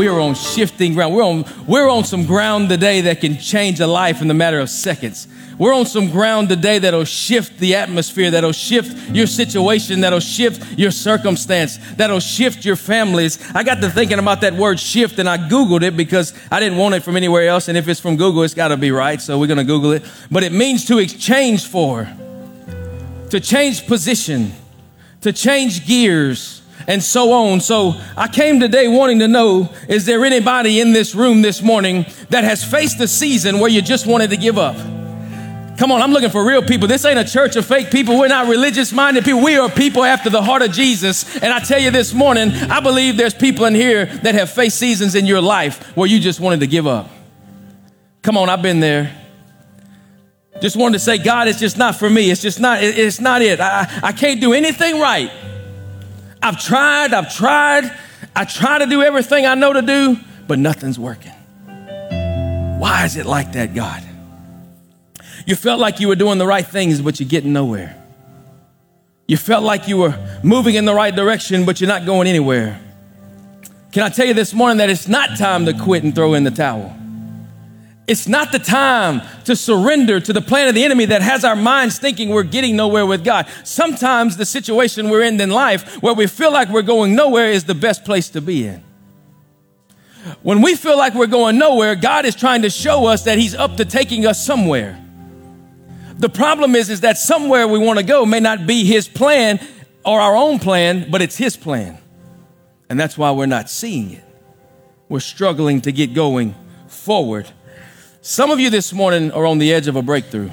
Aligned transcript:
We 0.00 0.08
are 0.08 0.18
on 0.18 0.34
shifting 0.34 0.94
ground. 0.94 1.14
We're 1.14 1.22
on, 1.22 1.44
we're 1.66 1.90
on 1.90 2.04
some 2.04 2.24
ground 2.24 2.70
today 2.70 3.02
that 3.02 3.20
can 3.20 3.36
change 3.36 3.80
a 3.80 3.86
life 3.86 4.22
in 4.22 4.28
the 4.28 4.32
matter 4.32 4.58
of 4.58 4.70
seconds. 4.70 5.28
We're 5.58 5.74
on 5.74 5.84
some 5.84 6.10
ground 6.10 6.48
today 6.48 6.78
that'll 6.78 7.04
shift 7.04 7.58
the 7.58 7.74
atmosphere, 7.74 8.30
that'll 8.30 8.52
shift 8.52 9.14
your 9.14 9.26
situation, 9.26 10.00
that'll 10.00 10.20
shift 10.20 10.78
your 10.78 10.90
circumstance, 10.90 11.76
that'll 11.96 12.18
shift 12.18 12.64
your 12.64 12.76
families. 12.76 13.46
I 13.54 13.62
got 13.62 13.82
to 13.82 13.90
thinking 13.90 14.18
about 14.18 14.40
that 14.40 14.54
word 14.54 14.80
shift 14.80 15.18
and 15.18 15.28
I 15.28 15.36
Googled 15.36 15.82
it 15.82 15.98
because 15.98 16.32
I 16.50 16.60
didn't 16.60 16.78
want 16.78 16.94
it 16.94 17.02
from 17.02 17.18
anywhere 17.18 17.46
else. 17.46 17.68
And 17.68 17.76
if 17.76 17.86
it's 17.86 18.00
from 18.00 18.16
Google, 18.16 18.42
it's 18.42 18.54
got 18.54 18.68
to 18.68 18.78
be 18.78 18.92
right. 18.92 19.20
So 19.20 19.38
we're 19.38 19.48
going 19.48 19.58
to 19.58 19.64
Google 19.64 19.92
it. 19.92 20.02
But 20.30 20.44
it 20.44 20.52
means 20.52 20.86
to 20.86 20.96
exchange 20.96 21.66
for, 21.66 22.10
to 23.28 23.38
change 23.38 23.86
position, 23.86 24.52
to 25.20 25.30
change 25.30 25.86
gears 25.86 26.59
and 26.90 27.00
so 27.00 27.32
on. 27.32 27.60
So 27.60 28.00
I 28.16 28.26
came 28.26 28.58
today 28.58 28.88
wanting 28.88 29.20
to 29.20 29.28
know, 29.28 29.72
is 29.88 30.06
there 30.06 30.24
anybody 30.24 30.80
in 30.80 30.92
this 30.92 31.14
room 31.14 31.40
this 31.40 31.62
morning 31.62 32.04
that 32.30 32.42
has 32.42 32.64
faced 32.64 32.98
a 32.98 33.06
season 33.06 33.60
where 33.60 33.70
you 33.70 33.80
just 33.80 34.08
wanted 34.08 34.30
to 34.30 34.36
give 34.36 34.58
up? 34.58 34.74
Come 35.78 35.92
on, 35.92 36.02
I'm 36.02 36.10
looking 36.10 36.30
for 36.30 36.44
real 36.44 36.62
people. 36.62 36.88
This 36.88 37.04
ain't 37.04 37.18
a 37.18 37.24
church 37.24 37.54
of 37.54 37.64
fake 37.64 37.92
people. 37.92 38.18
We're 38.18 38.26
not 38.26 38.48
religious 38.48 38.92
minded 38.92 39.24
people. 39.24 39.40
We 39.40 39.56
are 39.56 39.70
people 39.70 40.02
after 40.02 40.30
the 40.30 40.42
heart 40.42 40.62
of 40.62 40.72
Jesus. 40.72 41.36
And 41.36 41.52
I 41.52 41.60
tell 41.60 41.80
you 41.80 41.92
this 41.92 42.12
morning, 42.12 42.50
I 42.50 42.80
believe 42.80 43.16
there's 43.16 43.34
people 43.34 43.66
in 43.66 43.74
here 43.76 44.06
that 44.06 44.34
have 44.34 44.50
faced 44.50 44.76
seasons 44.76 45.14
in 45.14 45.26
your 45.26 45.40
life 45.40 45.96
where 45.96 46.08
you 46.08 46.18
just 46.18 46.40
wanted 46.40 46.58
to 46.58 46.66
give 46.66 46.88
up. 46.88 47.08
Come 48.22 48.36
on, 48.36 48.50
I've 48.50 48.62
been 48.62 48.80
there. 48.80 49.16
Just 50.60 50.74
wanted 50.74 50.94
to 50.94 51.04
say, 51.04 51.18
God, 51.18 51.46
it's 51.46 51.60
just 51.60 51.78
not 51.78 51.94
for 51.94 52.10
me. 52.10 52.32
It's 52.32 52.42
just 52.42 52.58
not, 52.58 52.82
it's 52.82 53.20
not 53.20 53.42
it. 53.42 53.60
I, 53.60 53.88
I 54.02 54.10
can't 54.12 54.40
do 54.40 54.52
anything 54.52 54.98
right. 54.98 55.30
I've 56.42 56.60
tried, 56.60 57.12
I've 57.12 57.34
tried, 57.34 57.90
I 58.34 58.44
try 58.44 58.78
to 58.78 58.86
do 58.86 59.02
everything 59.02 59.46
I 59.46 59.54
know 59.54 59.72
to 59.72 59.82
do, 59.82 60.16
but 60.46 60.58
nothing's 60.58 60.98
working. 60.98 61.32
Why 62.78 63.04
is 63.04 63.16
it 63.16 63.26
like 63.26 63.52
that, 63.52 63.74
God? 63.74 64.02
You 65.46 65.54
felt 65.54 65.80
like 65.80 66.00
you 66.00 66.08
were 66.08 66.16
doing 66.16 66.38
the 66.38 66.46
right 66.46 66.66
things, 66.66 67.00
but 67.00 67.20
you're 67.20 67.28
getting 67.28 67.52
nowhere. 67.52 67.96
You 69.26 69.36
felt 69.36 69.62
like 69.62 69.86
you 69.86 69.98
were 69.98 70.40
moving 70.42 70.74
in 70.74 70.84
the 70.86 70.94
right 70.94 71.14
direction, 71.14 71.64
but 71.64 71.80
you're 71.80 71.88
not 71.88 72.06
going 72.06 72.26
anywhere. 72.26 72.80
Can 73.92 74.02
I 74.02 74.08
tell 74.08 74.26
you 74.26 74.34
this 74.34 74.54
morning 74.54 74.78
that 74.78 74.88
it's 74.88 75.08
not 75.08 75.36
time 75.38 75.66
to 75.66 75.72
quit 75.72 76.04
and 76.04 76.14
throw 76.14 76.34
in 76.34 76.44
the 76.44 76.50
towel? 76.50 76.96
It's 78.10 78.26
not 78.26 78.50
the 78.50 78.58
time 78.58 79.22
to 79.44 79.54
surrender 79.54 80.18
to 80.18 80.32
the 80.32 80.40
plan 80.40 80.66
of 80.66 80.74
the 80.74 80.82
enemy 80.82 81.04
that 81.04 81.22
has 81.22 81.44
our 81.44 81.54
minds 81.54 82.00
thinking 82.00 82.30
we're 82.30 82.42
getting 82.42 82.74
nowhere 82.74 83.06
with 83.06 83.22
God. 83.22 83.46
Sometimes 83.62 84.36
the 84.36 84.44
situation 84.44 85.10
we're 85.10 85.22
in 85.22 85.40
in 85.40 85.50
life 85.50 86.02
where 86.02 86.12
we 86.12 86.26
feel 86.26 86.52
like 86.52 86.70
we're 86.70 86.82
going 86.82 87.14
nowhere 87.14 87.52
is 87.52 87.66
the 87.66 87.74
best 87.76 88.04
place 88.04 88.28
to 88.30 88.40
be 88.40 88.66
in. 88.66 88.82
When 90.42 90.60
we 90.60 90.74
feel 90.74 90.98
like 90.98 91.14
we're 91.14 91.28
going 91.28 91.56
nowhere, 91.56 91.94
God 91.94 92.24
is 92.26 92.34
trying 92.34 92.62
to 92.62 92.70
show 92.70 93.06
us 93.06 93.22
that 93.26 93.38
He's 93.38 93.54
up 93.54 93.76
to 93.76 93.84
taking 93.84 94.26
us 94.26 94.44
somewhere. 94.44 95.00
The 96.18 96.28
problem 96.28 96.74
is, 96.74 96.90
is 96.90 97.02
that 97.02 97.16
somewhere 97.16 97.68
we 97.68 97.78
want 97.78 98.00
to 98.00 98.04
go 98.04 98.26
may 98.26 98.40
not 98.40 98.66
be 98.66 98.84
His 98.84 99.06
plan 99.06 99.64
or 100.04 100.20
our 100.20 100.34
own 100.34 100.58
plan, 100.58 101.12
but 101.12 101.22
it's 101.22 101.36
His 101.36 101.56
plan. 101.56 101.96
And 102.88 102.98
that's 102.98 103.16
why 103.16 103.30
we're 103.30 103.46
not 103.46 103.70
seeing 103.70 104.10
it. 104.10 104.24
We're 105.08 105.20
struggling 105.20 105.80
to 105.82 105.92
get 105.92 106.12
going 106.12 106.56
forward 106.88 107.48
some 108.22 108.50
of 108.50 108.60
you 108.60 108.68
this 108.68 108.92
morning 108.92 109.32
are 109.32 109.46
on 109.46 109.58
the 109.58 109.72
edge 109.72 109.88
of 109.88 109.96
a 109.96 110.02
breakthrough. 110.02 110.50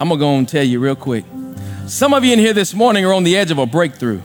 I'm 0.00 0.08
gonna 0.08 0.20
go 0.20 0.36
and 0.36 0.48
tell 0.48 0.62
you 0.62 0.78
real 0.78 0.94
quick. 0.94 1.24
Some 1.86 2.14
of 2.14 2.24
you 2.24 2.32
in 2.32 2.38
here 2.38 2.52
this 2.52 2.74
morning 2.74 3.04
are 3.04 3.12
on 3.12 3.24
the 3.24 3.36
edge 3.36 3.50
of 3.50 3.58
a 3.58 3.66
breakthrough. 3.66 4.20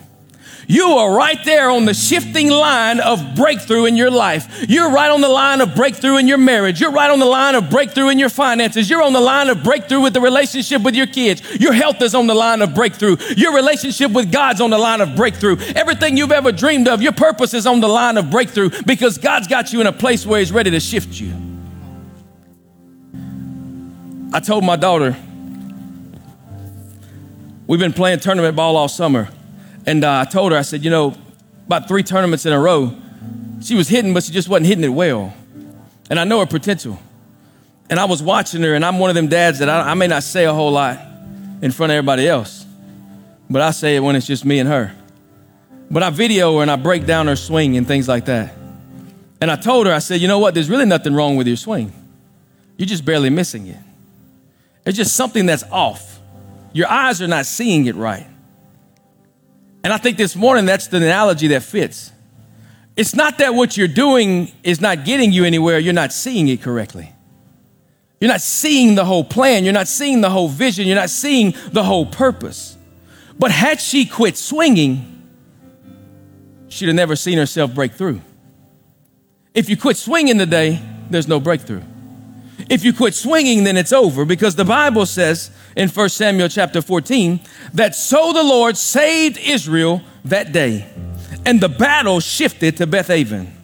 You 0.68 0.86
are 0.94 1.14
right 1.14 1.44
there 1.44 1.70
on 1.72 1.86
the 1.86 1.94
shifting 1.94 2.50
line 2.50 3.00
of 3.00 3.36
breakthrough 3.36 3.86
in 3.86 3.98
your 3.98 4.12
life. 4.12 4.66
You're 4.70 4.92
right 4.92 5.10
on 5.10 5.22
the 5.22 5.28
line 5.28 5.60
of 5.60 5.76
breakthrough 5.76 6.18
in 6.18 6.28
your 6.28 6.38
marriage. 6.38 6.80
You're 6.80 6.92
right 6.92 7.10
on 7.10 7.20
the 7.20 7.26
line 7.26 7.56
of 7.56 7.70
breakthrough 7.70 8.10
in 8.10 8.20
your 8.20 8.30
finances. 8.30 8.90
You're 8.90 9.02
on 9.02 9.12
the 9.12 9.20
line 9.20 9.50
of 9.50 9.64
breakthrough 9.64 10.00
with 10.00 10.14
the 10.14 10.22
relationship 10.22 10.84
with 10.84 10.96
your 10.96 11.08
kids. 11.08 11.42
Your 11.60 11.74
health 11.74 12.02
is 12.02 12.16
on 12.16 12.28
the 12.28 12.36
line 12.36 12.62
of 12.62 12.74
breakthrough. 12.74 13.18
Your 13.36 13.54
relationship 13.54 14.12
with 14.12 14.32
God's 14.32 14.62
on 14.62 14.70
the 14.70 14.78
line 14.78 15.02
of 15.02 15.16
breakthrough. 15.16 15.58
Everything 15.76 16.16
you've 16.16 16.32
ever 16.32 16.52
dreamed 16.52 16.88
of, 16.88 17.02
your 17.02 17.12
purpose 17.12 17.54
is 17.54 17.66
on 17.66 17.82
the 17.82 17.90
line 17.90 18.18
of 18.18 18.30
breakthrough 18.30 18.70
because 18.86 19.18
God's 19.18 19.48
got 19.48 19.74
you 19.74 19.82
in 19.82 19.88
a 19.88 19.94
place 19.94 20.26
where 20.26 20.40
He's 20.40 20.52
ready 20.52 20.72
to 20.72 20.80
shift 20.80 21.20
you. 21.20 21.43
I 24.34 24.40
told 24.40 24.64
my 24.64 24.76
daughter, 24.76 25.16
we've 27.68 27.80
been 27.80 27.94
playing 27.94 28.20
tournament 28.20 28.56
ball 28.56 28.76
all 28.76 28.88
summer. 28.88 29.30
And 29.86 30.04
uh, 30.04 30.22
I 30.22 30.26
told 30.26 30.54
her, 30.54 30.58
I 30.58 30.64
said, 30.64 30.84
you 30.84 30.90
know, 30.90 31.14
about 31.68 31.88
three 31.88 32.02
tournaments 32.02 32.48
in 32.48 32.52
a 32.52 32.60
row, 32.60 32.96
she 33.62 33.76
was 33.76 33.88
hitting, 33.88 34.12
but 34.12 34.24
she 34.24 34.32
just 34.32 34.50
wasn't 34.50 34.66
hitting 34.66 34.84
it 34.84 34.90
well. 34.90 35.36
And 36.10 36.20
I 36.20 36.24
know 36.24 36.40
her 36.40 36.48
potential. 36.48 36.98
And 37.92 38.00
I 38.00 38.06
was 38.06 38.24
watching 38.24 38.64
her, 38.64 38.74
and 38.74 38.84
I'm 38.84 38.98
one 38.98 39.12
of 39.12 39.16
them 39.16 39.28
dads 39.28 39.60
that 39.60 39.70
I, 39.70 39.92
I 39.92 39.94
may 39.94 40.08
not 40.08 40.24
say 40.24 40.46
a 40.46 40.54
whole 40.54 40.72
lot 40.72 41.00
in 41.62 41.70
front 41.72 41.92
of 41.92 41.98
everybody 41.98 42.28
else, 42.28 42.66
but 43.52 43.62
I 43.62 43.70
say 43.70 43.98
it 43.98 44.00
when 44.00 44.16
it's 44.16 44.26
just 44.26 44.46
me 44.46 44.58
and 44.58 44.68
her. 44.68 44.96
But 45.92 46.02
I 46.02 46.10
video 46.10 46.58
her 46.58 46.64
and 46.64 46.72
I 46.72 46.76
break 46.76 47.06
down 47.06 47.28
her 47.28 47.36
swing 47.36 47.78
and 47.78 47.86
things 47.86 48.08
like 48.08 48.26
that. 48.26 48.56
And 49.40 49.52
I 49.52 49.58
told 49.58 49.86
her, 49.86 49.94
I 49.94 50.00
said, 50.00 50.22
you 50.22 50.28
know 50.28 50.40
what? 50.40 50.56
There's 50.56 50.72
really 50.72 50.86
nothing 50.86 51.14
wrong 51.14 51.36
with 51.36 51.46
your 51.46 51.56
swing. 51.56 51.94
You're 52.78 52.88
just 52.88 53.06
barely 53.06 53.30
missing 53.30 53.68
it. 53.68 53.78
It's 54.86 54.98
just 54.98 55.16
something 55.16 55.46
that's 55.46 55.64
off. 55.72 56.20
Your 56.74 56.90
eyes 56.90 57.22
are 57.22 57.28
not 57.28 57.46
seeing 57.46 57.86
it 57.86 57.96
right. 57.96 58.28
And 59.84 59.92
I 59.92 59.98
think 59.98 60.18
this 60.18 60.36
morning 60.36 60.66
that's 60.66 60.88
the 60.88 60.98
analogy 60.98 61.48
that 61.48 61.64
fits. 61.64 62.12
It's 62.96 63.16
not 63.16 63.40
that 63.40 63.54
what 63.54 63.76
you're 63.76 63.88
doing 63.88 64.52
is 64.64 64.80
not 64.80 65.04
getting 65.04 65.32
you 65.32 65.46
anywhere, 65.46 65.80
you're 65.80 65.94
not 65.94 66.14
seeing 66.14 66.48
it 66.48 66.62
correctly. 66.62 67.12
You're 68.22 68.32
not 68.32 68.42
seeing 68.42 68.96
the 68.96 69.04
whole 69.04 69.24
plan, 69.24 69.64
you're 69.64 69.74
not 69.74 69.88
seeing 69.88 70.22
the 70.22 70.30
whole 70.30 70.48
vision, 70.48 70.88
you're 70.88 70.96
not 70.96 71.10
seeing 71.10 71.56
the 71.72 71.84
whole 71.84 72.06
purpose. 72.06 72.78
But 73.38 73.52
had 73.52 73.82
she 73.82 74.06
quit 74.06 74.38
swinging, 74.38 75.24
she'd 76.70 76.88
have 76.88 76.96
never 76.96 77.16
seen 77.16 77.38
herself 77.38 77.74
break 77.74 77.94
through. 77.94 78.22
If 79.54 79.70
you 79.70 79.76
quit 79.76 79.98
swinging 79.98 80.38
today, 80.38 80.82
there's 81.10 81.28
no 81.28 81.40
breakthrough. 81.40 81.82
If 82.74 82.84
you 82.84 82.92
quit 82.92 83.14
swinging, 83.14 83.66
then 83.66 83.78
it's 83.78 83.94
over 83.94 84.26
because 84.26 84.56
the 84.56 84.66
Bible 84.66 85.06
says 85.06 85.52
in 85.76 85.90
1 85.90 86.10
Samuel 86.10 86.50
chapter 86.50 86.82
14 86.82 87.40
that 87.76 87.94
so 87.94 88.34
the 88.34 88.42
Lord 88.42 88.78
saved 88.78 89.38
Israel 89.38 90.02
that 90.26 90.52
day 90.52 90.90
and 91.46 91.62
the 91.62 91.70
battle 91.70 92.20
shifted 92.20 92.78
to 92.78 92.88
Beth 92.88 93.12
Aven. 93.12 93.56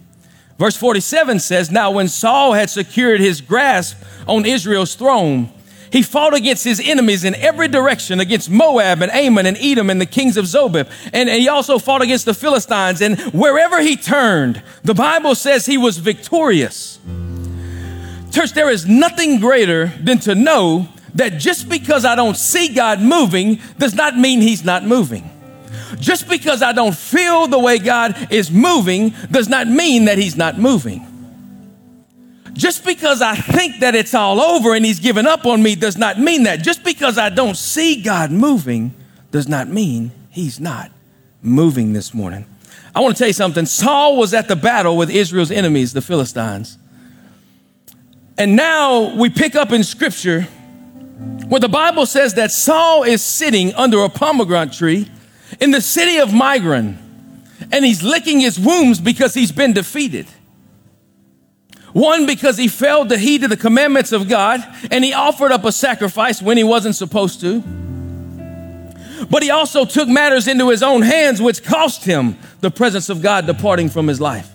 Verse 0.59 0.77
47 0.77 1.39
says, 1.39 1.71
Now 1.71 1.89
when 1.89 2.07
Saul 2.07 2.53
had 2.53 2.69
secured 2.69 3.19
his 3.19 3.41
grasp 3.41 3.97
on 4.27 4.45
Israel's 4.45 4.93
throne, 4.93 5.51
he 5.91 6.03
fought 6.03 6.35
against 6.35 6.63
his 6.63 6.79
enemies 6.79 7.23
in 7.23 7.33
every 7.33 7.67
direction, 7.67 8.19
against 8.19 8.47
Moab 8.47 9.01
and 9.01 9.11
Ammon 9.11 9.47
and 9.47 9.57
Edom 9.59 9.89
and 9.89 9.99
the 9.99 10.05
kings 10.05 10.37
of 10.37 10.45
Zobah. 10.45 10.87
And, 11.11 11.27
and 11.27 11.41
he 11.41 11.49
also 11.49 11.79
fought 11.79 12.03
against 12.03 12.25
the 12.25 12.35
Philistines. 12.35 13.01
And 13.01 13.19
wherever 13.33 13.81
he 13.81 13.95
turned, 13.95 14.61
the 14.83 14.93
Bible 14.93 15.33
says 15.33 15.65
he 15.65 15.79
was 15.79 15.97
victorious. 15.97 16.99
Church, 18.31 18.53
there 18.53 18.69
is 18.69 18.85
nothing 18.85 19.39
greater 19.39 19.87
than 19.87 20.19
to 20.19 20.35
know 20.35 20.87
that 21.15 21.37
just 21.39 21.67
because 21.67 22.05
I 22.05 22.15
don't 22.15 22.37
see 22.37 22.73
God 22.73 23.01
moving 23.01 23.59
does 23.77 23.93
not 23.93 24.17
mean 24.17 24.41
He's 24.41 24.63
not 24.63 24.83
moving. 24.83 25.29
Just 25.97 26.29
because 26.29 26.61
I 26.61 26.71
don't 26.71 26.95
feel 26.95 27.47
the 27.47 27.59
way 27.59 27.79
God 27.79 28.31
is 28.31 28.51
moving 28.51 29.13
does 29.31 29.49
not 29.49 29.67
mean 29.67 30.05
that 30.05 30.17
He's 30.17 30.37
not 30.37 30.59
moving. 30.59 31.05
Just 32.53 32.83
because 32.83 33.21
I 33.21 33.35
think 33.35 33.79
that 33.79 33.95
it's 33.95 34.13
all 34.13 34.41
over 34.41 34.75
and 34.75 34.85
he's 34.85 34.99
given 34.99 35.25
up 35.25 35.45
on 35.45 35.63
me 35.63 35.75
does 35.75 35.97
not 35.97 36.19
mean 36.19 36.43
that. 36.43 36.61
Just 36.61 36.83
because 36.83 37.17
I 37.17 37.29
don't 37.29 37.55
see 37.55 38.01
God 38.01 38.31
moving 38.31 38.93
does 39.31 39.47
not 39.47 39.69
mean 39.69 40.11
he's 40.29 40.59
not 40.59 40.91
moving 41.41 41.93
this 41.93 42.13
morning. 42.13 42.45
I 42.93 42.99
want 42.99 43.15
to 43.15 43.19
tell 43.19 43.27
you 43.27 43.33
something. 43.33 43.65
Saul 43.65 44.17
was 44.17 44.33
at 44.33 44.49
the 44.49 44.57
battle 44.57 44.97
with 44.97 45.09
Israel's 45.09 45.51
enemies, 45.51 45.93
the 45.93 46.01
Philistines. 46.01 46.77
And 48.39 48.55
now 48.55 49.13
we 49.15 49.29
pick 49.29 49.55
up 49.55 49.73
in 49.73 49.83
scripture 49.83 50.43
where 51.49 51.59
the 51.59 51.67
Bible 51.67 52.05
says 52.05 52.35
that 52.35 52.51
Saul 52.51 53.03
is 53.03 53.21
sitting 53.21 53.73
under 53.75 54.01
a 54.01 54.09
pomegranate 54.09 54.71
tree 54.71 55.11
in 55.59 55.71
the 55.71 55.81
city 55.81 56.19
of 56.19 56.29
Migron 56.29 56.97
and 57.73 57.83
he's 57.83 58.01
licking 58.01 58.39
his 58.39 58.57
wounds 58.57 59.01
because 59.01 59.33
he's 59.33 59.51
been 59.51 59.73
defeated. 59.73 60.25
One, 61.91 62.25
because 62.25 62.57
he 62.57 62.69
failed 62.69 63.09
to 63.09 63.17
heed 63.17 63.41
to 63.41 63.49
the 63.49 63.57
commandments 63.57 64.13
of 64.13 64.29
God 64.29 64.63
and 64.89 65.03
he 65.03 65.11
offered 65.11 65.51
up 65.51 65.65
a 65.65 65.73
sacrifice 65.73 66.41
when 66.41 66.55
he 66.55 66.63
wasn't 66.63 66.95
supposed 66.95 67.41
to. 67.41 67.59
But 69.29 69.43
he 69.43 69.49
also 69.49 69.83
took 69.83 70.07
matters 70.07 70.47
into 70.47 70.69
his 70.69 70.81
own 70.81 71.01
hands, 71.01 71.41
which 71.41 71.61
cost 71.61 72.05
him 72.05 72.37
the 72.61 72.71
presence 72.71 73.09
of 73.09 73.21
God 73.21 73.45
departing 73.45 73.89
from 73.89 74.07
his 74.07 74.21
life. 74.21 74.49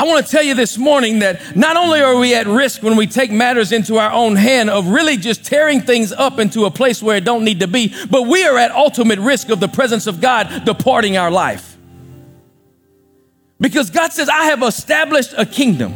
I 0.00 0.04
want 0.04 0.24
to 0.24 0.32
tell 0.32 0.42
you 0.42 0.54
this 0.54 0.78
morning 0.78 1.18
that 1.18 1.54
not 1.54 1.76
only 1.76 2.00
are 2.00 2.16
we 2.16 2.34
at 2.34 2.46
risk 2.46 2.82
when 2.82 2.96
we 2.96 3.06
take 3.06 3.30
matters 3.30 3.70
into 3.70 3.98
our 3.98 4.10
own 4.10 4.34
hand 4.34 4.70
of 4.70 4.86
really 4.86 5.18
just 5.18 5.44
tearing 5.44 5.82
things 5.82 6.10
up 6.10 6.38
into 6.38 6.64
a 6.64 6.70
place 6.70 7.02
where 7.02 7.18
it 7.18 7.24
don't 7.24 7.44
need 7.44 7.60
to 7.60 7.68
be, 7.68 7.94
but 8.08 8.22
we 8.22 8.42
are 8.46 8.56
at 8.56 8.70
ultimate 8.70 9.18
risk 9.18 9.50
of 9.50 9.60
the 9.60 9.68
presence 9.68 10.06
of 10.06 10.22
God 10.22 10.64
departing 10.64 11.18
our 11.18 11.30
life. 11.30 11.76
Because 13.60 13.90
God 13.90 14.10
says, 14.10 14.30
I 14.30 14.44
have 14.44 14.62
established 14.62 15.34
a 15.36 15.44
kingdom. 15.44 15.94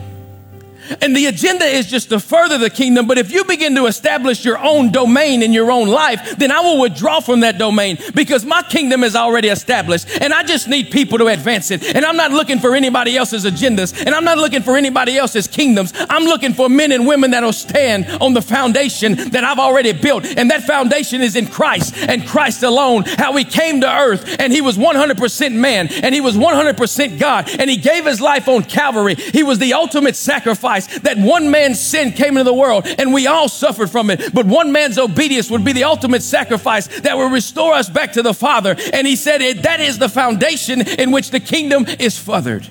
And 1.01 1.17
the 1.17 1.27
agenda 1.27 1.65
is 1.65 1.87
just 1.87 2.11
to 2.11 2.21
further 2.21 2.59
the 2.59 2.71
kingdom. 2.71 3.07
But 3.07 3.19
if 3.19 3.31
you 3.31 3.45
begin 3.45 3.75
to 3.77 3.87
establish 3.87 4.45
your 4.45 4.59
own 4.59 4.93
domain 4.93 5.43
in 5.43 5.53
your 5.53 5.71
own 5.71 5.89
life, 5.89 6.37
then 6.37 6.51
I 6.51 6.61
will 6.61 6.81
withdraw 6.81 7.21
from 7.21 7.41
that 7.41 7.59
domain 7.59 7.99
because 8.15 8.45
my 8.45 8.63
kingdom 8.63 9.05
is 9.05 9.17
already 9.17 9.49
established 9.49 10.09
and 10.21 10.33
I 10.33 10.43
just 10.43 10.69
need 10.69 10.91
people 10.91 11.19
to 11.19 11.27
advance 11.29 11.71
it. 11.71 11.95
And 11.95 12.05
I'm 12.05 12.17
not 12.17 12.31
looking 12.31 12.59
for 12.59 12.75
anybody 12.75 13.17
else's 13.17 13.45
agendas 13.45 13.99
and 14.05 14.15
I'm 14.15 14.25
not 14.25 14.39
looking 14.39 14.63
for 14.63 14.77
anybody 14.77 15.17
else's 15.17 15.47
kingdoms. 15.47 15.93
I'm 16.09 16.25
looking 16.25 16.55
for 16.55 16.69
men 16.69 16.93
and 16.93 17.07
women 17.07 17.31
that'll 17.31 17.53
stand 17.53 18.07
on 18.21 18.35
the 18.35 18.43
foundation 18.43 19.31
that 19.31 19.45
I've 19.45 19.59
already 19.59 19.93
built. 19.93 20.25
And 20.25 20.51
that 20.51 20.65
foundation 20.65 21.23
is 21.23 21.37
in 21.37 21.47
Christ 21.47 21.97
and 21.97 22.27
Christ 22.27 22.63
alone. 22.63 23.05
How 23.07 23.35
he 23.37 23.45
came 23.45 23.81
to 23.81 23.91
earth 23.91 24.37
and 24.39 24.53
he 24.53 24.61
was 24.61 24.77
100% 24.77 25.53
man 25.53 25.89
and 25.89 26.15
he 26.15 26.21
was 26.21 26.37
100% 26.37 27.19
God 27.19 27.49
and 27.59 27.71
he 27.71 27.77
gave 27.77 28.05
his 28.05 28.21
life 28.21 28.49
on 28.49 28.65
Calvary. 28.65 29.15
He 29.15 29.43
was 29.43 29.59
the 29.59 29.75
ultimate 29.75 30.17
sacrifice 30.17 30.74
sacrifice 30.81 31.03
that 31.03 31.19
one 31.19 31.51
man's 31.51 31.81
sin 31.81 32.13
came 32.13 32.37
into 32.37 32.45
the 32.45 32.55
world 32.55 32.87
and 32.87 33.13
we 33.13 33.27
all 33.27 33.49
suffered 33.49 33.91
from 33.91 34.11
it. 34.11 34.33
But 34.33 34.47
one 34.47 34.73
man's 34.73 34.99
obedience 34.99 35.51
would 35.51 35.65
be 35.65 35.73
the 35.73 35.85
ultimate 35.85 36.23
sacrifice 36.23 36.87
that 37.01 37.17
will 37.17 37.31
restore 37.31 37.75
us 37.75 37.89
back 37.89 38.13
to 38.13 38.23
the 38.23 38.35
Father. 38.35 38.77
And 38.93 39.07
he 39.07 39.17
said 39.17 39.41
it, 39.41 39.63
that 39.63 39.81
is 39.81 39.99
the 39.99 40.09
foundation 40.09 40.81
in 40.81 41.11
which 41.11 41.31
the 41.31 41.41
kingdom 41.41 41.87
is 41.99 42.19
furthered. 42.19 42.69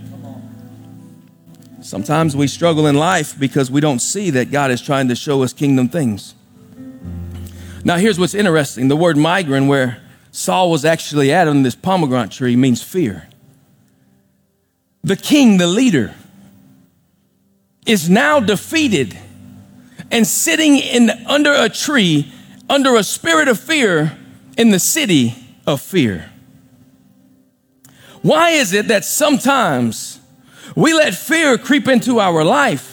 Sometimes 1.81 2.35
we 2.35 2.47
struggle 2.47 2.87
in 2.87 2.95
life 2.95 3.37
because 3.37 3.69
we 3.69 3.81
don't 3.81 3.99
see 3.99 4.29
that 4.31 4.51
God 4.51 4.71
is 4.71 4.81
trying 4.81 5.09
to 5.09 5.15
show 5.15 5.43
us 5.43 5.53
kingdom 5.53 5.89
things. 5.89 6.33
Now, 7.85 7.97
here's 7.97 8.17
what's 8.17 8.33
interesting 8.33 8.87
the 8.87 8.95
word 8.95 9.17
Migron, 9.17 9.67
where 9.67 10.01
Saul 10.31 10.71
was 10.71 10.85
actually 10.85 11.33
at 11.33 11.49
on 11.49 11.63
this 11.63 11.75
pomegranate 11.75 12.31
tree, 12.31 12.55
means 12.55 12.81
fear. 12.81 13.27
The 15.03 15.17
king, 15.17 15.57
the 15.57 15.67
leader, 15.67 16.15
is 17.85 18.09
now 18.09 18.39
defeated 18.39 19.17
and 20.11 20.25
sitting 20.25 20.77
in 20.77 21.09
under 21.27 21.51
a 21.51 21.69
tree 21.69 22.31
under 22.69 22.95
a 22.95 23.03
spirit 23.03 23.47
of 23.47 23.59
fear 23.59 24.17
in 24.57 24.71
the 24.71 24.79
city 24.79 25.35
of 25.67 25.81
fear. 25.81 26.29
Why 28.21 28.51
is 28.51 28.73
it 28.73 28.87
that 28.87 29.03
sometimes 29.03 30.19
we 30.75 30.93
let 30.93 31.13
fear 31.13 31.57
creep 31.57 31.87
into 31.87 32.19
our 32.19 32.43
life? 32.43 32.89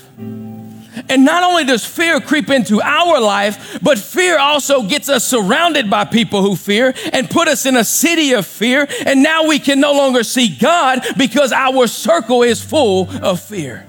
And 1.09 1.25
not 1.25 1.45
only 1.45 1.65
does 1.65 1.85
fear 1.85 2.21
creep 2.21 2.51
into 2.51 2.83
our 2.83 3.21
life, 3.21 3.79
but 3.81 3.99
fear 3.99 4.39
also 4.39 4.83
gets 4.83 5.09
us 5.09 5.27
surrounded 5.27 5.89
by 5.89 6.05
people 6.05 6.43
who 6.43 6.57
fear 6.57 6.93
and 7.13 7.31
put 7.31 7.49
us 7.49 7.65
in 7.65 7.77
a 7.77 7.85
city 7.85 8.33
of 8.33 8.47
fear. 8.47 8.87
And 9.07 9.23
now 9.23 9.47
we 9.47 9.61
can 9.61 9.81
no 9.81 9.93
longer 9.93 10.25
see 10.25 10.49
God 10.49 11.05
because 11.17 11.53
our 11.53 11.87
circle 11.87 12.43
is 12.43 12.63
full 12.63 13.09
of 13.23 13.41
fear. 13.41 13.87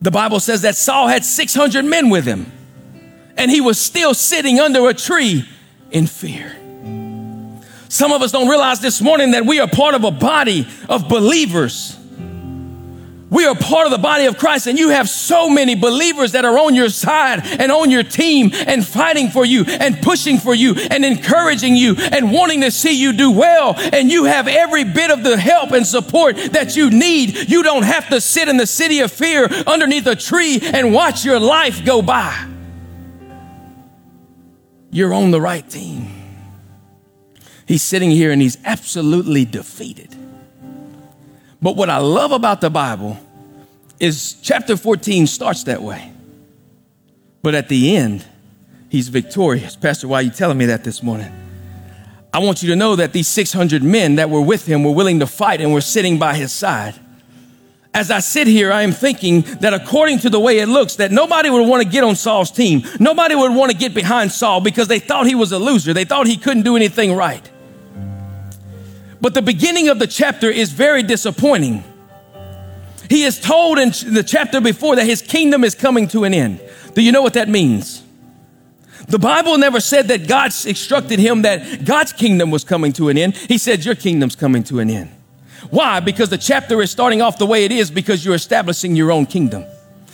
The 0.00 0.10
Bible 0.10 0.40
says 0.40 0.62
that 0.62 0.76
Saul 0.76 1.08
had 1.08 1.24
600 1.24 1.84
men 1.84 2.10
with 2.10 2.24
him, 2.24 2.52
and 3.36 3.50
he 3.50 3.60
was 3.60 3.80
still 3.80 4.14
sitting 4.14 4.60
under 4.60 4.88
a 4.88 4.94
tree 4.94 5.48
in 5.90 6.06
fear. 6.06 6.54
Some 7.88 8.12
of 8.12 8.20
us 8.20 8.32
don't 8.32 8.48
realize 8.48 8.80
this 8.80 9.00
morning 9.00 9.30
that 9.30 9.46
we 9.46 9.60
are 9.60 9.68
part 9.68 9.94
of 9.94 10.04
a 10.04 10.10
body 10.10 10.66
of 10.88 11.08
believers 11.08 11.95
we 13.28 13.44
are 13.44 13.56
part 13.56 13.86
of 13.86 13.90
the 13.90 13.98
body 13.98 14.26
of 14.26 14.38
Christ, 14.38 14.68
and 14.68 14.78
you 14.78 14.90
have 14.90 15.08
so 15.08 15.50
many 15.50 15.74
believers 15.74 16.32
that 16.32 16.44
are 16.44 16.58
on 16.58 16.76
your 16.76 16.88
side 16.88 17.40
and 17.44 17.72
on 17.72 17.90
your 17.90 18.04
team 18.04 18.50
and 18.52 18.86
fighting 18.86 19.30
for 19.30 19.44
you 19.44 19.64
and 19.66 20.00
pushing 20.00 20.38
for 20.38 20.54
you 20.54 20.74
and 20.90 21.04
encouraging 21.04 21.74
you 21.74 21.96
and 21.98 22.32
wanting 22.32 22.60
to 22.60 22.70
see 22.70 23.00
you 23.00 23.12
do 23.12 23.32
well. 23.32 23.74
And 23.76 24.12
you 24.12 24.24
have 24.24 24.46
every 24.46 24.84
bit 24.84 25.10
of 25.10 25.24
the 25.24 25.36
help 25.36 25.72
and 25.72 25.84
support 25.84 26.36
that 26.52 26.76
you 26.76 26.90
need. 26.90 27.50
You 27.50 27.64
don't 27.64 27.82
have 27.82 28.08
to 28.10 28.20
sit 28.20 28.48
in 28.48 28.58
the 28.58 28.66
city 28.66 29.00
of 29.00 29.10
fear 29.10 29.46
underneath 29.66 30.06
a 30.06 30.14
tree 30.14 30.60
and 30.62 30.94
watch 30.94 31.24
your 31.24 31.40
life 31.40 31.84
go 31.84 32.02
by. 32.02 32.46
You're 34.92 35.12
on 35.12 35.32
the 35.32 35.40
right 35.40 35.68
team. 35.68 36.08
He's 37.66 37.82
sitting 37.82 38.12
here 38.12 38.30
and 38.30 38.40
he's 38.40 38.56
absolutely 38.64 39.44
defeated. 39.44 40.14
But 41.60 41.76
what 41.76 41.90
I 41.90 41.98
love 41.98 42.32
about 42.32 42.60
the 42.60 42.70
Bible 42.70 43.18
is 43.98 44.34
chapter 44.42 44.76
14 44.76 45.26
starts 45.26 45.64
that 45.64 45.82
way. 45.82 46.12
But 47.42 47.54
at 47.54 47.68
the 47.68 47.96
end, 47.96 48.24
he's 48.88 49.08
victorious. 49.08 49.76
Pastor, 49.76 50.08
why 50.08 50.18
are 50.18 50.22
you 50.22 50.30
telling 50.30 50.58
me 50.58 50.66
that 50.66 50.84
this 50.84 51.02
morning? 51.02 51.32
I 52.32 52.40
want 52.40 52.62
you 52.62 52.68
to 52.70 52.76
know 52.76 52.96
that 52.96 53.12
these 53.12 53.28
600 53.28 53.82
men 53.82 54.16
that 54.16 54.28
were 54.28 54.42
with 54.42 54.66
him 54.66 54.84
were 54.84 54.90
willing 54.90 55.20
to 55.20 55.26
fight 55.26 55.60
and 55.60 55.72
were 55.72 55.80
sitting 55.80 56.18
by 56.18 56.34
his 56.34 56.52
side. 56.52 56.94
As 57.94 58.10
I 58.10 58.18
sit 58.18 58.46
here, 58.46 58.70
I 58.70 58.82
am 58.82 58.92
thinking 58.92 59.40
that 59.60 59.72
according 59.72 60.18
to 60.18 60.28
the 60.28 60.38
way 60.38 60.58
it 60.58 60.66
looks, 60.66 60.96
that 60.96 61.10
nobody 61.10 61.48
would 61.48 61.66
want 61.66 61.82
to 61.82 61.88
get 61.88 62.04
on 62.04 62.14
Saul's 62.14 62.50
team. 62.50 62.82
Nobody 63.00 63.34
would 63.34 63.54
want 63.54 63.72
to 63.72 63.78
get 63.78 63.94
behind 63.94 64.32
Saul 64.32 64.60
because 64.60 64.86
they 64.86 64.98
thought 64.98 65.26
he 65.26 65.34
was 65.34 65.50
a 65.52 65.58
loser. 65.58 65.94
They 65.94 66.04
thought 66.04 66.26
he 66.26 66.36
couldn't 66.36 66.64
do 66.64 66.76
anything 66.76 67.14
right. 67.14 67.50
But 69.26 69.34
the 69.34 69.42
beginning 69.42 69.88
of 69.88 69.98
the 69.98 70.06
chapter 70.06 70.48
is 70.48 70.70
very 70.70 71.02
disappointing. 71.02 71.82
He 73.10 73.24
is 73.24 73.40
told 73.40 73.76
in 73.76 73.88
the 74.14 74.22
chapter 74.24 74.60
before 74.60 74.94
that 74.94 75.04
his 75.04 75.20
kingdom 75.20 75.64
is 75.64 75.74
coming 75.74 76.06
to 76.10 76.22
an 76.22 76.32
end. 76.32 76.60
Do 76.94 77.02
you 77.02 77.10
know 77.10 77.22
what 77.22 77.32
that 77.32 77.48
means? 77.48 78.04
The 79.08 79.18
Bible 79.18 79.58
never 79.58 79.80
said 79.80 80.06
that 80.06 80.28
God 80.28 80.52
instructed 80.64 81.18
him 81.18 81.42
that 81.42 81.84
God's 81.84 82.12
kingdom 82.12 82.52
was 82.52 82.62
coming 82.62 82.92
to 82.92 83.08
an 83.08 83.18
end. 83.18 83.36
He 83.36 83.58
said, 83.58 83.84
Your 83.84 83.96
kingdom's 83.96 84.36
coming 84.36 84.62
to 84.62 84.78
an 84.78 84.90
end. 84.90 85.10
Why? 85.70 85.98
Because 85.98 86.28
the 86.28 86.38
chapter 86.38 86.80
is 86.80 86.92
starting 86.92 87.20
off 87.20 87.36
the 87.36 87.46
way 87.46 87.64
it 87.64 87.72
is 87.72 87.90
because 87.90 88.24
you're 88.24 88.36
establishing 88.36 88.94
your 88.94 89.10
own 89.10 89.26
kingdom. 89.26 89.64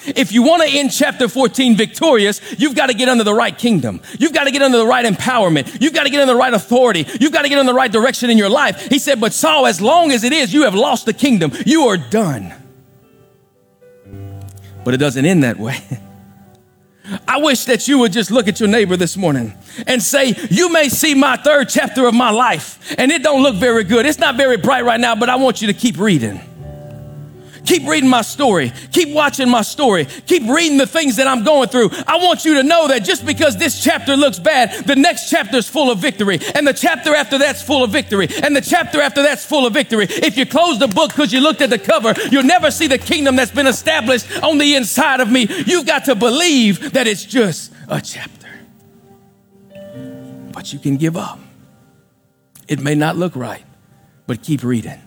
If 0.06 0.32
you 0.32 0.42
want 0.42 0.62
to 0.62 0.68
end 0.68 0.92
chapter 0.92 1.28
14 1.28 1.76
victorious, 1.76 2.40
you've 2.58 2.74
got 2.74 2.86
to 2.86 2.94
get 2.94 3.08
under 3.08 3.24
the 3.24 3.34
right 3.34 3.56
kingdom. 3.56 4.00
You've 4.18 4.32
got 4.32 4.44
to 4.44 4.50
get 4.50 4.62
under 4.62 4.78
the 4.78 4.86
right 4.86 5.04
empowerment. 5.04 5.80
You've 5.80 5.94
got 5.94 6.04
to 6.04 6.10
get 6.10 6.20
under 6.20 6.32
the 6.32 6.38
right 6.38 6.52
authority. 6.52 7.06
You've 7.20 7.32
got 7.32 7.42
to 7.42 7.48
get 7.48 7.58
in 7.58 7.66
the 7.66 7.74
right 7.74 7.90
direction 7.90 8.30
in 8.30 8.38
your 8.38 8.50
life. 8.50 8.86
He 8.86 8.98
said, 8.98 9.20
But 9.20 9.32
Saul, 9.32 9.66
as 9.66 9.80
long 9.80 10.12
as 10.12 10.24
it 10.24 10.32
is, 10.32 10.52
you 10.52 10.62
have 10.62 10.74
lost 10.74 11.06
the 11.06 11.12
kingdom. 11.12 11.52
You 11.64 11.88
are 11.88 11.96
done. 11.96 12.54
But 14.84 14.94
it 14.94 14.98
doesn't 14.98 15.24
end 15.24 15.44
that 15.44 15.58
way. 15.58 15.78
I 17.28 17.38
wish 17.38 17.64
that 17.64 17.88
you 17.88 17.98
would 17.98 18.12
just 18.12 18.30
look 18.30 18.48
at 18.48 18.60
your 18.60 18.68
neighbor 18.68 18.96
this 18.96 19.16
morning 19.16 19.54
and 19.86 20.02
say, 20.02 20.34
you 20.50 20.72
may 20.72 20.88
see 20.88 21.14
my 21.14 21.36
third 21.36 21.68
chapter 21.68 22.06
of 22.06 22.14
my 22.14 22.30
life 22.30 22.94
and 22.96 23.10
it 23.10 23.22
don't 23.22 23.42
look 23.42 23.56
very 23.56 23.84
good. 23.84 24.06
It's 24.06 24.18
not 24.18 24.36
very 24.36 24.56
bright 24.56 24.84
right 24.84 25.00
now, 25.00 25.14
but 25.14 25.28
I 25.28 25.36
want 25.36 25.60
you 25.60 25.66
to 25.68 25.74
keep 25.74 25.98
reading. 25.98 26.40
Keep 27.64 27.86
reading 27.86 28.10
my 28.10 28.22
story. 28.22 28.72
Keep 28.90 29.14
watching 29.14 29.48
my 29.48 29.62
story. 29.62 30.04
Keep 30.04 30.48
reading 30.48 30.78
the 30.78 30.86
things 30.86 31.16
that 31.16 31.26
I'm 31.26 31.44
going 31.44 31.68
through. 31.68 31.90
I 32.06 32.16
want 32.18 32.44
you 32.44 32.54
to 32.54 32.62
know 32.62 32.88
that 32.88 33.04
just 33.04 33.24
because 33.24 33.56
this 33.56 33.82
chapter 33.82 34.16
looks 34.16 34.38
bad, 34.38 34.84
the 34.84 34.96
next 34.96 35.30
chapter 35.30 35.58
is 35.58 35.68
full 35.68 35.90
of 35.90 35.98
victory. 35.98 36.40
And 36.54 36.66
the 36.66 36.72
chapter 36.72 37.14
after 37.14 37.38
that's 37.38 37.62
full 37.62 37.84
of 37.84 37.90
victory. 37.90 38.28
And 38.42 38.56
the 38.56 38.60
chapter 38.60 39.00
after 39.00 39.22
that's 39.22 39.44
full 39.44 39.66
of 39.66 39.72
victory. 39.72 40.06
If 40.08 40.36
you 40.36 40.44
close 40.44 40.78
the 40.78 40.88
book 40.88 41.10
because 41.10 41.32
you 41.32 41.40
looked 41.40 41.60
at 41.60 41.70
the 41.70 41.78
cover, 41.78 42.14
you'll 42.30 42.42
never 42.42 42.70
see 42.70 42.88
the 42.88 42.98
kingdom 42.98 43.36
that's 43.36 43.52
been 43.52 43.66
established 43.66 44.42
on 44.42 44.58
the 44.58 44.74
inside 44.74 45.20
of 45.20 45.30
me. 45.30 45.46
You've 45.66 45.86
got 45.86 46.06
to 46.06 46.14
believe 46.14 46.92
that 46.92 47.06
it's 47.06 47.24
just 47.24 47.72
a 47.88 48.00
chapter. 48.00 48.48
But 50.52 50.72
you 50.72 50.78
can 50.78 50.96
give 50.96 51.16
up. 51.16 51.38
It 52.68 52.80
may 52.80 52.94
not 52.94 53.16
look 53.16 53.36
right, 53.36 53.64
but 54.26 54.42
keep 54.42 54.62
reading. 54.62 55.00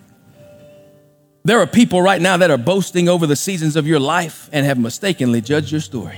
There 1.45 1.59
are 1.59 1.67
people 1.67 2.01
right 2.01 2.19
now 2.19 2.37
that 2.37 2.49
are 2.49 2.57
boasting 2.57 3.07
over 3.07 3.27
the 3.27 3.35
seasons 3.35 3.75
of 3.75 3.85
your 3.85 3.99
life 3.99 4.49
and 4.51 4.65
have 4.65 4.79
mistakenly 4.79 5.41
judged 5.41 5.71
your 5.71 5.79
story. 5.79 6.17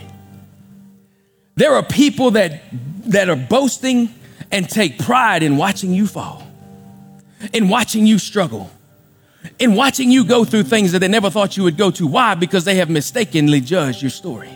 There 1.56 1.76
are 1.76 1.84
people 1.84 2.32
that, 2.32 2.62
that 3.12 3.28
are 3.28 3.36
boasting 3.36 4.16
and 4.54 4.70
take 4.70 5.00
pride 5.00 5.44
in 5.44 5.58
watching 5.58 5.94
you 5.94 6.08
fall, 6.08 6.48
in 7.52 7.68
watching 7.68 8.08
you 8.08 8.20
struggle, 8.20 8.72
in 9.60 9.76
watching 9.76 10.10
you 10.10 10.24
go 10.24 10.46
through 10.46 10.64
things 10.64 10.94
that 10.94 11.00
they 11.00 11.10
never 11.10 11.30
thought 11.30 11.58
you 11.58 11.64
would 11.64 11.76
go 11.76 11.92
to. 11.92 12.08
Why? 12.08 12.34
Because 12.34 12.64
they 12.64 12.76
have 12.76 12.90
mistakenly 12.90 13.60
judged 13.60 14.02
your 14.02 14.12
story. 14.12 14.50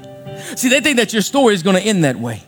See, 0.56 0.70
they 0.70 0.80
think 0.80 0.96
that 0.98 1.12
your 1.12 1.22
story 1.22 1.54
is 1.54 1.64
going 1.64 1.76
to 1.76 1.82
end 1.82 2.06
that 2.06 2.16
way. 2.16 2.44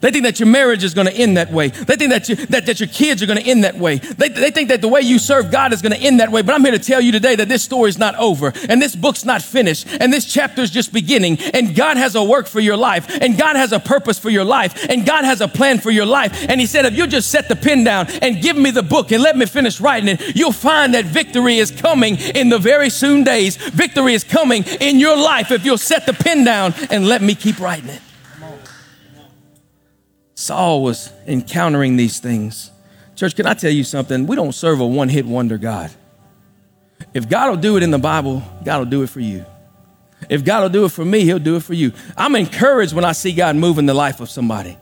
They 0.00 0.10
think 0.10 0.24
that 0.24 0.38
your 0.40 0.48
marriage 0.48 0.84
is 0.84 0.94
going 0.94 1.06
to 1.06 1.12
end 1.12 1.36
that 1.36 1.50
way. 1.50 1.68
They 1.68 1.96
think 1.96 2.10
that, 2.10 2.28
you, 2.28 2.36
that, 2.46 2.66
that 2.66 2.80
your 2.80 2.88
kids 2.88 3.22
are 3.22 3.26
going 3.26 3.38
to 3.38 3.44
end 3.44 3.64
that 3.64 3.76
way. 3.76 3.96
They, 3.98 4.28
they 4.28 4.50
think 4.50 4.68
that 4.68 4.80
the 4.80 4.88
way 4.88 5.00
you 5.00 5.18
serve 5.18 5.50
God 5.50 5.72
is 5.72 5.82
going 5.82 5.92
to 5.92 5.98
end 5.98 6.20
that 6.20 6.30
way. 6.30 6.42
But 6.42 6.54
I'm 6.54 6.62
here 6.62 6.72
to 6.72 6.78
tell 6.78 7.00
you 7.00 7.12
today 7.12 7.36
that 7.36 7.48
this 7.48 7.62
story 7.62 7.88
is 7.88 7.98
not 7.98 8.14
over 8.16 8.52
and 8.68 8.80
this 8.80 8.94
book's 8.94 9.24
not 9.24 9.42
finished 9.42 9.86
and 10.00 10.12
this 10.12 10.24
chapter 10.24 10.62
is 10.62 10.70
just 10.70 10.92
beginning 10.92 11.38
and 11.54 11.74
God 11.74 11.96
has 11.96 12.14
a 12.14 12.22
work 12.22 12.46
for 12.46 12.60
your 12.60 12.76
life 12.76 13.06
and 13.20 13.38
God 13.38 13.56
has 13.56 13.72
a 13.72 13.80
purpose 13.80 14.18
for 14.18 14.30
your 14.30 14.44
life 14.44 14.86
and 14.88 15.06
God 15.06 15.24
has 15.24 15.40
a 15.40 15.48
plan 15.48 15.78
for 15.78 15.90
your 15.90 16.06
life. 16.06 16.46
And 16.48 16.60
he 16.60 16.66
said, 16.66 16.84
if 16.84 16.94
you 16.94 17.06
just 17.06 17.30
set 17.30 17.48
the 17.48 17.56
pen 17.56 17.84
down 17.84 18.06
and 18.22 18.42
give 18.42 18.56
me 18.56 18.70
the 18.70 18.82
book 18.82 19.12
and 19.12 19.22
let 19.22 19.36
me 19.36 19.46
finish 19.46 19.80
writing 19.80 20.08
it, 20.08 20.36
you'll 20.36 20.52
find 20.52 20.94
that 20.94 21.04
victory 21.04 21.58
is 21.58 21.70
coming 21.70 22.16
in 22.16 22.48
the 22.48 22.58
very 22.58 22.90
soon 22.90 23.24
days. 23.24 23.56
Victory 23.56 24.14
is 24.14 24.24
coming 24.24 24.64
in 24.80 24.98
your 24.98 25.16
life 25.16 25.50
if 25.50 25.64
you'll 25.64 25.78
set 25.78 26.06
the 26.06 26.12
pen 26.12 26.44
down 26.44 26.74
and 26.90 27.06
let 27.06 27.22
me 27.22 27.34
keep 27.34 27.58
writing 27.60 27.90
it. 27.90 28.00
Saul 30.36 30.82
was 30.82 31.10
encountering 31.26 31.96
these 31.96 32.20
things. 32.20 32.70
Church, 33.16 33.34
can 33.34 33.46
I 33.46 33.54
tell 33.54 33.70
you 33.70 33.82
something? 33.82 34.26
We 34.26 34.36
don't 34.36 34.52
serve 34.52 34.80
a 34.80 34.86
one 34.86 35.08
hit 35.08 35.26
wonder 35.26 35.58
God. 35.58 35.90
If 37.12 37.28
God 37.28 37.50
will 37.50 37.56
do 37.56 37.76
it 37.76 37.82
in 37.82 37.90
the 37.90 37.98
Bible, 37.98 38.42
God 38.64 38.78
will 38.78 38.86
do 38.86 39.02
it 39.02 39.08
for 39.08 39.20
you. 39.20 39.44
If 40.28 40.44
God 40.44 40.62
will 40.62 40.68
do 40.68 40.84
it 40.84 40.90
for 40.92 41.04
me, 41.04 41.24
He'll 41.24 41.38
do 41.38 41.56
it 41.56 41.62
for 41.62 41.74
you. 41.74 41.92
I'm 42.16 42.36
encouraged 42.36 42.92
when 42.92 43.04
I 43.04 43.12
see 43.12 43.32
God 43.32 43.56
move 43.56 43.78
in 43.78 43.86
the 43.86 43.94
life 43.94 44.20
of 44.20 44.30
somebody 44.30 44.76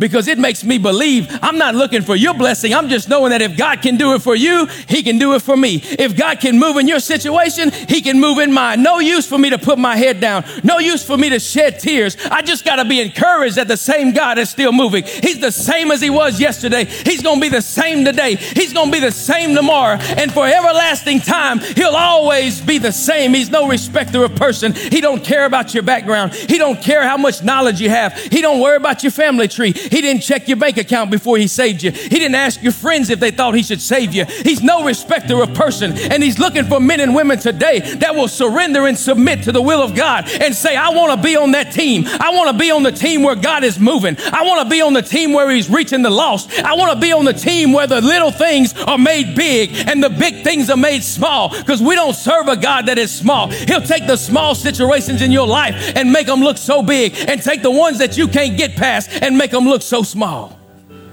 because 0.00 0.26
it 0.26 0.38
makes 0.38 0.64
me 0.64 0.78
believe 0.78 1.28
I'm 1.42 1.58
not 1.58 1.74
looking 1.74 2.02
for 2.02 2.16
your 2.16 2.34
blessing. 2.34 2.74
I'm 2.74 2.88
just 2.88 3.08
knowing 3.08 3.30
that 3.30 3.42
if 3.42 3.56
God 3.56 3.82
can 3.82 3.96
do 3.96 4.14
it 4.14 4.22
for 4.22 4.34
you, 4.34 4.66
He 4.88 5.02
can 5.02 5.18
do 5.18 5.34
it 5.34 5.42
for 5.42 5.56
me. 5.56 5.76
If 5.76 6.16
God 6.16 6.40
can 6.40 6.58
move 6.58 6.78
in 6.78 6.88
your 6.88 6.98
situation, 6.98 7.70
He 7.70 8.00
can 8.00 8.18
move 8.18 8.38
in 8.38 8.52
mine. 8.52 8.82
No 8.82 8.98
use 8.98 9.26
for 9.26 9.38
me 9.38 9.50
to 9.50 9.58
put 9.58 9.78
my 9.78 9.96
head 9.96 10.18
down. 10.18 10.44
No 10.64 10.78
use 10.78 11.04
for 11.04 11.16
me 11.16 11.28
to 11.28 11.38
shed 11.38 11.78
tears. 11.78 12.16
I 12.30 12.42
just 12.42 12.64
got 12.64 12.76
to 12.76 12.84
be 12.86 13.00
encouraged 13.00 13.56
that 13.56 13.68
the 13.68 13.76
same 13.76 14.12
God 14.12 14.38
is 14.38 14.48
still 14.48 14.72
moving. 14.72 15.04
He's 15.04 15.38
the 15.38 15.52
same 15.52 15.90
as 15.90 16.00
He 16.00 16.10
was 16.10 16.40
yesterday. 16.40 16.86
He's 16.86 17.22
going 17.22 17.36
to 17.36 17.42
be 17.42 17.50
the 17.50 17.62
same 17.62 18.04
today. 18.04 18.36
He's 18.36 18.72
going 18.72 18.86
to 18.86 18.92
be 18.92 19.00
the 19.00 19.12
same 19.12 19.54
tomorrow. 19.54 19.98
And 20.16 20.32
for 20.32 20.46
everlasting 20.46 21.20
time, 21.20 21.58
He'll 21.58 21.94
always 21.94 22.62
be 22.62 22.78
the 22.78 22.92
same. 22.92 23.34
He's 23.34 23.50
no 23.50 23.68
respecter 23.68 24.24
of 24.24 24.34
person. 24.34 24.72
He 24.72 25.02
don't 25.02 25.22
care 25.22 25.44
about 25.44 25.74
your 25.74 25.82
background. 25.82 26.32
He 26.32 26.56
don't 26.56 26.80
care 26.80 27.06
how 27.06 27.18
much 27.18 27.42
knowledge 27.42 27.82
you 27.82 27.90
have. 27.90 28.14
He 28.16 28.40
don't 28.40 28.60
worry 28.60 28.76
about 28.76 29.02
your 29.02 29.12
family 29.12 29.46
tree. 29.46 29.74
He 29.90 30.00
didn't 30.00 30.22
check 30.22 30.48
your 30.48 30.56
bank 30.56 30.76
account 30.76 31.10
before 31.10 31.36
he 31.36 31.46
saved 31.46 31.82
you. 31.82 31.90
He 31.90 32.08
didn't 32.08 32.34
ask 32.34 32.62
your 32.62 32.72
friends 32.72 33.10
if 33.10 33.20
they 33.20 33.30
thought 33.30 33.54
he 33.54 33.62
should 33.62 33.80
save 33.80 34.14
you. 34.14 34.24
He's 34.24 34.62
no 34.62 34.84
respecter 34.84 35.42
of 35.42 35.52
person. 35.54 35.92
And 35.98 36.22
he's 36.22 36.38
looking 36.38 36.64
for 36.64 36.80
men 36.80 37.00
and 37.00 37.14
women 37.14 37.38
today 37.38 37.80
that 37.96 38.14
will 38.14 38.28
surrender 38.28 38.86
and 38.86 38.96
submit 38.96 39.42
to 39.44 39.52
the 39.52 39.62
will 39.62 39.82
of 39.82 39.94
God 39.94 40.28
and 40.30 40.54
say, 40.54 40.76
I 40.76 40.90
want 40.90 41.12
to 41.12 41.22
be 41.26 41.36
on 41.36 41.52
that 41.52 41.72
team. 41.72 42.04
I 42.06 42.30
want 42.30 42.50
to 42.50 42.58
be 42.58 42.70
on 42.70 42.82
the 42.82 42.92
team 42.92 43.22
where 43.22 43.34
God 43.34 43.64
is 43.64 43.78
moving. 43.78 44.16
I 44.32 44.44
want 44.44 44.62
to 44.62 44.68
be 44.68 44.80
on 44.80 44.92
the 44.92 45.02
team 45.02 45.32
where 45.32 45.50
he's 45.50 45.68
reaching 45.68 46.02
the 46.02 46.10
lost. 46.10 46.58
I 46.60 46.74
want 46.74 46.92
to 46.92 47.00
be 47.00 47.12
on 47.12 47.24
the 47.24 47.32
team 47.32 47.72
where 47.72 47.86
the 47.86 48.00
little 48.00 48.30
things 48.30 48.74
are 48.74 48.98
made 48.98 49.34
big 49.34 49.74
and 49.88 50.02
the 50.02 50.10
big 50.10 50.44
things 50.44 50.70
are 50.70 50.76
made 50.76 51.02
small 51.02 51.48
because 51.48 51.82
we 51.82 51.94
don't 51.94 52.14
serve 52.14 52.48
a 52.48 52.56
God 52.56 52.86
that 52.86 52.98
is 52.98 53.12
small. 53.12 53.48
He'll 53.48 53.82
take 53.82 54.06
the 54.06 54.16
small 54.16 54.54
situations 54.54 55.22
in 55.22 55.32
your 55.32 55.46
life 55.46 55.92
and 55.96 56.12
make 56.12 56.26
them 56.26 56.40
look 56.40 56.58
so 56.58 56.82
big 56.82 57.14
and 57.28 57.42
take 57.42 57.62
the 57.62 57.70
ones 57.70 57.98
that 57.98 58.16
you 58.16 58.28
can't 58.28 58.56
get 58.56 58.76
past 58.76 59.10
and 59.10 59.36
make 59.36 59.50
them 59.50 59.64
look 59.64 59.79
look 59.80 59.86
so 59.86 60.02
small. 60.02 60.58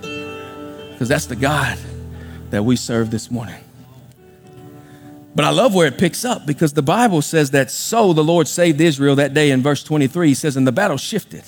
Because 0.02 1.08
that's 1.08 1.28
the 1.28 1.38
God 1.38 1.78
that 2.50 2.64
we 2.64 2.76
serve 2.76 3.12
this 3.12 3.32
morning. 3.32 3.64
But 5.36 5.46
I 5.46 5.52
love 5.52 5.74
where 5.74 5.88
it 5.88 5.98
picks 5.98 6.26
up 6.26 6.46
because 6.46 6.74
the 6.74 6.82
Bible 6.82 7.22
says 7.22 7.52
that 7.52 7.72
so 7.72 8.12
the 8.12 8.24
Lord 8.24 8.48
saved 8.48 8.82
Israel 8.82 9.16
that 9.16 9.34
day 9.34 9.52
in 9.52 9.62
verse 9.62 9.84
23. 9.84 10.30
He 10.30 10.34
says, 10.34 10.58
and 10.58 10.68
the 10.68 10.72
battle 10.72 10.98
shifted. 10.98 11.44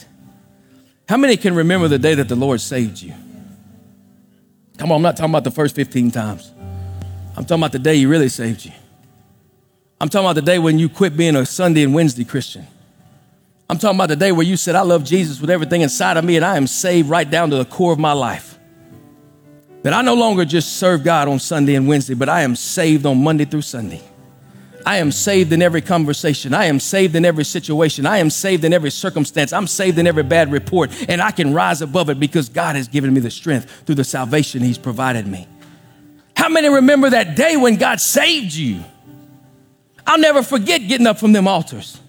How 1.09 1.17
many 1.17 1.35
can 1.35 1.55
remember 1.55 1.87
the 1.89 1.99
day 1.99 2.15
that 2.15 2.29
the 2.29 2.35
Lord 2.35 2.61
saved 2.61 3.01
you? 3.01 3.13
Come 4.77 4.91
on, 4.91 4.97
I'm 4.97 5.01
not 5.01 5.17
talking 5.17 5.31
about 5.31 5.43
the 5.43 5.51
first 5.51 5.75
15 5.75 6.11
times. 6.11 6.51
I'm 7.35 7.43
talking 7.43 7.61
about 7.61 7.73
the 7.73 7.79
day 7.79 7.97
He 7.97 8.05
really 8.05 8.29
saved 8.29 8.63
you. 8.63 8.71
I'm 9.99 10.07
talking 10.07 10.25
about 10.25 10.35
the 10.35 10.41
day 10.41 10.59
when 10.59 10.79
you 10.79 10.87
quit 10.87 11.17
being 11.17 11.35
a 11.35 11.45
Sunday 11.45 11.83
and 11.83 11.93
Wednesday 11.93 12.23
Christian. 12.23 12.65
I'm 13.69 13.77
talking 13.77 13.97
about 13.97 14.09
the 14.09 14.15
day 14.15 14.31
where 14.31 14.45
you 14.45 14.57
said, 14.57 14.75
I 14.75 14.81
love 14.81 15.03
Jesus 15.03 15.39
with 15.39 15.51
everything 15.51 15.81
inside 15.81 16.17
of 16.17 16.25
me 16.25 16.35
and 16.35 16.43
I 16.43 16.57
am 16.57 16.65
saved 16.65 17.07
right 17.07 17.29
down 17.29 17.51
to 17.51 17.57
the 17.57 17.65
core 17.65 17.93
of 17.93 17.99
my 17.99 18.13
life. 18.13 18.57
That 19.83 19.93
I 19.93 20.01
no 20.01 20.15
longer 20.15 20.43
just 20.43 20.77
serve 20.77 21.03
God 21.03 21.27
on 21.27 21.39
Sunday 21.39 21.75
and 21.75 21.87
Wednesday, 21.87 22.15
but 22.15 22.29
I 22.29 22.41
am 22.41 22.55
saved 22.55 23.05
on 23.05 23.23
Monday 23.23 23.45
through 23.45 23.61
Sunday. 23.61 24.01
I 24.85 24.97
am 24.97 25.11
saved 25.11 25.53
in 25.53 25.61
every 25.61 25.81
conversation. 25.81 26.53
I 26.53 26.65
am 26.65 26.79
saved 26.79 27.15
in 27.15 27.25
every 27.25 27.45
situation. 27.45 28.05
I 28.05 28.17
am 28.17 28.29
saved 28.29 28.63
in 28.65 28.73
every 28.73 28.89
circumstance. 28.89 29.53
I'm 29.53 29.67
saved 29.67 29.99
in 29.99 30.07
every 30.07 30.23
bad 30.23 30.51
report, 30.51 30.89
and 31.07 31.21
I 31.21 31.31
can 31.31 31.53
rise 31.53 31.81
above 31.81 32.09
it 32.09 32.19
because 32.19 32.49
God 32.49 32.75
has 32.75 32.87
given 32.87 33.13
me 33.13 33.19
the 33.19 33.29
strength 33.29 33.69
through 33.85 33.95
the 33.95 34.03
salvation 34.03 34.61
He's 34.61 34.77
provided 34.77 35.27
me. 35.27 35.47
How 36.35 36.49
many 36.49 36.69
remember 36.69 37.09
that 37.09 37.35
day 37.35 37.57
when 37.57 37.75
God 37.75 37.99
saved 37.99 38.53
you? 38.53 38.83
I'll 40.07 40.17
never 40.17 40.41
forget 40.41 40.87
getting 40.87 41.05
up 41.05 41.19
from 41.19 41.33
them 41.33 41.47
altars. 41.47 41.99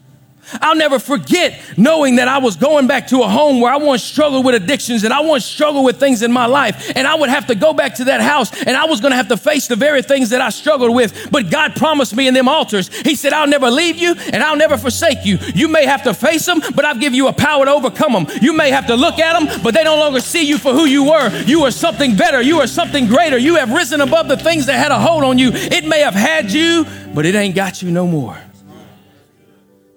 I'll 0.61 0.75
never 0.75 0.99
forget 0.99 1.61
knowing 1.77 2.17
that 2.17 2.29
I 2.29 2.39
was 2.39 2.57
going 2.57 2.87
back 2.87 3.09
to 3.09 3.23
a 3.23 3.29
home 3.29 3.61
where 3.61 3.73
I 3.73 3.77
once 3.77 4.03
struggled 4.03 4.45
with 4.45 4.55
addictions 4.55 5.05
and 5.05 5.13
I 5.13 5.21
once 5.21 5.45
struggled 5.45 5.85
with 5.85 5.99
things 5.99 6.23
in 6.23 6.33
my 6.33 6.47
life. 6.47 6.93
And 6.95 7.07
I 7.07 7.15
would 7.15 7.29
have 7.29 7.47
to 7.47 7.55
go 7.55 7.73
back 7.73 7.97
to 7.97 8.05
that 8.05 8.21
house 8.21 8.51
and 8.63 8.77
I 8.77 8.87
was 8.87 9.01
going 9.01 9.13
to 9.13 9.17
have 9.17 9.29
to 9.29 9.37
face 9.37 9.67
the 9.69 9.77
very 9.77 10.03
things 10.03 10.31
that 10.31 10.41
I 10.41 10.51
struggled 10.51 10.95
with. 10.95 11.31
But 11.31 11.51
God 11.51 11.77
promised 11.77 12.15
me 12.15 12.29
in 12.29 12.35
them 12.35 12.49
altars, 12.49 12.89
He 13.03 13.15
said, 13.15 13.33
I'll 13.33 13.47
never 13.47 13.71
leave 13.71 13.99
you 13.99 14.15
and 14.33 14.43
I'll 14.43 14.57
never 14.57 14.77
forsake 14.77 15.25
you. 15.25 15.39
You 15.55 15.69
may 15.69 15.87
have 15.87 16.03
to 16.05 16.15
face 16.15 16.47
them, 16.47 16.61
but 16.75 16.85
I've 16.85 17.01
given 17.01 17.17
you 17.17 17.29
a 17.29 17.33
power 17.33 17.65
to 17.65 17.71
overcome 17.71 18.13
them. 18.13 18.27
You 18.41 18.53
may 18.53 18.71
have 18.71 18.87
to 18.89 18.97
look 18.97 19.19
at 19.19 19.39
them, 19.39 19.63
but 19.63 19.75
they 19.75 19.85
no 19.85 19.97
longer 19.97 20.21
see 20.21 20.47
you 20.47 20.59
for 20.59 20.73
who 20.73 20.87
you 20.87 21.05
were. 21.05 21.31
You 21.45 21.63
are 21.65 21.71
something 21.71 22.17
better. 22.17 22.41
You 22.41 22.61
are 22.61 22.67
something 22.67 23.07
greater. 23.07 23.39
You 23.39 23.57
have 23.57 23.73
risen 23.73 24.01
above 24.01 24.29
the 24.29 24.37
things 24.37 24.67
that 24.67 24.77
had 24.77 24.91
a 24.91 24.99
hold 24.99 25.25
on 25.25 25.39
you. 25.39 25.51
It 25.53 25.85
may 25.87 26.01
have 26.01 26.15
had 26.15 26.53
you, 26.53 26.87
but 27.15 27.27
it 27.27 27.35
ain't 27.35 27.55
got 27.55 27.83
you 27.83 27.91
no 27.91 28.07
more. 28.07 28.39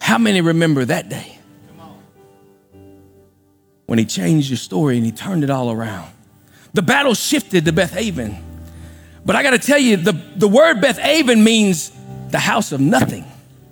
How 0.03 0.17
many 0.17 0.41
remember 0.41 0.83
that 0.83 1.07
day? 1.07 1.38
When 3.86 3.98
he 3.98 4.03
changed 4.03 4.50
your 4.50 4.57
story 4.57 4.98
and 4.98 5.05
he 5.05 5.13
turned 5.13 5.45
it 5.45 5.50
all 5.50 5.72
around. 5.72 6.12
The 6.74 6.81
battle 6.81 7.13
shifted 7.13 7.63
to 7.63 7.72
Beth 7.72 7.95
Aven. 7.95 8.38
But 9.25 9.38
I 9.38 9.43
got 9.43 9.51
to 9.51 9.60
tell 9.60 9.77
you, 9.77 9.95
the, 9.95 10.12
the 10.36 10.50
word 10.50 10.81
Beth 10.81 11.00
Aven 11.00 11.41
means 11.41 11.93
the 12.31 12.39
house 12.39 12.74
of 12.74 12.81
nothing. 12.81 13.24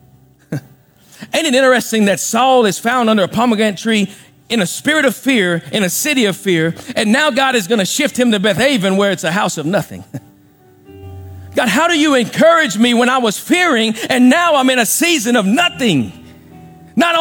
Ain't 0.54 1.48
it 1.48 1.54
interesting 1.54 2.06
that 2.06 2.22
Saul 2.22 2.66
is 2.66 2.80
found 2.80 3.10
under 3.10 3.24
a 3.24 3.28
pomegranate 3.28 3.78
tree 3.78 4.10
in 4.48 4.62
a 4.62 4.66
spirit 4.66 5.04
of 5.04 5.14
fear, 5.14 5.62
in 5.74 5.84
a 5.84 5.90
city 5.90 6.24
of 6.26 6.38
fear, 6.38 6.74
and 6.96 7.12
now 7.12 7.30
God 7.30 7.56
is 7.56 7.68
to 7.68 7.86
shift 7.86 8.18
him 8.18 8.32
to 8.32 8.40
Beth 8.40 8.60
Aven 8.60 8.96
where 8.96 9.12
it's 9.12 9.26
a 9.26 9.34
house 9.34 9.58
of 9.58 9.66
nothing? 9.66 10.06
God, 11.56 11.68
how 11.68 11.90
do 11.90 12.00
you 12.00 12.16
encourage 12.16 12.78
me 12.78 12.94
when 12.94 13.10
I 13.10 13.18
was 13.18 13.38
fearing 13.38 13.96
and 14.10 14.30
now 14.30 14.56
I'm 14.56 14.70
in 14.70 14.80
a 14.80 14.86
season 14.86 15.36
of 15.36 15.46
nothing? 15.46 16.21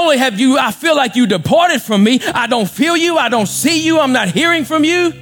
Only 0.01 0.17
have 0.17 0.41
you, 0.41 0.57
I 0.57 0.71
feel 0.71 0.97
like 0.97 1.15
you 1.15 1.27
departed 1.27 1.83
from 1.83 2.03
me, 2.03 2.21
I 2.35 2.47
don't 2.47 2.69
feel 2.69 2.97
you, 2.97 3.19
I 3.19 3.29
don't 3.29 3.47
see 3.47 3.85
you, 3.85 4.01
I'm 4.01 4.13
not 4.13 4.29
hearing 4.29 4.65
from 4.65 4.83
you. 4.83 5.13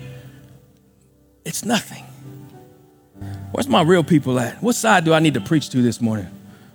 It's 1.45 1.65
nothing. 1.65 2.05
Where's 3.51 3.67
my 3.67 3.83
real 3.83 4.05
people 4.05 4.39
at? 4.39 4.63
What 4.63 4.77
side 4.77 5.05
do 5.05 5.13
I 5.13 5.19
need 5.19 5.35
to 5.35 5.41
preach 5.41 5.71
to 5.71 5.83
this 5.83 6.01
morning? 6.01 6.29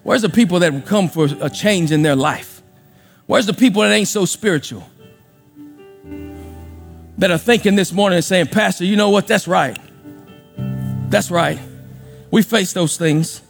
Where's 0.04 0.22
the 0.22 0.28
people 0.28 0.60
that 0.60 0.74
will 0.74 0.82
come 0.82 1.08
for 1.08 1.30
a 1.40 1.50
change 1.50 1.94
in 1.94 2.02
their 2.02 2.18
life? 2.18 2.62
Where's 3.26 3.46
the 3.46 3.54
people 3.54 3.84
that 3.84 3.94
ain't 3.94 4.10
so 4.10 4.26
spiritual? 4.26 4.84
That 7.20 7.32
are 7.32 7.38
thinking 7.38 7.78
this 7.78 7.94
morning 7.94 8.18
and 8.18 8.26
saying, 8.26 8.48
Pastor, 8.48 8.84
you 8.84 8.98
know 8.98 9.12
what? 9.12 9.28
That's 9.28 9.48
right. 9.48 9.80
That's 11.10 11.32
right. 11.32 11.58
We 12.32 12.42
face 12.42 12.74
those 12.74 12.98
things. 12.98 13.42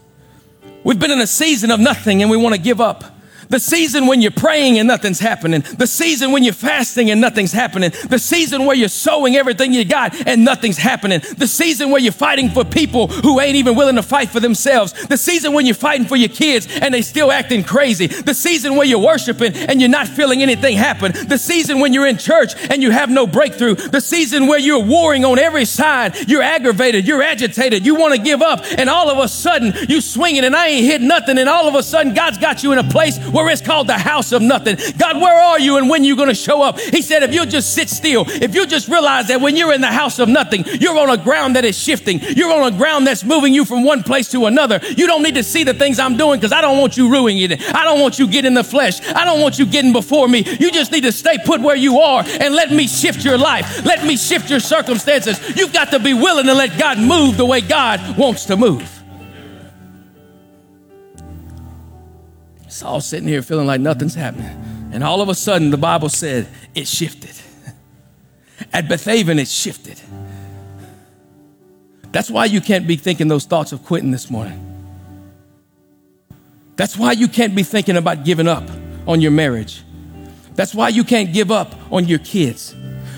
We've 0.84 1.00
been 1.00 1.10
in 1.10 1.22
a 1.22 1.28
season 1.28 1.72
of 1.72 1.80
nothing 1.80 2.22
and 2.22 2.30
we 2.30 2.38
want 2.38 2.54
to 2.54 2.62
give 2.62 2.80
up. 2.80 3.04
The 3.50 3.60
season 3.60 4.08
when 4.08 4.22
you're 4.22 4.32
praying 4.32 4.80
and 4.80 4.88
nothing's 4.88 5.20
happening. 5.20 5.62
The 5.62 5.88
season 5.88 6.32
when 6.32 6.44
you're 6.44 6.54
fasting 6.54 7.12
and 7.12 7.22
nothing's 7.22 7.52
happening. 7.52 7.92
The 8.10 8.20
season 8.20 8.66
where 8.66 8.76
you're 8.76 8.90
sowing 8.90 9.36
everything 9.36 9.74
you 9.74 9.86
got 9.86 10.28
and 10.28 10.44
nothing's 10.44 10.78
happening. 10.78 11.22
The 11.38 11.48
season 11.48 11.90
where 11.90 12.02
you're 12.02 12.12
fighting 12.12 12.50
for 12.50 12.64
people 12.64 13.08
who 13.08 13.40
ain't 13.40 13.56
even 13.56 13.76
willing 13.76 13.96
to 13.96 14.04
fight 14.04 14.30
for 14.30 14.40
themselves. 14.40 14.94
The 15.08 15.18
season 15.18 15.54
when 15.54 15.66
you're 15.66 15.76
fighting 15.76 16.08
for 16.08 16.16
your 16.16 16.30
kids 16.30 16.68
and 16.82 16.94
they 16.94 17.02
still 17.02 17.32
acting 17.32 17.64
crazy. 17.64 18.08
The 18.08 18.34
season 18.34 18.76
where 18.76 18.86
you're 18.86 19.00
worshiping 19.00 19.54
and 19.56 19.80
you're 19.82 19.90
not 19.90 20.08
feeling 20.08 20.42
anything 20.42 20.78
happen. 20.78 21.12
The 21.12 21.38
season 21.38 21.80
when 21.80 21.94
you're 21.94 22.08
in 22.08 22.18
church 22.18 22.54
and 22.70 22.82
you 22.82 22.92
have 22.92 23.10
no 23.10 23.28
breakthrough. 23.28 23.76
The 23.76 24.02
season 24.02 24.48
where 24.48 24.60
you're 24.60 24.84
warring 24.84 25.26
on 25.26 25.40
every 25.40 25.66
side. 25.66 26.30
You're 26.30 26.42
aggravated. 26.42 27.08
You're 27.08 27.24
agitated. 27.24 27.86
You 27.86 27.96
want 27.96 28.16
to 28.16 28.22
give 28.22 28.42
up. 28.42 28.64
And 28.78 28.90
all 28.90 29.10
of 29.10 29.18
a 29.18 29.28
sudden 29.28 29.74
you 29.90 30.02
swinging 30.02 30.46
and 30.46 30.56
I 30.56 30.68
ain't 30.68 30.86
hit 30.86 31.02
nothing. 31.02 31.38
And 31.38 31.50
all 31.50 31.68
of 31.68 31.76
a 31.76 31.84
sudden 31.84 32.14
God's 32.14 32.38
got 32.38 32.64
you 32.64 32.72
in 32.72 32.80
a 32.80 32.84
place 32.84 33.18
where 33.34 33.50
it's 33.50 33.62
called 33.62 33.88
the 33.88 33.98
house 33.98 34.32
of 34.32 34.42
nothing. 34.42 34.78
God, 34.98 35.20
where 35.20 35.38
are 35.38 35.60
you 35.60 35.78
and 35.78 35.90
when 35.90 36.04
you 36.04 36.16
going 36.16 36.30
to 36.30 36.36
show 36.36 36.62
up? 36.62 36.80
He 36.80 37.02
said, 37.02 37.24
if 37.24 37.34
you 37.34 37.46
just 37.46 37.74
sit 37.74 37.90
still, 37.90 38.26
if 38.28 38.56
you 38.56 38.66
just 38.66 38.88
realize 38.88 39.28
that 39.28 39.42
when 39.42 39.56
you're 39.56 39.74
in 39.74 39.82
the 39.82 39.88
house 39.88 40.20
of 40.20 40.30
nothing, 40.30 40.64
you're 40.80 40.98
on 40.98 41.10
a 41.10 41.18
ground 41.18 41.56
that 41.56 41.66
is 41.66 41.78
shifting. 41.78 42.20
You're 42.22 42.54
on 42.54 42.74
a 42.74 42.78
ground 42.78 43.08
that's 43.08 43.24
moving 43.24 43.54
you 43.54 43.66
from 43.66 43.84
one 43.84 44.04
place 44.04 44.30
to 44.32 44.46
another. 44.46 44.80
You 44.96 45.08
don't 45.08 45.24
need 45.24 45.36
to 45.36 45.44
see 45.44 45.64
the 45.64 45.74
things 45.74 46.00
I'm 46.00 46.16
doing 46.16 46.40
because 46.40 46.54
I 46.54 46.62
don't 46.62 46.78
want 46.78 46.96
you 46.96 47.12
ruining 47.12 47.52
it. 47.52 47.76
I 47.76 47.84
don't 47.84 48.00
want 48.00 48.20
you 48.20 48.28
getting 48.28 48.54
the 48.54 48.64
flesh. 48.64 49.02
I 49.14 49.26
don't 49.26 49.42
want 49.42 49.60
you 49.60 49.66
getting 49.66 49.94
before 49.94 50.28
me. 50.28 50.44
You 50.60 50.72
just 50.72 50.92
need 50.92 51.04
to 51.04 51.12
stay 51.12 51.38
put 51.44 51.62
where 51.62 51.76
you 51.76 52.00
are 52.00 52.24
and 52.24 52.54
let 52.54 52.72
me 52.72 52.88
shift 52.88 53.26
your 53.26 53.38
life. 53.38 53.84
Let 53.84 54.06
me 54.06 54.16
shift 54.18 54.50
your 54.50 54.60
circumstances. 54.60 55.40
You've 55.58 55.74
got 55.74 55.92
to 55.92 56.00
be 56.00 56.14
willing 56.14 56.46
to 56.46 56.54
let 56.54 56.78
God 56.78 57.00
move 57.00 57.38
the 57.38 57.46
way 57.46 57.62
God 57.62 58.18
wants 58.18 58.46
to 58.46 58.56
move. 58.56 59.03
Saul 62.74 63.02
sitting 63.02 63.28
here 63.28 63.42
feeling 63.42 63.68
like 63.68 63.80
nothing's 63.80 64.16
happening. 64.16 64.90
And 64.92 65.04
all 65.04 65.22
of 65.22 65.30
a 65.30 65.36
sudden, 65.36 65.70
the 65.70 65.78
Bible 65.78 66.10
said 66.10 66.48
it 66.74 66.88
shifted. 66.88 67.36
At 68.74 68.90
Beth 68.90 69.08
Aven, 69.08 69.40
it 69.40 69.48
shifted. 69.48 70.02
That's 72.12 72.30
why 72.30 72.46
you 72.46 72.62
can't 72.62 72.88
be 72.88 72.96
thinking 72.96 73.28
those 73.28 73.46
thoughts 73.46 73.72
of 73.72 73.84
quitting 73.84 74.12
this 74.12 74.30
morning. 74.30 74.60
That's 76.76 76.98
why 76.98 77.12
you 77.12 77.28
can't 77.28 77.56
be 77.56 77.64
thinking 77.64 77.98
about 77.98 78.26
giving 78.26 78.48
up 78.48 78.68
on 79.08 79.22
your 79.22 79.32
marriage. 79.32 79.84
That's 80.56 80.74
why 80.74 80.90
you 80.90 81.04
can't 81.04 81.34
give 81.34 81.52
up 81.52 81.74
on 81.92 82.08
your 82.08 82.20
kids. 82.20 82.76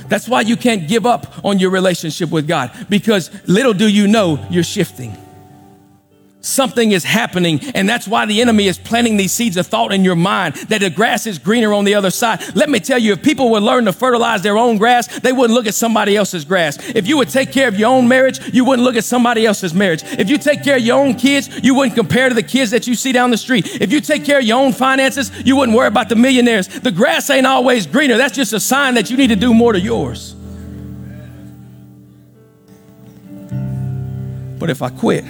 That's 0.08 0.28
why 0.28 0.42
you 0.42 0.56
can't 0.56 0.88
give 0.88 1.06
up 1.06 1.44
on 1.44 1.60
your 1.60 1.72
relationship 1.72 2.30
with 2.30 2.48
God 2.48 2.72
because 2.90 3.32
little 3.48 3.74
do 3.74 3.88
you 3.88 4.08
know 4.08 4.46
you're 4.50 4.64
shifting. 4.64 5.16
Something 6.46 6.92
is 6.92 7.04
happening, 7.04 7.60
and 7.74 7.90
that's 7.90 8.08
why 8.08 8.28
the 8.28 8.40
enemy 8.40 8.68
is 8.68 8.78
planting 8.78 9.18
these 9.18 9.32
seeds 9.32 9.58
of 9.58 9.66
thought 9.66 9.92
in 9.92 10.04
your 10.04 10.16
mind 10.16 10.54
that 10.70 10.82
the 10.82 10.92
grass 10.92 11.26
is 11.26 11.40
greener 11.40 11.74
on 11.74 11.86
the 11.86 11.96
other 11.96 12.12
side. 12.12 12.56
Let 12.56 12.70
me 12.70 12.80
tell 12.80 13.00
you, 13.00 13.14
if 13.14 13.24
people 13.24 13.50
would 13.50 13.64
learn 13.64 13.86
to 13.86 13.94
fertilize 13.94 14.44
their 14.44 14.56
own 14.56 14.78
grass, 14.78 15.08
they 15.22 15.34
wouldn't 15.34 15.56
look 15.56 15.66
at 15.66 15.74
somebody 15.74 16.16
else's 16.16 16.46
grass. 16.46 16.78
If 16.90 17.08
you 17.08 17.18
would 17.18 17.30
take 17.30 17.52
care 17.52 17.68
of 17.68 17.80
your 17.80 17.90
own 17.90 18.08
marriage, 18.08 18.54
you 18.54 18.64
wouldn't 18.64 18.86
look 18.86 18.96
at 18.96 19.06
somebody 19.06 19.44
else's 19.44 19.74
marriage. 19.74 20.04
If 20.04 20.30
you 20.30 20.38
take 20.38 20.64
care 20.64 20.76
of 20.76 20.84
your 20.84 21.00
own 21.00 21.16
kids, 21.16 21.50
you 21.64 21.74
wouldn't 21.74 21.96
compare 21.96 22.30
to 22.30 22.36
the 22.36 22.44
kids 22.44 22.70
that 22.70 22.86
you 22.86 22.94
see 22.94 23.12
down 23.12 23.32
the 23.32 23.38
street. 23.38 23.82
If 23.82 23.92
you 23.92 24.00
take 24.00 24.24
care 24.24 24.38
of 24.38 24.46
your 24.46 24.60
own 24.60 24.72
finances, 24.72 25.32
you 25.44 25.56
wouldn't 25.56 25.76
worry 25.76 25.88
about 25.88 26.10
the 26.10 26.16
millionaires. 26.16 26.68
The 26.68 26.92
grass 26.92 27.28
ain't 27.32 27.48
always 27.48 27.88
greener. 27.88 28.18
That's 28.18 28.36
just 28.36 28.54
a 28.54 28.60
sign 28.60 28.94
that 28.94 29.10
you 29.10 29.18
need 29.18 29.30
to 29.30 29.36
do 29.36 29.52
more 29.52 29.74
to 29.74 29.80
yours. 29.80 30.36
But 34.60 34.70
if 34.70 34.84
I 34.84 34.90
quit, 34.90 35.26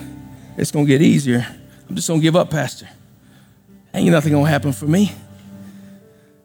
it's 0.57 0.71
going 0.71 0.85
to 0.85 0.89
get 0.89 1.01
easier. 1.01 1.45
I'm 1.89 1.95
just 1.95 2.07
going 2.07 2.19
to 2.19 2.23
give 2.23 2.35
up, 2.35 2.49
Pastor. 2.49 2.87
Ain't 3.93 4.09
nothing 4.09 4.31
going 4.33 4.45
to 4.45 4.51
happen 4.51 4.73
for 4.73 4.85
me. 4.85 5.11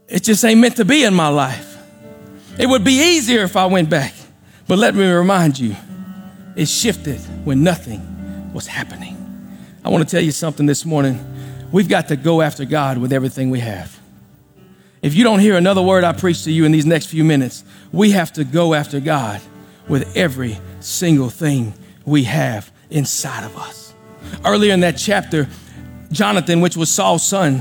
It 0.08 0.22
just 0.22 0.44
ain't 0.44 0.60
meant 0.60 0.76
to 0.76 0.84
be 0.84 1.04
in 1.04 1.14
my 1.14 1.28
life. 1.28 1.78
It 2.58 2.66
would 2.66 2.84
be 2.84 3.16
easier 3.16 3.42
if 3.42 3.56
I 3.56 3.66
went 3.66 3.88
back. 3.88 4.14
But 4.66 4.78
let 4.78 4.94
me 4.94 5.08
remind 5.08 5.58
you, 5.58 5.74
it 6.56 6.66
shifted 6.66 7.18
when 7.44 7.62
nothing 7.62 8.52
was 8.52 8.66
happening. 8.66 9.16
I 9.84 9.88
want 9.88 10.06
to 10.06 10.10
tell 10.10 10.22
you 10.22 10.32
something 10.32 10.66
this 10.66 10.84
morning. 10.84 11.24
We've 11.72 11.88
got 11.88 12.08
to 12.08 12.16
go 12.16 12.42
after 12.42 12.64
God 12.64 12.98
with 12.98 13.12
everything 13.12 13.50
we 13.50 13.60
have. 13.60 13.98
If 15.02 15.14
you 15.14 15.24
don't 15.24 15.38
hear 15.38 15.56
another 15.56 15.80
word 15.80 16.04
I 16.04 16.12
preach 16.12 16.44
to 16.44 16.52
you 16.52 16.64
in 16.64 16.72
these 16.72 16.84
next 16.84 17.06
few 17.06 17.24
minutes, 17.24 17.64
we 17.90 18.10
have 18.10 18.32
to 18.34 18.44
go 18.44 18.74
after 18.74 19.00
God 19.00 19.40
with 19.88 20.16
every 20.16 20.58
single 20.80 21.30
thing 21.30 21.72
we 22.04 22.24
have 22.24 22.70
inside 22.90 23.44
of 23.44 23.56
us. 23.56 23.89
Earlier 24.44 24.72
in 24.72 24.80
that 24.80 24.96
chapter, 24.96 25.48
Jonathan, 26.12 26.60
which 26.60 26.76
was 26.76 26.90
Saul's 26.90 27.26
son, 27.26 27.58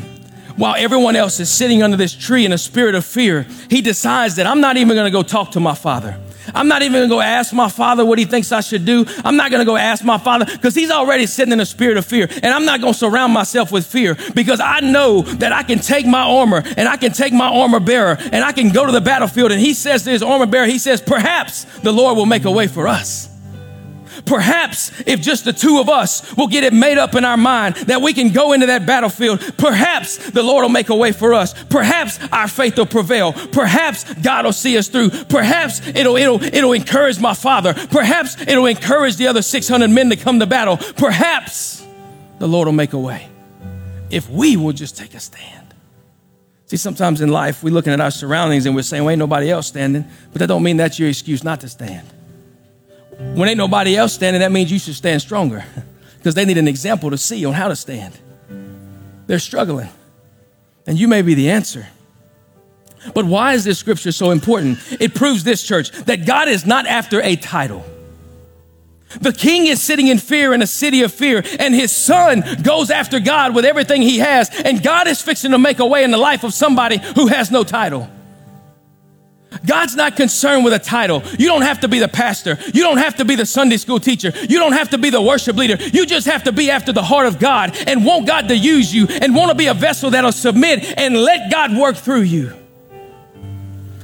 while 0.55 0.75
everyone 0.75 1.15
else 1.15 1.39
is 1.39 1.49
sitting 1.49 1.81
under 1.83 1.95
this 1.95 2.13
tree 2.13 2.45
in 2.45 2.51
a 2.51 2.57
spirit 2.57 2.95
of 2.95 3.05
fear, 3.05 3.43
he 3.69 3.81
decides 3.81 4.35
that 4.35 4.45
I'm 4.45 4.59
not 4.59 4.77
even 4.77 4.95
going 4.95 5.05
to 5.05 5.11
go 5.11 5.23
talk 5.23 5.51
to 5.51 5.59
my 5.59 5.75
father. 5.75 6.19
I'm 6.53 6.67
not 6.67 6.81
even 6.81 6.93
going 6.93 7.09
to 7.09 7.15
go 7.15 7.21
ask 7.21 7.53
my 7.53 7.69
father 7.69 8.05
what 8.05 8.19
he 8.19 8.25
thinks 8.25 8.51
I 8.51 8.61
should 8.61 8.85
do. 8.85 9.05
I'm 9.23 9.37
not 9.37 9.51
going 9.51 9.59
to 9.59 9.65
go 9.65 9.77
ask 9.77 10.03
my 10.03 10.17
father 10.17 10.45
because 10.45 10.75
he's 10.75 10.91
already 10.91 11.25
sitting 11.25 11.51
in 11.51 11.59
a 11.59 11.65
spirit 11.65 11.97
of 11.97 12.05
fear. 12.05 12.27
And 12.29 12.47
I'm 12.47 12.65
not 12.65 12.81
going 12.81 12.93
to 12.93 12.99
surround 12.99 13.33
myself 13.33 13.71
with 13.71 13.85
fear 13.85 14.17
because 14.33 14.59
I 14.59 14.79
know 14.79 15.21
that 15.21 15.51
I 15.51 15.63
can 15.63 15.79
take 15.79 16.05
my 16.05 16.21
armor 16.21 16.63
and 16.77 16.87
I 16.87 16.97
can 16.97 17.11
take 17.11 17.33
my 17.33 17.47
armor 17.47 17.79
bearer 17.79 18.17
and 18.19 18.43
I 18.43 18.51
can 18.51 18.69
go 18.69 18.85
to 18.85 18.91
the 18.91 19.01
battlefield. 19.01 19.51
And 19.51 19.61
he 19.61 19.73
says 19.73 20.03
to 20.03 20.09
his 20.09 20.23
armor 20.23 20.45
bearer, 20.45 20.65
he 20.65 20.79
says, 20.79 21.01
perhaps 21.01 21.65
the 21.79 21.91
Lord 21.91 22.17
will 22.17 22.25
make 22.25 22.45
a 22.45 22.51
way 22.51 22.67
for 22.67 22.87
us. 22.87 23.29
Perhaps 24.29 24.91
if 25.07 25.21
just 25.21 25.43
the 25.43 25.51
two 25.51 25.79
of 25.79 25.89
us 25.89 26.35
will 26.37 26.45
get 26.45 26.63
it 26.63 26.71
made 26.71 26.99
up 26.99 27.15
in 27.15 27.25
our 27.25 27.35
mind 27.35 27.75
that 27.87 28.03
we 28.03 28.13
can 28.13 28.29
go 28.29 28.53
into 28.53 28.67
that 28.67 28.85
battlefield, 28.85 29.39
perhaps 29.57 30.29
the 30.29 30.43
Lord 30.43 30.61
will 30.61 30.69
make 30.69 30.89
a 30.89 30.95
way 30.95 31.11
for 31.11 31.33
us. 31.33 31.55
Perhaps 31.63 32.19
our 32.31 32.47
faith 32.47 32.77
will 32.77 32.85
prevail. 32.85 33.33
Perhaps 33.33 34.13
God 34.21 34.45
will 34.45 34.53
see 34.53 34.77
us 34.77 34.87
through. 34.87 35.09
Perhaps 35.09 35.87
it'll, 35.87 36.15
it'll, 36.15 36.43
it'll 36.43 36.73
encourage 36.73 37.19
my 37.19 37.33
father. 37.33 37.73
Perhaps 37.73 38.39
it'll 38.41 38.67
encourage 38.67 39.15
the 39.15 39.25
other 39.25 39.41
600 39.41 39.89
men 39.89 40.11
to 40.11 40.15
come 40.15 40.39
to 40.39 40.45
battle. 40.45 40.77
Perhaps 40.77 41.83
the 42.37 42.47
Lord 42.47 42.67
will 42.67 42.73
make 42.73 42.93
a 42.93 42.99
way 42.99 43.27
if 44.11 44.29
we 44.29 44.55
will 44.57 44.73
just 44.73 44.95
take 44.95 45.15
a 45.15 45.19
stand. 45.19 45.73
See, 46.67 46.77
sometimes 46.77 47.21
in 47.21 47.29
life, 47.29 47.63
we're 47.63 47.73
looking 47.73 47.93
at 47.93 47.99
our 47.99 48.11
surroundings 48.11 48.67
and 48.67 48.75
we're 48.75 48.83
saying, 48.83 49.03
well, 49.03 49.09
ain't 49.09 49.17
nobody 49.19 49.49
else 49.49 49.65
standing, 49.65 50.05
but 50.31 50.37
that 50.37 50.47
don't 50.47 50.61
mean 50.61 50.77
that's 50.77 50.99
your 50.99 51.09
excuse 51.09 51.43
not 51.43 51.61
to 51.61 51.67
stand. 51.67 52.07
When 53.19 53.49
ain't 53.49 53.57
nobody 53.57 53.97
else 53.97 54.13
standing, 54.13 54.39
that 54.39 54.51
means 54.51 54.71
you 54.71 54.79
should 54.79 54.95
stand 54.95 55.21
stronger 55.21 55.65
because 56.17 56.35
they 56.35 56.45
need 56.45 56.57
an 56.57 56.67
example 56.67 57.09
to 57.11 57.17
see 57.17 57.45
on 57.45 57.53
how 57.53 57.67
to 57.67 57.75
stand. 57.75 58.17
They're 59.27 59.39
struggling, 59.39 59.89
and 60.87 60.97
you 60.97 61.07
may 61.07 61.21
be 61.21 61.33
the 61.33 61.51
answer. 61.51 61.87
But 63.13 63.25
why 63.25 63.53
is 63.53 63.63
this 63.63 63.77
scripture 63.77 64.11
so 64.11 64.31
important? 64.31 64.79
It 64.99 65.13
proves 65.15 65.43
this, 65.43 65.63
church, 65.63 65.91
that 65.91 66.25
God 66.25 66.47
is 66.47 66.65
not 66.65 66.85
after 66.85 67.21
a 67.21 67.35
title. 67.35 67.85
The 69.21 69.33
king 69.33 69.67
is 69.67 69.81
sitting 69.81 70.07
in 70.07 70.17
fear 70.17 70.53
in 70.53 70.61
a 70.61 70.67
city 70.67 71.01
of 71.01 71.13
fear, 71.13 71.43
and 71.59 71.73
his 71.73 71.91
son 71.91 72.43
goes 72.61 72.89
after 72.89 73.19
God 73.19 73.53
with 73.53 73.65
everything 73.65 74.01
he 74.01 74.19
has, 74.19 74.49
and 74.49 74.81
God 74.81 75.07
is 75.07 75.21
fixing 75.21 75.51
to 75.51 75.57
make 75.57 75.79
a 75.79 75.85
way 75.85 76.03
in 76.03 76.11
the 76.11 76.17
life 76.17 76.43
of 76.43 76.53
somebody 76.53 76.97
who 77.15 77.27
has 77.27 77.51
no 77.51 77.63
title. 77.63 78.09
God's 79.65 79.95
not 79.95 80.15
concerned 80.15 80.63
with 80.63 80.73
a 80.73 80.79
title. 80.79 81.23
You 81.37 81.47
don't 81.47 81.63
have 81.63 81.81
to 81.81 81.87
be 81.87 81.99
the 81.99 82.07
pastor. 82.07 82.57
You 82.73 82.83
don't 82.83 82.97
have 82.97 83.15
to 83.15 83.25
be 83.25 83.35
the 83.35 83.45
Sunday 83.45 83.77
school 83.77 83.99
teacher. 83.99 84.31
You 84.47 84.59
don't 84.59 84.73
have 84.73 84.89
to 84.91 84.97
be 84.97 85.09
the 85.09 85.21
worship 85.21 85.55
leader. 85.55 85.75
You 85.83 86.05
just 86.05 86.27
have 86.27 86.43
to 86.43 86.51
be 86.51 86.69
after 86.69 86.93
the 86.93 87.03
heart 87.03 87.25
of 87.25 87.39
God 87.39 87.75
and 87.87 88.05
want 88.05 88.27
God 88.27 88.47
to 88.49 88.55
use 88.55 88.93
you 88.93 89.07
and 89.07 89.35
want 89.35 89.49
to 89.49 89.55
be 89.55 89.67
a 89.67 89.73
vessel 89.73 90.11
that'll 90.11 90.31
submit 90.31 90.97
and 90.97 91.15
let 91.17 91.51
God 91.51 91.75
work 91.75 91.97
through 91.97 92.21
you. 92.21 92.53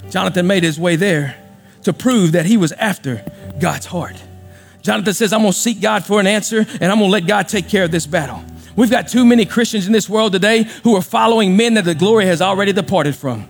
Jonathan 0.10 0.48
made 0.48 0.64
his 0.64 0.80
way 0.80 0.96
there 0.96 1.38
to 1.84 1.94
prove 1.94 2.32
that 2.34 2.46
he 2.46 2.58
was 2.58 2.72
after 2.74 3.24
God's 3.60 3.86
heart. 3.86 4.22
Jonathan 4.82 5.14
says, 5.14 5.34
I'm 5.34 5.42
going 5.42 5.54
to 5.54 5.58
seek 5.58 5.82
God 5.82 6.06
for 6.06 6.20
an 6.20 6.28
answer 6.28 6.60
and 6.60 6.92
I'm 6.92 7.00
going 7.00 7.10
to 7.10 7.14
let 7.14 7.28
God 7.28 7.48
take 7.48 7.70
care 7.70 7.84
of 7.84 7.92
this 7.92 8.08
battle. 8.08 8.44
We've 8.76 8.92
got 8.92 9.08
too 9.08 9.26
many 9.26 9.46
Christians 9.46 9.88
in 9.88 9.94
this 9.94 10.10
world 10.10 10.34
today 10.34 10.64
who 10.84 10.96
are 10.96 11.02
following 11.02 11.56
men 11.56 11.76
that 11.76 11.86
the 11.86 11.96
glory 11.96 12.26
has 12.26 12.42
already 12.42 12.74
departed 12.74 13.16
from. 13.16 13.48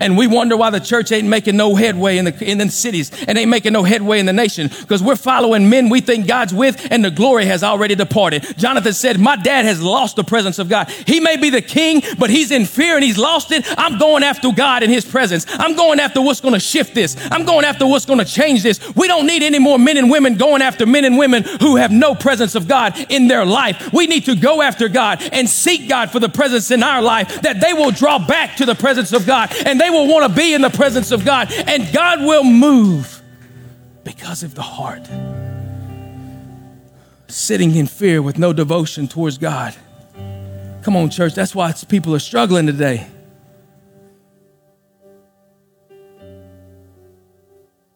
And 0.00 0.16
we 0.16 0.26
wonder 0.26 0.56
why 0.56 0.70
the 0.70 0.80
church 0.80 1.12
ain't 1.12 1.28
making 1.28 1.56
no 1.56 1.74
headway 1.76 2.18
in 2.18 2.24
the, 2.24 2.44
in 2.44 2.58
the 2.58 2.68
cities 2.68 3.10
and 3.26 3.38
ain't 3.38 3.50
making 3.50 3.72
no 3.72 3.84
headway 3.84 4.18
in 4.18 4.26
the 4.26 4.32
nation 4.32 4.68
because 4.68 5.02
we're 5.02 5.16
following 5.16 5.70
men 5.70 5.88
we 5.88 6.00
think 6.00 6.26
God's 6.26 6.52
with 6.52 6.88
and 6.90 7.04
the 7.04 7.10
glory 7.10 7.46
has 7.46 7.62
already 7.62 7.94
departed. 7.94 8.44
Jonathan 8.58 8.92
said, 8.92 9.20
My 9.20 9.36
dad 9.36 9.64
has 9.64 9.80
lost 9.80 10.16
the 10.16 10.24
presence 10.24 10.58
of 10.58 10.68
God. 10.68 10.90
He 10.90 11.20
may 11.20 11.36
be 11.36 11.50
the 11.50 11.62
king, 11.62 12.02
but 12.18 12.30
he's 12.30 12.50
in 12.50 12.66
fear 12.66 12.96
and 12.96 13.04
he's 13.04 13.18
lost 13.18 13.52
it. 13.52 13.64
I'm 13.78 13.98
going 13.98 14.22
after 14.22 14.50
God 14.52 14.82
in 14.82 14.90
his 14.90 15.04
presence. 15.04 15.46
I'm 15.48 15.76
going 15.76 16.00
after 16.00 16.20
what's 16.20 16.40
going 16.40 16.54
to 16.54 16.60
shift 16.60 16.94
this. 16.94 17.16
I'm 17.30 17.44
going 17.44 17.64
after 17.64 17.86
what's 17.86 18.06
going 18.06 18.18
to 18.18 18.24
change 18.24 18.62
this. 18.62 18.80
We 18.96 19.06
don't 19.06 19.26
need 19.26 19.42
any 19.42 19.58
more 19.58 19.78
men 19.78 19.96
and 19.96 20.10
women 20.10 20.36
going 20.36 20.62
after 20.62 20.84
men 20.86 21.04
and 21.04 21.16
women 21.16 21.44
who 21.44 21.76
have 21.76 21.92
no 21.92 22.14
presence 22.14 22.54
of 22.54 22.66
God 22.66 22.96
in 23.08 23.28
their 23.28 23.44
life. 23.44 23.92
We 23.92 24.06
need 24.06 24.24
to 24.24 24.34
go 24.34 24.62
after 24.62 24.88
God 24.88 25.22
and 25.32 25.48
seek 25.48 25.88
God 25.88 26.10
for 26.10 26.18
the 26.18 26.28
presence 26.28 26.70
in 26.70 26.82
our 26.82 27.02
life 27.02 27.42
that 27.42 27.60
they 27.60 27.72
will 27.72 27.92
draw 27.92 28.18
back 28.18 28.56
to 28.56 28.66
the 28.66 28.74
presence 28.74 29.12
of 29.12 29.26
God 29.26 29.52
and 29.64 29.75
and 29.76 29.80
they 29.80 29.90
will 29.90 30.08
want 30.08 30.30
to 30.30 30.36
be 30.36 30.54
in 30.54 30.62
the 30.62 30.70
presence 30.70 31.10
of 31.12 31.24
God, 31.24 31.52
and 31.52 31.92
God 31.92 32.20
will 32.20 32.44
move 32.44 33.22
because 34.04 34.42
of 34.42 34.54
the 34.54 34.62
heart. 34.62 35.06
Sitting 37.28 37.74
in 37.74 37.86
fear 37.86 38.22
with 38.22 38.38
no 38.38 38.52
devotion 38.52 39.08
towards 39.08 39.36
God 39.38 39.74
Come 40.86 40.94
on, 40.94 41.10
church. 41.10 41.34
That's 41.34 41.52
why 41.52 41.72
people 41.88 42.14
are 42.14 42.20
struggling 42.20 42.64
today. 42.66 43.08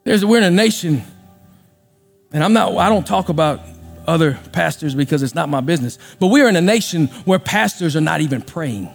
There's, 0.02 0.24
we're 0.24 0.38
in 0.38 0.42
a 0.42 0.50
nation, 0.50 1.04
and 2.32 2.42
I'm 2.42 2.52
not, 2.52 2.76
I 2.76 2.88
don't 2.88 3.06
talk 3.06 3.28
about 3.28 3.60
other 4.08 4.40
pastors 4.50 4.96
because 4.96 5.22
it's 5.22 5.36
not 5.36 5.48
my 5.48 5.60
business, 5.60 6.00
but 6.18 6.32
we're 6.32 6.48
in 6.48 6.56
a 6.56 6.60
nation 6.60 7.06
where 7.26 7.38
pastors 7.38 7.94
are 7.94 8.00
not 8.00 8.22
even 8.22 8.42
praying. 8.42 8.90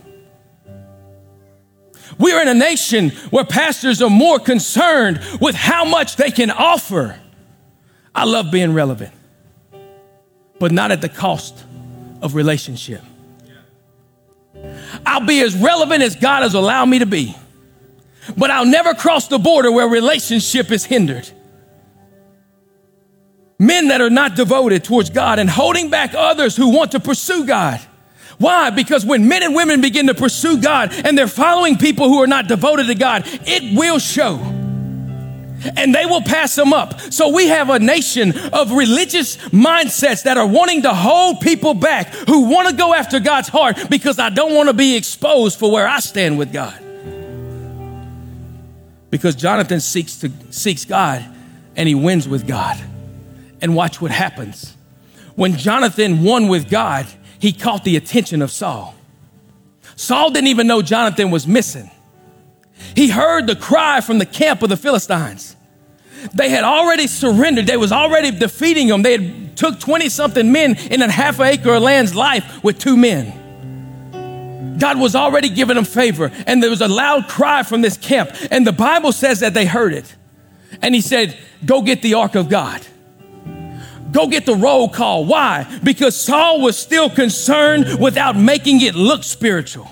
We're 2.18 2.42
in 2.42 2.48
a 2.48 2.54
nation 2.54 3.10
where 3.30 3.46
pastors 3.46 4.02
are 4.02 4.10
more 4.10 4.40
concerned 4.40 5.22
with 5.42 5.56
how 5.56 5.86
much 5.86 6.16
they 6.16 6.32
can 6.32 6.52
offer. 6.52 7.20
I 8.14 8.24
love 8.26 8.52
being 8.52 8.74
relevant, 8.74 9.14
but 10.60 10.72
not 10.72 10.92
at 10.92 11.02
the 11.02 11.10
cost 11.10 11.64
of 12.22 12.36
relationship. 12.36 13.02
I'll 15.06 15.26
be 15.26 15.42
as 15.42 15.56
relevant 15.56 16.02
as 16.02 16.16
God 16.16 16.44
has 16.44 16.54
allowed 16.54 16.86
me 16.86 17.00
to 17.00 17.06
be, 17.06 17.36
but 18.38 18.50
I'll 18.50 18.66
never 18.66 18.94
cross 18.94 19.28
the 19.28 19.38
border 19.38 19.72
where 19.72 19.88
relationship 19.88 20.72
is 20.72 20.86
hindered. 20.86 21.30
Men 23.60 23.88
that 23.90 24.02
are 24.02 24.10
not 24.10 24.36
devoted 24.36 24.84
towards 24.84 25.10
God 25.10 25.40
and 25.40 25.50
holding 25.50 25.90
back 25.90 26.14
others 26.14 26.56
who 26.56 26.70
want 26.70 26.92
to 26.92 27.00
pursue 27.00 27.46
God. 27.46 27.80
Why? 28.38 28.70
Because 28.70 29.06
when 29.06 29.28
men 29.28 29.44
and 29.44 29.56
women 29.56 29.82
begin 29.82 30.08
to 30.08 30.14
pursue 30.14 30.60
God 30.62 30.92
and 30.94 31.18
they're 31.18 31.28
following 31.28 31.78
people 31.78 32.10
who 32.10 32.22
are 32.22 32.28
not 32.28 32.48
devoted 32.48 32.88
to 32.88 32.96
God, 32.96 33.24
it 33.26 33.78
will 33.78 34.00
show. 34.00 34.36
And 35.78 35.96
they 35.96 36.06
will 36.06 36.22
pass 36.22 36.56
them 36.56 36.74
up. 36.74 37.00
So 37.00 37.30
we 37.30 37.48
have 37.48 37.70
a 37.70 37.80
nation 37.80 38.38
of 38.54 38.72
religious 38.72 39.38
mindsets 39.38 40.24
that 40.24 40.38
are 40.38 40.46
wanting 40.46 40.84
to 40.84 40.94
hold 40.94 41.42
people 41.42 41.74
back 41.74 42.14
who 42.14 42.50
want 42.50 42.70
to 42.70 42.76
go 42.76 42.94
after 42.94 43.20
God's 43.20 43.48
heart 43.48 43.90
because 43.90 44.20
I 44.20 44.30
don't 44.30 44.54
want 44.54 44.70
to 44.70 44.74
be 44.74 44.96
exposed 44.96 45.58
for 45.58 45.72
where 45.72 45.88
I 45.88 46.00
stand 46.00 46.38
with 46.38 46.54
God. 46.54 46.78
Because 49.10 49.36
Jonathan 49.36 49.80
seeks 49.80 50.18
to 50.18 50.32
seeks 50.52 50.86
God 50.86 51.26
and 51.76 51.88
he 51.88 51.96
wins 51.96 52.28
with 52.28 52.46
God. 52.46 52.78
And 53.62 53.76
watch 53.76 54.02
what 54.02 54.12
happens. 54.12 54.76
When 55.36 55.58
Jonathan 55.58 56.24
won 56.24 56.48
with 56.48 56.70
God, 56.70 57.08
he 57.40 57.54
caught 57.54 57.84
the 57.84 57.96
attention 57.96 58.42
of 58.42 58.52
Saul. 58.52 58.96
Saul 59.96 60.32
didn't 60.32 60.48
even 60.48 60.68
know 60.68 60.82
Jonathan 60.82 61.32
was 61.32 61.48
missing. 61.48 61.90
He 62.96 63.10
heard 63.10 63.48
the 63.48 63.56
cry 63.56 64.02
from 64.02 64.20
the 64.20 64.26
camp 64.26 64.62
of 64.62 64.70
the 64.70 64.78
Philistines. 64.78 65.56
They 66.34 66.50
had 66.50 66.64
already 66.64 67.08
surrendered. 67.08 67.68
They 67.68 67.78
was 67.78 67.92
already 67.92 68.32
defeating 68.32 68.88
them. 68.88 69.04
They 69.04 69.18
had 69.18 69.58
took 69.58 69.80
20 69.80 70.10
something 70.10 70.52
men 70.52 70.76
in 70.76 71.02
a 71.02 71.10
half 71.10 71.40
acre 71.40 71.76
of 71.76 71.84
land's 71.84 72.16
life 72.16 72.64
with 72.64 72.80
two 72.80 72.98
men. 72.98 74.76
God 74.80 75.00
was 75.00 75.16
already 75.16 75.50
giving 75.50 75.76
them 75.76 75.86
favor. 75.86 76.32
And 76.48 76.62
there 76.62 76.70
was 76.70 76.82
a 76.82 76.88
loud 76.88 77.28
cry 77.28 77.64
from 77.64 77.82
this 77.82 77.98
camp. 77.98 78.32
And 78.52 78.68
the 78.68 78.74
Bible 78.74 79.12
says 79.12 79.40
that 79.40 79.54
they 79.54 79.66
heard 79.66 79.94
it. 79.94 80.16
And 80.82 80.94
he 80.94 81.02
said, 81.02 81.38
go 81.66 81.82
get 81.82 82.02
the 82.02 82.16
ark 82.16 82.36
of 82.36 82.50
God. 82.50 82.86
Go 84.16 84.28
get 84.28 84.46
the 84.46 84.56
roll 84.56 84.88
call. 84.88 85.26
Why? 85.26 85.68
Because 85.84 86.16
Saul 86.16 86.62
was 86.62 86.78
still 86.78 87.10
concerned 87.10 88.00
without 88.00 88.38
making 88.38 88.80
it 88.80 88.96
look 88.96 89.26
spiritual. 89.26 89.90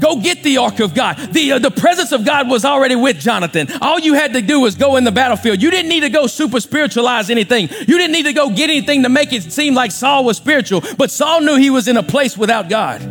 Go 0.00 0.22
get 0.22 0.42
the 0.42 0.56
ark 0.56 0.80
of 0.80 0.94
God. 0.94 1.18
The, 1.18 1.52
uh, 1.52 1.58
the 1.58 1.70
presence 1.70 2.12
of 2.12 2.24
God 2.24 2.48
was 2.48 2.64
already 2.64 2.96
with 2.96 3.18
Jonathan. 3.18 3.68
All 3.82 3.98
you 3.98 4.14
had 4.14 4.32
to 4.32 4.40
do 4.40 4.60
was 4.60 4.74
go 4.74 4.96
in 4.96 5.04
the 5.04 5.12
battlefield. 5.12 5.60
You 5.60 5.70
didn't 5.70 5.90
need 5.90 6.00
to 6.00 6.08
go 6.08 6.26
super 6.26 6.60
spiritualize 6.60 7.28
anything. 7.28 7.68
You 7.68 7.98
didn't 7.98 8.12
need 8.12 8.22
to 8.22 8.32
go 8.32 8.48
get 8.48 8.70
anything 8.70 9.02
to 9.02 9.10
make 9.10 9.34
it 9.34 9.42
seem 9.52 9.74
like 9.74 9.90
Saul 9.90 10.24
was 10.24 10.38
spiritual. 10.38 10.82
But 10.96 11.10
Saul 11.10 11.42
knew 11.42 11.56
he 11.56 11.68
was 11.68 11.88
in 11.88 11.98
a 11.98 12.02
place 12.02 12.38
without 12.38 12.70
God. 12.70 13.02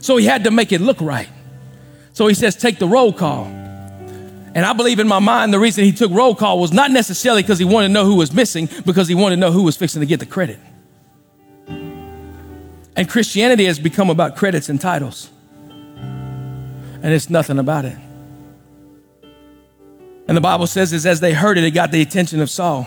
So 0.00 0.16
he 0.16 0.24
had 0.24 0.44
to 0.44 0.50
make 0.50 0.72
it 0.72 0.80
look 0.80 1.02
right. 1.02 1.28
So 2.14 2.26
he 2.26 2.32
says, 2.32 2.56
take 2.56 2.78
the 2.78 2.88
roll 2.88 3.12
call. 3.12 3.61
And 4.54 4.66
I 4.66 4.72
believe 4.74 4.98
in 4.98 5.08
my 5.08 5.18
mind 5.18 5.52
the 5.52 5.58
reason 5.58 5.84
he 5.84 5.92
took 5.92 6.12
roll 6.12 6.34
call 6.34 6.58
was 6.58 6.72
not 6.72 6.90
necessarily 6.90 7.42
because 7.42 7.58
he 7.58 7.64
wanted 7.64 7.88
to 7.88 7.92
know 7.94 8.04
who 8.04 8.16
was 8.16 8.32
missing, 8.32 8.68
because 8.84 9.08
he 9.08 9.14
wanted 9.14 9.36
to 9.36 9.40
know 9.40 9.50
who 9.50 9.62
was 9.62 9.76
fixing 9.76 10.00
to 10.00 10.06
get 10.06 10.20
the 10.20 10.26
credit. 10.26 10.58
And 12.94 13.08
Christianity 13.08 13.64
has 13.64 13.78
become 13.78 14.10
about 14.10 14.36
credits 14.36 14.68
and 14.68 14.80
titles. 14.80 15.30
And 15.96 17.12
it's 17.12 17.30
nothing 17.30 17.58
about 17.58 17.86
it. 17.86 17.96
And 20.28 20.36
the 20.36 20.40
Bible 20.40 20.66
says 20.66 20.92
is 20.92 21.06
as 21.06 21.20
they 21.20 21.32
heard 21.32 21.58
it, 21.58 21.64
it 21.64 21.72
got 21.72 21.90
the 21.90 22.02
attention 22.02 22.40
of 22.40 22.50
Saul. 22.50 22.86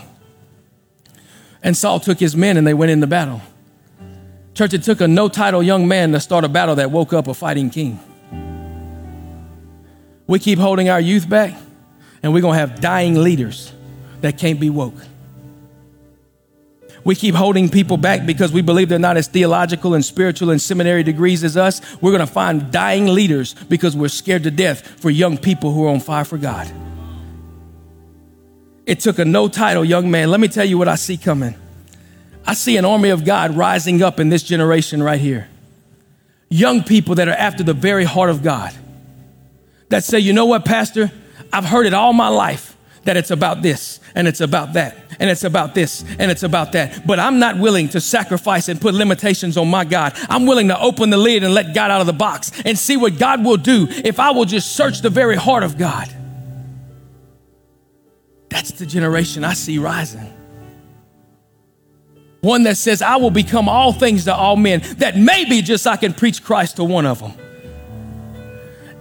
And 1.62 1.76
Saul 1.76 2.00
took 2.00 2.20
his 2.20 2.36
men 2.36 2.56
and 2.56 2.66
they 2.66 2.74
went 2.74 2.92
into 2.92 3.06
battle. 3.06 3.42
Church, 4.54 4.72
it 4.72 4.84
took 4.84 5.00
a 5.00 5.08
no 5.08 5.28
title 5.28 5.62
young 5.62 5.86
man 5.86 6.12
to 6.12 6.20
start 6.20 6.44
a 6.44 6.48
battle 6.48 6.76
that 6.76 6.90
woke 6.90 7.12
up 7.12 7.28
a 7.28 7.34
fighting 7.34 7.68
king. 7.68 8.00
We 10.26 10.38
keep 10.38 10.58
holding 10.58 10.88
our 10.88 11.00
youth 11.00 11.28
back, 11.28 11.54
and 12.22 12.32
we're 12.32 12.40
going 12.40 12.54
to 12.54 12.60
have 12.60 12.80
dying 12.80 13.14
leaders 13.22 13.72
that 14.20 14.38
can't 14.38 14.58
be 14.58 14.70
woke. 14.70 14.94
We 17.04 17.14
keep 17.14 17.36
holding 17.36 17.68
people 17.68 17.98
back 17.98 18.26
because 18.26 18.50
we 18.50 18.62
believe 18.62 18.88
they're 18.88 18.98
not 18.98 19.16
as 19.16 19.28
theological 19.28 19.94
and 19.94 20.04
spiritual 20.04 20.50
and 20.50 20.60
seminary 20.60 21.04
degrees 21.04 21.44
as 21.44 21.56
us. 21.56 21.80
We're 22.02 22.10
going 22.10 22.26
to 22.26 22.32
find 22.32 22.72
dying 22.72 23.06
leaders 23.06 23.54
because 23.68 23.96
we're 23.96 24.08
scared 24.08 24.42
to 24.42 24.50
death 24.50 24.84
for 25.00 25.08
young 25.08 25.38
people 25.38 25.72
who 25.72 25.84
are 25.84 25.90
on 25.90 26.00
fire 26.00 26.24
for 26.24 26.36
God. 26.36 26.68
It 28.86 28.98
took 28.98 29.20
a 29.20 29.24
no 29.24 29.46
title 29.46 29.84
young 29.84 30.10
man. 30.10 30.32
Let 30.32 30.40
me 30.40 30.48
tell 30.48 30.64
you 30.64 30.78
what 30.78 30.88
I 30.88 30.96
see 30.96 31.16
coming. 31.16 31.54
I 32.44 32.54
see 32.54 32.76
an 32.76 32.84
army 32.84 33.10
of 33.10 33.24
God 33.24 33.56
rising 33.56 34.02
up 34.02 34.18
in 34.18 34.28
this 34.28 34.42
generation 34.42 35.00
right 35.00 35.20
here. 35.20 35.48
Young 36.48 36.82
people 36.82 37.14
that 37.16 37.28
are 37.28 37.32
after 37.32 37.62
the 37.62 37.74
very 37.74 38.04
heart 38.04 38.30
of 38.30 38.42
God 38.42 38.74
that 39.88 40.04
say, 40.04 40.18
you 40.18 40.32
know 40.32 40.46
what, 40.46 40.64
Pastor? 40.64 41.10
I've 41.52 41.64
heard 41.64 41.86
it 41.86 41.94
all 41.94 42.12
my 42.12 42.28
life 42.28 42.76
that 43.04 43.16
it's 43.16 43.30
about 43.30 43.62
this 43.62 44.00
and 44.14 44.26
it's 44.26 44.40
about 44.40 44.72
that 44.74 44.96
and 45.18 45.30
it's 45.30 45.44
about 45.44 45.74
this 45.74 46.04
and 46.18 46.30
it's 46.30 46.42
about 46.42 46.72
that. 46.72 47.06
But 47.06 47.18
I'm 47.18 47.38
not 47.38 47.58
willing 47.58 47.88
to 47.90 48.00
sacrifice 48.00 48.68
and 48.68 48.80
put 48.80 48.94
limitations 48.94 49.56
on 49.56 49.68
my 49.68 49.84
God. 49.84 50.12
I'm 50.28 50.46
willing 50.46 50.68
to 50.68 50.80
open 50.80 51.10
the 51.10 51.16
lid 51.16 51.44
and 51.44 51.54
let 51.54 51.74
God 51.74 51.90
out 51.90 52.00
of 52.00 52.06
the 52.06 52.12
box 52.12 52.52
and 52.64 52.78
see 52.78 52.96
what 52.96 53.18
God 53.18 53.44
will 53.44 53.56
do 53.56 53.86
if 53.88 54.20
I 54.20 54.30
will 54.30 54.44
just 54.44 54.72
search 54.72 55.00
the 55.00 55.10
very 55.10 55.36
heart 55.36 55.62
of 55.62 55.78
God. 55.78 56.12
That's 58.48 58.72
the 58.72 58.86
generation 58.86 59.44
I 59.44 59.54
see 59.54 59.78
rising. 59.78 60.32
One 62.40 62.64
that 62.64 62.76
says, 62.76 63.02
I 63.02 63.16
will 63.16 63.30
become 63.30 63.68
all 63.68 63.92
things 63.92 64.24
to 64.24 64.34
all 64.34 64.56
men, 64.56 64.80
that 64.98 65.16
maybe 65.16 65.62
just 65.62 65.86
I 65.86 65.96
can 65.96 66.14
preach 66.14 66.44
Christ 66.44 66.76
to 66.76 66.84
one 66.84 67.06
of 67.06 67.18
them 67.18 67.32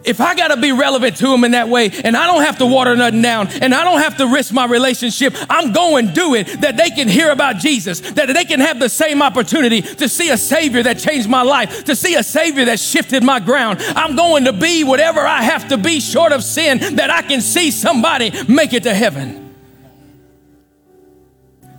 if 0.06 0.22
I 0.22 0.36
got 0.36 0.50
to 0.50 0.58
be 0.58 0.72
relevant 0.72 1.18
to 1.18 1.28
them 1.28 1.44
in 1.44 1.52
that 1.52 1.70
way 1.70 1.90
and 2.04 2.16
I 2.16 2.28
don't 2.28 2.44
have 2.44 2.58
to 2.60 2.66
water 2.66 2.96
nothing 2.96 3.22
down 3.22 3.48
and 3.62 3.74
I 3.74 3.84
don't 3.84 4.02
have 4.02 4.18
to 4.18 4.28
risk 4.28 4.54
my 4.54 4.66
relationship, 4.66 5.36
I'm 5.50 5.74
going 5.74 6.08
to 6.08 6.14
do 6.14 6.36
it 6.36 6.62
that 6.62 6.78
they 6.78 6.90
can 6.90 7.08
hear 7.08 7.32
about 7.32 7.58
Jesus, 7.58 8.00
that 8.00 8.28
they 8.34 8.46
can 8.46 8.60
have 8.60 8.80
the 8.80 8.90
same 8.90 9.22
opportunity 9.22 9.82
to 9.82 10.08
see 10.10 10.30
a 10.30 10.38
Savior 10.38 10.84
that 10.84 11.00
changed 11.00 11.30
my 11.30 11.42
life, 11.42 11.86
to 11.86 11.96
see 11.96 12.16
a 12.16 12.24
Savior 12.24 12.66
that 12.66 12.80
shifted 12.80 13.24
my 13.24 13.40
ground. 13.40 13.80
I'm 13.82 14.16
going 14.16 14.46
to 14.46 14.54
be 14.54 14.84
whatever 14.84 15.22
I 15.22 15.44
have 15.44 15.70
to 15.70 15.78
be 15.78 16.00
short 16.00 16.32
of 16.32 16.44
sin 16.44 16.96
that 16.96 17.10
I 17.10 17.22
can 17.22 17.42
see 17.42 17.72
somebody 17.72 18.32
make 18.48 18.74
it 18.74 18.84
to 18.84 18.94
heaven. 18.94 19.54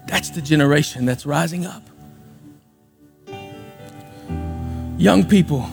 That's 0.06 0.30
the 0.30 0.40
generation 0.40 1.04
that's 1.04 1.26
rising 1.26 1.66
up. 1.66 1.82
Young 4.98 5.24
people, 5.24 5.68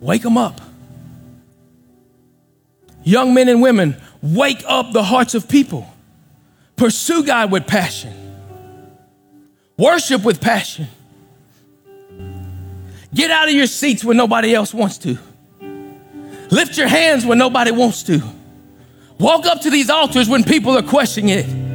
wake 0.00 0.22
them 0.22 0.38
up. 0.38 0.60
Young 3.08 3.32
men 3.32 3.48
and 3.48 3.62
women, 3.62 3.96
wake 4.20 4.62
up 4.66 4.92
the 4.92 5.02
hearts 5.02 5.34
of 5.34 5.48
people. 5.48 5.90
Pursue 6.76 7.24
God 7.24 7.50
with 7.50 7.66
passion. 7.66 8.12
Worship 9.78 10.22
with 10.24 10.42
passion. 10.42 10.88
Get 13.14 13.30
out 13.30 13.48
of 13.48 13.54
your 13.54 13.66
seats 13.66 14.04
when 14.04 14.18
nobody 14.18 14.54
else 14.54 14.74
wants 14.74 14.98
to. 14.98 15.16
Lift 16.50 16.76
your 16.76 16.88
hands 16.88 17.24
when 17.24 17.38
nobody 17.38 17.70
wants 17.70 18.02
to. 18.02 18.20
Walk 19.18 19.46
up 19.46 19.62
to 19.62 19.70
these 19.70 19.88
altars 19.88 20.28
when 20.28 20.44
people 20.44 20.76
are 20.76 20.82
questioning 20.82 21.30
it. 21.30 21.67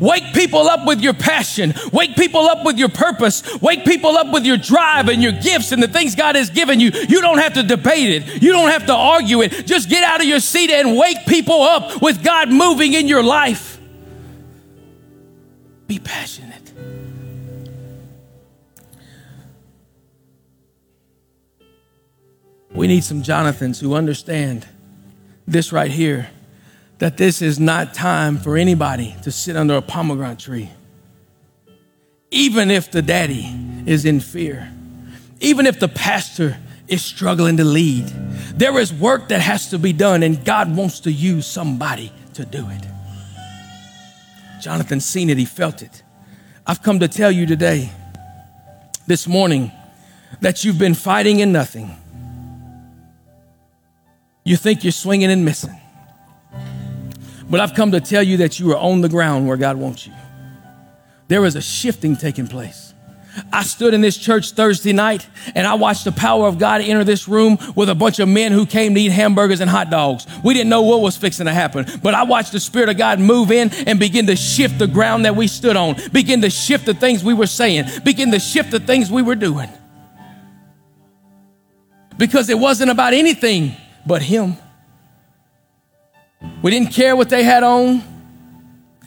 Wake 0.00 0.32
people 0.32 0.66
up 0.66 0.86
with 0.86 1.00
your 1.00 1.12
passion. 1.12 1.74
Wake 1.92 2.16
people 2.16 2.40
up 2.40 2.64
with 2.64 2.78
your 2.78 2.88
purpose. 2.88 3.42
Wake 3.60 3.84
people 3.84 4.16
up 4.16 4.32
with 4.32 4.46
your 4.46 4.56
drive 4.56 5.08
and 5.08 5.22
your 5.22 5.32
gifts 5.32 5.72
and 5.72 5.82
the 5.82 5.88
things 5.88 6.14
God 6.14 6.36
has 6.36 6.48
given 6.48 6.80
you. 6.80 6.90
You 6.90 7.20
don't 7.20 7.38
have 7.38 7.52
to 7.54 7.62
debate 7.62 8.08
it. 8.10 8.42
You 8.42 8.52
don't 8.52 8.70
have 8.70 8.86
to 8.86 8.94
argue 8.94 9.42
it. 9.42 9.66
Just 9.66 9.90
get 9.90 10.02
out 10.02 10.20
of 10.20 10.26
your 10.26 10.40
seat 10.40 10.70
and 10.70 10.96
wake 10.96 11.26
people 11.26 11.62
up 11.62 12.00
with 12.00 12.24
God 12.24 12.50
moving 12.50 12.94
in 12.94 13.06
your 13.06 13.22
life. 13.22 13.78
Be 15.86 15.98
passionate. 15.98 16.72
We 22.72 22.86
need 22.86 23.04
some 23.04 23.22
Jonathans 23.22 23.80
who 23.80 23.94
understand 23.94 24.66
this 25.46 25.72
right 25.72 25.90
here 25.90 26.30
that 27.00 27.16
this 27.16 27.40
is 27.40 27.58
not 27.58 27.94
time 27.94 28.38
for 28.38 28.56
anybody 28.56 29.16
to 29.22 29.32
sit 29.32 29.56
under 29.56 29.74
a 29.74 29.82
pomegranate 29.82 30.38
tree. 30.38 30.70
Even 32.30 32.70
if 32.70 32.90
the 32.90 33.02
daddy 33.02 33.52
is 33.86 34.04
in 34.04 34.20
fear, 34.20 34.70
even 35.40 35.66
if 35.66 35.80
the 35.80 35.88
pastor 35.88 36.58
is 36.88 37.02
struggling 37.02 37.56
to 37.56 37.64
lead, 37.64 38.06
there 38.54 38.78
is 38.78 38.92
work 38.92 39.28
that 39.30 39.40
has 39.40 39.70
to 39.70 39.78
be 39.78 39.94
done, 39.94 40.22
and 40.22 40.44
God 40.44 40.76
wants 40.76 41.00
to 41.00 41.10
use 41.10 41.46
somebody 41.46 42.12
to 42.34 42.44
do 42.44 42.68
it. 42.68 42.86
Jonathan 44.60 45.00
seen 45.00 45.30
it, 45.30 45.38
he 45.38 45.46
felt 45.46 45.80
it. 45.80 46.02
I've 46.66 46.82
come 46.82 47.00
to 47.00 47.08
tell 47.08 47.32
you 47.32 47.46
today, 47.46 47.90
this 49.06 49.26
morning, 49.26 49.72
that 50.42 50.64
you've 50.64 50.78
been 50.78 50.94
fighting 50.94 51.40
in 51.40 51.50
nothing. 51.50 51.96
You 54.44 54.58
think 54.58 54.84
you're 54.84 54.92
swinging 54.92 55.30
and 55.30 55.46
missing. 55.46 55.79
But 57.50 57.60
I've 57.60 57.74
come 57.74 57.92
to 57.92 58.00
tell 58.00 58.22
you 58.22 58.38
that 58.38 58.60
you 58.60 58.70
are 58.72 58.78
on 58.78 59.00
the 59.00 59.08
ground 59.08 59.48
where 59.48 59.56
God 59.56 59.76
wants 59.76 60.06
you. 60.06 60.12
There 61.28 61.44
is 61.44 61.56
a 61.56 61.60
shifting 61.60 62.16
taking 62.16 62.46
place. 62.46 62.94
I 63.52 63.62
stood 63.62 63.94
in 63.94 64.00
this 64.00 64.16
church 64.16 64.52
Thursday 64.52 64.92
night 64.92 65.26
and 65.54 65.66
I 65.66 65.74
watched 65.74 66.04
the 66.04 66.12
power 66.12 66.46
of 66.46 66.58
God 66.58 66.80
enter 66.80 67.04
this 67.04 67.28
room 67.28 67.58
with 67.76 67.88
a 67.88 67.94
bunch 67.94 68.18
of 68.18 68.28
men 68.28 68.52
who 68.52 68.66
came 68.66 68.94
to 68.94 69.00
eat 69.00 69.12
hamburgers 69.12 69.60
and 69.60 69.70
hot 69.70 69.90
dogs. 69.90 70.26
We 70.42 70.54
didn't 70.54 70.68
know 70.68 70.82
what 70.82 71.00
was 71.00 71.16
fixing 71.16 71.46
to 71.46 71.52
happen, 71.52 71.86
but 72.02 72.14
I 72.14 72.24
watched 72.24 72.52
the 72.52 72.60
Spirit 72.60 72.88
of 72.88 72.96
God 72.96 73.20
move 73.20 73.52
in 73.52 73.70
and 73.86 74.00
begin 74.00 74.26
to 74.26 74.36
shift 74.36 74.78
the 74.78 74.86
ground 74.86 75.24
that 75.24 75.36
we 75.36 75.46
stood 75.46 75.76
on, 75.76 75.96
begin 76.12 76.42
to 76.42 76.50
shift 76.50 76.86
the 76.86 76.94
things 76.94 77.22
we 77.22 77.34
were 77.34 77.46
saying, 77.46 77.86
begin 78.04 78.32
to 78.32 78.40
shift 78.40 78.72
the 78.72 78.80
things 78.80 79.10
we 79.10 79.22
were 79.22 79.36
doing. 79.36 79.68
Because 82.18 82.50
it 82.50 82.58
wasn't 82.58 82.90
about 82.90 83.14
anything 83.14 83.76
but 84.04 84.22
Him. 84.22 84.56
We 86.62 86.70
didn't 86.70 86.92
care 86.92 87.16
what 87.16 87.28
they 87.28 87.42
had 87.42 87.62
on. 87.62 88.02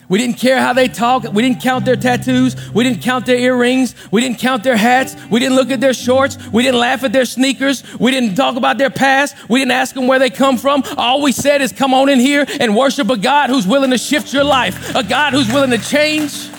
We 0.08 0.18
didn't 0.18 0.36
care 0.36 0.60
how 0.60 0.72
they 0.74 0.88
talk. 0.88 1.24
We 1.32 1.42
didn't 1.42 1.62
count 1.62 1.86
their 1.86 1.96
tattoos. 1.96 2.54
We 2.72 2.84
didn't 2.84 3.02
count 3.02 3.26
their 3.26 3.38
earrings. 3.38 3.94
We 4.10 4.20
didn't 4.20 4.38
count 4.38 4.62
their 4.62 4.76
hats. 4.76 5.16
We 5.30 5.40
didn't 5.40 5.56
look 5.56 5.70
at 5.70 5.80
their 5.80 5.94
shorts. 5.94 6.36
We 6.52 6.62
didn't 6.62 6.78
laugh 6.78 7.04
at 7.04 7.12
their 7.12 7.24
sneakers. 7.24 7.82
We 7.98 8.10
didn't 8.10 8.34
talk 8.34 8.56
about 8.56 8.76
their 8.76 8.90
past. 8.90 9.48
We 9.48 9.60
didn't 9.60 9.72
ask 9.72 9.94
them 9.94 10.06
where 10.06 10.18
they 10.18 10.30
come 10.30 10.58
from. 10.58 10.84
All 10.98 11.22
we 11.22 11.32
said 11.32 11.62
is 11.62 11.72
come 11.72 11.94
on 11.94 12.08
in 12.08 12.20
here 12.20 12.44
and 12.60 12.76
worship 12.76 13.08
a 13.08 13.16
God 13.16 13.48
who's 13.50 13.66
willing 13.66 13.90
to 13.90 13.98
shift 13.98 14.32
your 14.34 14.44
life, 14.44 14.94
a 14.94 15.02
God 15.02 15.32
who's 15.32 15.48
willing 15.48 15.70
to 15.70 15.78
change. 15.78 16.50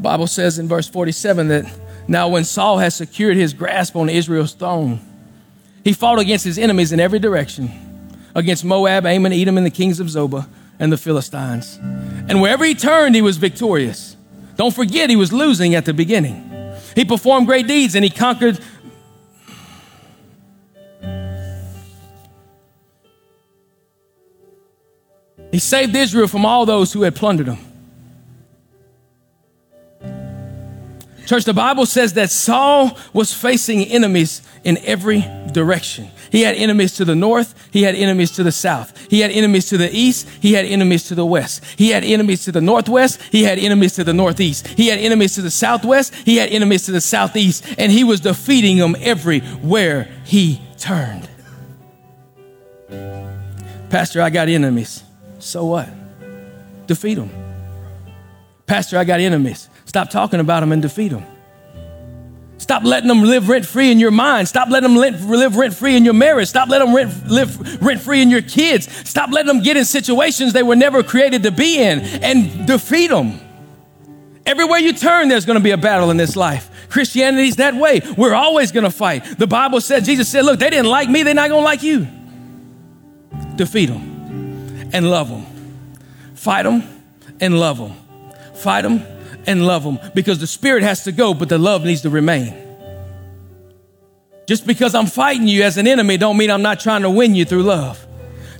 The 0.00 0.04
Bible 0.04 0.28
says 0.28 0.58
in 0.58 0.66
verse 0.66 0.88
47 0.88 1.48
that 1.48 1.70
now, 2.08 2.26
when 2.30 2.44
Saul 2.44 2.78
had 2.78 2.94
secured 2.94 3.36
his 3.36 3.52
grasp 3.52 3.94
on 3.96 4.08
Israel's 4.08 4.54
throne, 4.54 4.98
he 5.84 5.92
fought 5.92 6.18
against 6.18 6.42
his 6.42 6.56
enemies 6.56 6.90
in 6.90 7.00
every 7.00 7.18
direction 7.18 7.70
against 8.34 8.64
Moab, 8.64 9.04
Ammon, 9.04 9.34
Edom, 9.34 9.58
and 9.58 9.66
the 9.66 9.70
kings 9.70 10.00
of 10.00 10.06
Zobah 10.06 10.48
and 10.78 10.90
the 10.90 10.96
Philistines. 10.96 11.78
And 12.30 12.40
wherever 12.40 12.64
he 12.64 12.74
turned, 12.74 13.14
he 13.14 13.20
was 13.20 13.36
victorious. 13.36 14.16
Don't 14.56 14.74
forget, 14.74 15.10
he 15.10 15.16
was 15.16 15.34
losing 15.34 15.74
at 15.74 15.84
the 15.84 15.92
beginning. 15.92 16.50
He 16.94 17.04
performed 17.04 17.46
great 17.46 17.66
deeds 17.66 17.94
and 17.94 18.02
he 18.02 18.08
conquered. 18.08 18.58
He 25.52 25.58
saved 25.58 25.94
Israel 25.94 26.26
from 26.26 26.46
all 26.46 26.64
those 26.64 26.90
who 26.90 27.02
had 27.02 27.14
plundered 27.14 27.48
him. 27.48 27.69
Church, 31.30 31.44
the 31.44 31.54
Bible 31.54 31.86
says 31.86 32.14
that 32.14 32.28
Saul 32.28 32.98
was 33.12 33.32
facing 33.32 33.84
enemies 33.84 34.42
in 34.64 34.78
every 34.78 35.24
direction. 35.52 36.10
He 36.32 36.42
had 36.42 36.56
enemies 36.56 36.94
to 36.96 37.04
the 37.04 37.14
north. 37.14 37.54
He 37.72 37.84
had 37.84 37.94
enemies 37.94 38.32
to 38.32 38.42
the 38.42 38.50
south. 38.50 39.06
He 39.08 39.20
had 39.20 39.30
enemies 39.30 39.68
to 39.68 39.78
the 39.78 39.88
east. 39.96 40.28
He 40.40 40.54
had 40.54 40.64
enemies 40.64 41.04
to 41.04 41.14
the 41.14 41.24
west. 41.24 41.64
He 41.76 41.90
had 41.90 42.02
enemies 42.02 42.42
to 42.46 42.50
the 42.50 42.60
northwest. 42.60 43.22
He 43.30 43.44
had 43.44 43.60
enemies 43.60 43.94
to 43.94 44.02
the 44.02 44.12
northeast. 44.12 44.66
He 44.66 44.88
had 44.88 44.98
enemies 44.98 45.36
to 45.36 45.42
the 45.42 45.52
southwest. 45.52 46.16
He 46.16 46.38
had 46.38 46.48
enemies 46.48 46.86
to 46.86 46.90
the 46.90 47.00
southeast. 47.00 47.64
And 47.78 47.92
he 47.92 48.02
was 48.02 48.18
defeating 48.18 48.78
them 48.78 48.96
everywhere 48.98 50.10
he 50.24 50.60
turned. 50.78 51.28
Pastor, 53.88 54.20
I 54.20 54.30
got 54.30 54.48
enemies. 54.48 55.04
So 55.38 55.64
what? 55.66 55.88
Defeat 56.88 57.14
them. 57.14 57.30
Pastor, 58.66 58.98
I 58.98 59.04
got 59.04 59.20
enemies. 59.20 59.69
Stop 59.90 60.08
talking 60.08 60.38
about 60.38 60.60
them 60.60 60.70
and 60.70 60.80
defeat 60.80 61.08
them. 61.08 61.26
Stop 62.58 62.84
letting 62.84 63.08
them 63.08 63.24
live 63.24 63.48
rent 63.48 63.66
free 63.66 63.90
in 63.90 63.98
your 63.98 64.12
mind. 64.12 64.46
Stop 64.46 64.68
letting 64.68 64.94
them 64.94 64.96
live 64.96 65.56
rent 65.56 65.74
free 65.74 65.96
in 65.96 66.04
your 66.04 66.14
marriage. 66.14 66.46
Stop 66.46 66.68
letting 66.68 66.94
them 66.94 67.10
live 67.26 67.82
rent 67.82 68.00
free 68.00 68.22
in 68.22 68.30
your 68.30 68.40
kids. 68.40 68.88
Stop 69.08 69.32
letting 69.32 69.48
them 69.48 69.64
get 69.64 69.76
in 69.76 69.84
situations 69.84 70.52
they 70.52 70.62
were 70.62 70.76
never 70.76 71.02
created 71.02 71.42
to 71.42 71.50
be 71.50 71.82
in 71.82 72.02
and 72.22 72.68
defeat 72.68 73.08
them. 73.08 73.40
Everywhere 74.46 74.78
you 74.78 74.92
turn, 74.92 75.26
there's 75.26 75.44
going 75.44 75.58
to 75.58 75.64
be 75.64 75.72
a 75.72 75.76
battle 75.76 76.12
in 76.12 76.16
this 76.16 76.36
life. 76.36 76.70
Christianity's 76.88 77.56
that 77.56 77.74
way. 77.74 78.00
We're 78.16 78.34
always 78.34 78.70
going 78.70 78.84
to 78.84 78.92
fight. 78.92 79.24
The 79.38 79.48
Bible 79.48 79.80
said, 79.80 80.04
Jesus 80.04 80.28
said, 80.28 80.44
Look, 80.44 80.60
they 80.60 80.70
didn't 80.70 80.86
like 80.86 81.10
me, 81.10 81.24
they're 81.24 81.34
not 81.34 81.48
going 81.48 81.62
to 81.62 81.64
like 81.64 81.82
you. 81.82 82.06
Defeat 83.56 83.86
them 83.86 84.90
and 84.92 85.10
love 85.10 85.28
them. 85.28 85.44
Fight 86.36 86.62
them 86.62 86.84
and 87.40 87.58
love 87.58 87.78
them. 87.78 87.94
Fight 88.54 88.82
them 88.82 89.04
and 89.46 89.66
love 89.66 89.82
them 89.84 89.98
because 90.14 90.38
the 90.38 90.46
spirit 90.46 90.82
has 90.82 91.04
to 91.04 91.12
go, 91.12 91.34
but 91.34 91.48
the 91.48 91.58
love 91.58 91.84
needs 91.84 92.02
to 92.02 92.10
remain. 92.10 92.54
Just 94.46 94.66
because 94.66 94.94
I'm 94.94 95.06
fighting 95.06 95.46
you 95.46 95.62
as 95.62 95.76
an 95.76 95.86
enemy 95.86 96.16
don't 96.16 96.36
mean 96.36 96.50
I'm 96.50 96.62
not 96.62 96.80
trying 96.80 97.02
to 97.02 97.10
win 97.10 97.34
you 97.34 97.44
through 97.44 97.62
love. 97.62 98.04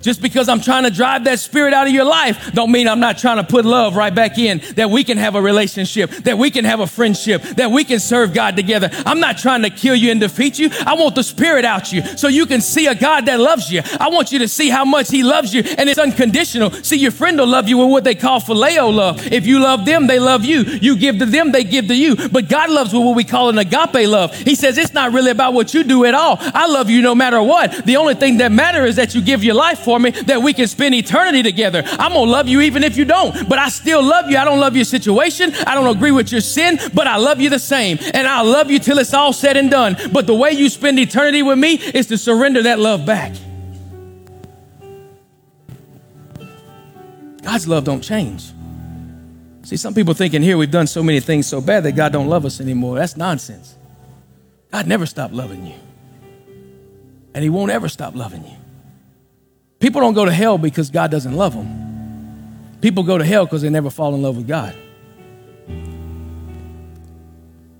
Just 0.00 0.22
because 0.22 0.48
I'm 0.48 0.60
trying 0.60 0.84
to 0.84 0.90
drive 0.90 1.24
that 1.24 1.40
spirit 1.40 1.74
out 1.74 1.86
of 1.86 1.92
your 1.92 2.04
life, 2.04 2.52
don't 2.52 2.72
mean 2.72 2.88
I'm 2.88 3.00
not 3.00 3.18
trying 3.18 3.36
to 3.36 3.44
put 3.44 3.64
love 3.64 3.96
right 3.96 4.14
back 4.14 4.38
in, 4.38 4.62
that 4.76 4.90
we 4.90 5.04
can 5.04 5.18
have 5.18 5.34
a 5.34 5.42
relationship, 5.42 6.10
that 6.24 6.38
we 6.38 6.50
can 6.50 6.64
have 6.64 6.80
a 6.80 6.86
friendship, 6.86 7.42
that 7.42 7.70
we 7.70 7.84
can 7.84 8.00
serve 8.00 8.32
God 8.32 8.56
together. 8.56 8.88
I'm 9.04 9.20
not 9.20 9.38
trying 9.38 9.62
to 9.62 9.70
kill 9.70 9.94
you 9.94 10.10
and 10.10 10.20
defeat 10.20 10.58
you. 10.58 10.70
I 10.86 10.94
want 10.94 11.14
the 11.14 11.22
spirit 11.22 11.64
out 11.64 11.92
you 11.92 12.02
so 12.16 12.28
you 12.28 12.46
can 12.46 12.60
see 12.60 12.86
a 12.86 12.94
God 12.94 13.26
that 13.26 13.40
loves 13.40 13.70
you. 13.70 13.82
I 13.98 14.08
want 14.08 14.32
you 14.32 14.38
to 14.40 14.48
see 14.48 14.70
how 14.70 14.84
much 14.84 15.10
he 15.10 15.22
loves 15.22 15.52
you 15.52 15.62
and 15.62 15.88
it's 15.88 15.98
unconditional. 15.98 16.70
See, 16.70 16.96
your 16.96 17.10
friend 17.10 17.38
will 17.38 17.46
love 17.46 17.68
you 17.68 17.78
with 17.78 17.90
what 17.90 18.04
they 18.04 18.14
call 18.14 18.40
phileo 18.40 18.92
love. 18.94 19.26
If 19.30 19.46
you 19.46 19.60
love 19.60 19.84
them, 19.84 20.06
they 20.06 20.18
love 20.18 20.44
you. 20.44 20.62
You 20.62 20.96
give 20.96 21.18
to 21.18 21.26
them, 21.26 21.52
they 21.52 21.64
give 21.64 21.88
to 21.88 21.94
you. 21.94 22.16
But 22.28 22.48
God 22.48 22.70
loves 22.70 22.92
with 22.92 23.04
what 23.04 23.16
we 23.16 23.24
call 23.24 23.50
an 23.50 23.58
agape 23.58 24.08
love. 24.08 24.34
He 24.34 24.54
says 24.54 24.78
it's 24.78 24.94
not 24.94 25.12
really 25.12 25.30
about 25.30 25.52
what 25.52 25.74
you 25.74 25.84
do 25.84 26.04
at 26.06 26.14
all. 26.14 26.36
I 26.40 26.66
love 26.66 26.88
you 26.88 27.02
no 27.02 27.14
matter 27.14 27.42
what. 27.42 27.84
The 27.84 27.96
only 27.96 28.14
thing 28.14 28.38
that 28.38 28.50
matters 28.50 28.90
is 28.90 28.96
that 28.96 29.14
you 29.14 29.20
give 29.20 29.44
your 29.44 29.54
life 29.54 29.80
for 29.80 29.89
for 29.90 29.98
me 29.98 30.10
that 30.10 30.40
we 30.40 30.52
can 30.52 30.68
spend 30.68 30.94
eternity 30.94 31.42
together. 31.42 31.82
I'm 31.84 32.12
going 32.12 32.26
to 32.26 32.30
love 32.30 32.46
you 32.46 32.60
even 32.60 32.84
if 32.84 32.96
you 32.96 33.04
don't, 33.04 33.48
but 33.48 33.58
I 33.58 33.68
still 33.68 34.02
love 34.02 34.30
you. 34.30 34.36
I 34.36 34.44
don't 34.44 34.60
love 34.60 34.76
your 34.76 34.84
situation. 34.84 35.52
I 35.66 35.74
don't 35.74 35.96
agree 35.96 36.12
with 36.12 36.30
your 36.30 36.40
sin, 36.40 36.78
but 36.94 37.08
I 37.08 37.16
love 37.16 37.40
you 37.40 37.50
the 37.50 37.58
same. 37.58 37.98
And 38.14 38.28
I'll 38.28 38.44
love 38.44 38.70
you 38.70 38.78
till 38.78 38.98
it's 38.98 39.12
all 39.12 39.32
said 39.32 39.56
and 39.56 39.68
done. 39.68 39.96
But 40.12 40.28
the 40.28 40.34
way 40.34 40.52
you 40.52 40.68
spend 40.68 41.00
eternity 41.00 41.42
with 41.42 41.58
me 41.58 41.74
is 41.74 42.06
to 42.06 42.18
surrender 42.18 42.62
that 42.62 42.78
love 42.78 43.04
back. 43.04 43.32
God's 47.42 47.66
love 47.66 47.82
don't 47.82 48.02
change. 48.02 48.52
See, 49.64 49.76
some 49.76 49.92
people 49.92 50.14
thinking 50.14 50.40
here 50.40 50.56
we've 50.56 50.70
done 50.70 50.86
so 50.86 51.02
many 51.02 51.18
things 51.18 51.48
so 51.48 51.60
bad 51.60 51.82
that 51.82 51.92
God 51.92 52.12
don't 52.12 52.28
love 52.28 52.44
us 52.44 52.60
anymore. 52.60 52.96
That's 52.96 53.16
nonsense. 53.16 53.74
God 54.70 54.86
never 54.86 55.04
stopped 55.04 55.34
loving 55.34 55.66
you. 55.66 55.74
And 57.34 57.42
he 57.42 57.50
won't 57.50 57.72
ever 57.72 57.88
stop 57.88 58.14
loving 58.14 58.44
you. 58.44 58.59
People 59.80 60.02
don't 60.02 60.14
go 60.14 60.24
to 60.24 60.32
hell 60.32 60.58
because 60.58 60.90
God 60.90 61.10
doesn't 61.10 61.34
love 61.34 61.54
them. 61.54 62.78
People 62.80 63.02
go 63.02 63.18
to 63.18 63.24
hell 63.24 63.46
because 63.46 63.62
they 63.62 63.70
never 63.70 63.90
fall 63.90 64.14
in 64.14 64.22
love 64.22 64.36
with 64.36 64.46
God. 64.46 64.76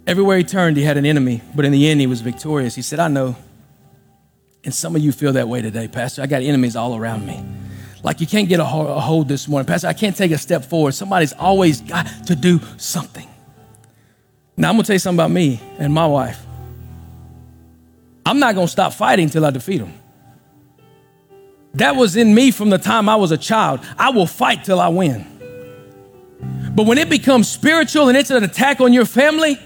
Everywhere 0.07 0.39
he 0.39 0.45
turned, 0.45 0.77
he 0.77 0.83
had 0.83 0.97
an 0.97 1.07
enemy, 1.07 1.43
but 1.55 1.65
in 1.65 1.73
the 1.73 1.89
end, 1.89 2.01
he 2.01 2.07
was 2.07 2.21
victorious. 2.21 2.75
He 2.75 2.83
said, 2.83 2.99
I 2.99 3.09
know. 3.09 3.37
And 4.65 4.75
some 4.75 4.97
of 4.97 5.03
you 5.03 5.13
feel 5.13 5.35
that 5.35 5.49
way 5.49 5.63
today, 5.63 5.89
Pastor. 5.89 6.23
I 6.23 6.27
got 6.27 6.43
enemies 6.43 6.75
all 6.75 6.97
around 6.97 7.27
me. 7.27 7.45
Like 8.03 8.21
you 8.21 8.27
can't 8.27 8.49
get 8.49 8.61
a 8.61 8.65
hold 8.65 9.29
this 9.29 9.47
morning. 9.47 9.67
Pastor, 9.67 9.89
I 9.89 9.93
can't 9.93 10.17
take 10.17 10.33
a 10.33 10.39
step 10.39 10.65
forward. 10.65 10.93
Somebody's 10.93 11.35
always 11.35 11.83
got 11.83 12.07
to 12.27 12.35
do 12.35 12.61
something. 12.79 13.29
Now, 14.57 14.71
I'm 14.71 14.75
going 14.75 14.85
to 14.85 14.87
tell 14.89 14.95
you 14.95 15.01
something 15.01 15.19
about 15.19 15.31
me 15.31 15.61
and 15.79 15.93
my 15.93 16.07
wife. 16.07 16.45
I'm 18.25 18.39
not 18.39 18.55
going 18.55 18.67
to 18.67 18.73
stop 18.73 18.95
fighting 18.95 19.25
until 19.25 19.45
I 19.45 19.51
defeat 19.51 19.79
them. 19.79 19.93
That 21.75 21.97
was 21.97 22.17
in 22.17 22.35
me 22.35 22.51
from 22.51 22.71
the 22.71 22.79
time 22.79 23.09
I 23.09 23.17
was 23.17 23.31
a 23.31 23.39
child. 23.39 23.81
I 23.99 24.11
will 24.11 24.27
fight 24.27 24.65
till 24.65 24.81
I 24.81 24.89
win. 24.89 25.27
But 26.75 26.87
when 26.87 26.99
it 26.99 27.11
becomes 27.11 27.49
spiritual 27.49 28.09
and 28.09 28.17
it's 28.17 28.31
an 28.31 28.43
attack 28.43 28.81
on 28.81 28.93
your 28.93 29.05
family, 29.05 29.59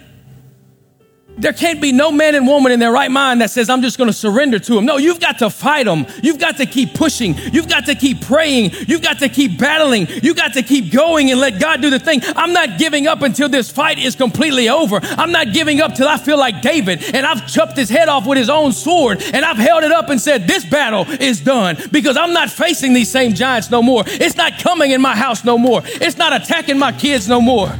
There 1.37 1.53
can't 1.53 1.81
be 1.81 1.91
no 1.91 2.13
man 2.13 2.37
and 2.37 2.47
woman 2.47 2.71
in 2.71 2.79
their 2.79 2.93
right 2.93 3.11
mind 3.11 3.41
that 3.41 3.51
says, 3.51 3.69
I'm 3.69 3.83
just 3.83 3.99
going 3.99 4.09
to 4.09 4.15
surrender 4.15 4.61
to 4.61 4.79
him. 4.79 4.85
No, 4.87 4.99
you've 4.99 5.19
got 5.19 5.39
to 5.41 5.51
fight 5.51 5.87
them. 5.87 6.07
You've 6.23 6.39
got 6.39 6.59
to 6.59 6.67
keep 6.67 6.95
pushing. 6.95 7.35
You've 7.35 7.69
got 7.69 7.87
to 7.87 7.97
keep 7.97 8.21
praying. 8.21 8.71
You've 8.87 9.03
got 9.03 9.19
to 9.19 9.29
keep 9.29 9.59
battling. 9.59 10.07
You've 10.23 10.37
got 10.37 10.55
to 10.55 10.63
keep 10.63 10.93
going 10.93 11.33
and 11.33 11.41
let 11.41 11.59
God 11.59 11.83
do 11.83 11.91
the 11.91 11.99
thing. 11.99 12.21
I'm 12.37 12.53
not 12.53 12.79
giving 12.79 13.09
up 13.09 13.23
until 13.23 13.49
this 13.49 13.71
fight 13.71 13.99
is 13.99 14.15
completely 14.15 14.69
over. 14.69 15.01
I'm 15.03 15.33
not 15.33 15.53
giving 15.53 15.81
up 15.81 15.95
till 15.95 16.07
I 16.07 16.19
feel 16.19 16.39
like 16.39 16.63
David 16.63 17.03
and 17.15 17.27
I've 17.27 17.49
chopped 17.49 17.77
his 17.77 17.89
head 17.89 18.09
off 18.09 18.27
with 18.27 18.39
his 18.39 18.49
own 18.49 18.73
sword 18.73 19.21
and 19.21 19.45
I've 19.45 19.57
held 19.57 19.83
it 19.83 19.93
up 19.93 20.11
and 20.11 20.21
said, 20.21 20.47
This 20.47 20.65
battle 20.65 21.05
is 21.09 21.41
done 21.41 21.77
because 21.91 22.17
I'm 22.17 22.33
not 22.33 22.49
facing 22.49 22.93
these 22.93 23.11
same 23.11 23.35
giants 23.35 23.71
no 23.71 23.83
more. 23.83 24.05
It's 24.07 24.37
not 24.37 24.59
coming 24.59 24.93
in 24.93 25.01
my 25.01 25.17
house 25.17 25.45
no 25.45 25.59
more. 25.59 25.83
It's 25.85 26.17
not 26.17 26.33
attacking 26.33 26.79
my 26.79 26.93
kids 26.93 27.29
no 27.29 27.41
more. 27.41 27.75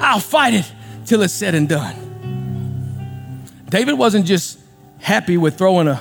I'll 0.00 0.20
fight 0.20 0.54
it 0.54 0.70
till 1.04 1.22
it's 1.22 1.34
said 1.34 1.54
and 1.56 1.68
done. 1.68 2.03
David 3.74 3.94
wasn't 3.94 4.24
just 4.24 4.60
happy 5.00 5.36
with 5.36 5.58
throwing 5.58 5.88
a 5.88 6.00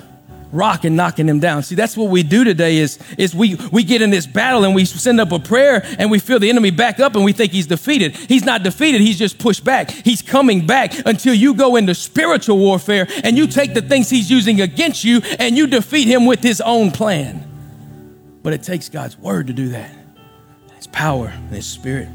rock 0.51 0.83
and 0.83 0.95
knocking 0.95 1.27
him 1.27 1.39
down. 1.39 1.63
See, 1.63 1.73
that's 1.73 1.97
what 1.97 2.11
we 2.11 2.21
do 2.21 2.43
today 2.43 2.77
is, 2.77 2.99
is 3.17 3.33
we, 3.33 3.55
we 3.71 3.83
get 3.83 4.03
in 4.03 4.11
this 4.11 4.27
battle 4.27 4.63
and 4.63 4.75
we 4.75 4.85
send 4.85 5.19
up 5.19 5.31
a 5.31 5.39
prayer 5.39 5.83
and 5.97 6.11
we 6.11 6.19
feel 6.19 6.37
the 6.37 6.51
enemy 6.51 6.69
back 6.69 6.99
up 6.99 7.15
and 7.15 7.25
we 7.25 7.33
think 7.33 7.51
he's 7.51 7.65
defeated. 7.65 8.15
He's 8.15 8.45
not 8.45 8.61
defeated. 8.61 9.01
He's 9.01 9.17
just 9.17 9.39
pushed 9.39 9.63
back. 9.63 9.89
He's 9.89 10.21
coming 10.21 10.67
back 10.67 10.93
until 11.07 11.33
you 11.33 11.55
go 11.55 11.75
into 11.75 11.95
spiritual 11.95 12.59
warfare 12.59 13.07
and 13.23 13.35
you 13.39 13.47
take 13.47 13.73
the 13.73 13.81
things 13.81 14.07
he's 14.07 14.29
using 14.29 14.61
against 14.61 15.03
you 15.03 15.21
and 15.39 15.57
you 15.57 15.65
defeat 15.65 16.07
him 16.07 16.27
with 16.27 16.43
his 16.43 16.61
own 16.61 16.91
plan. 16.91 17.43
But 18.43 18.53
it 18.53 18.61
takes 18.61 18.87
God's 18.87 19.17
word 19.17 19.47
to 19.47 19.53
do 19.53 19.69
that. 19.69 19.89
His 20.75 20.85
power 20.85 21.29
and 21.29 21.49
his 21.49 21.65
spirit. 21.65 22.09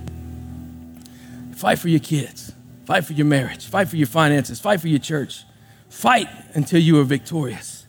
Fight 1.57 1.81
for 1.81 1.89
your 1.89 1.99
kids. 1.99 2.53
Fight 2.87 3.05
for 3.05 3.13
your 3.13 3.27
marriage. 3.27 3.67
Fight 3.67 3.89
for 3.89 3.97
your 3.97 4.07
finances. 4.07 4.61
Fight 4.61 4.81
for 4.81 4.87
your 4.87 5.01
church. 5.01 5.43
Fight 5.89 6.29
until 6.55 6.81
you 6.81 6.99
are 7.01 7.05
victorious. 7.05 7.87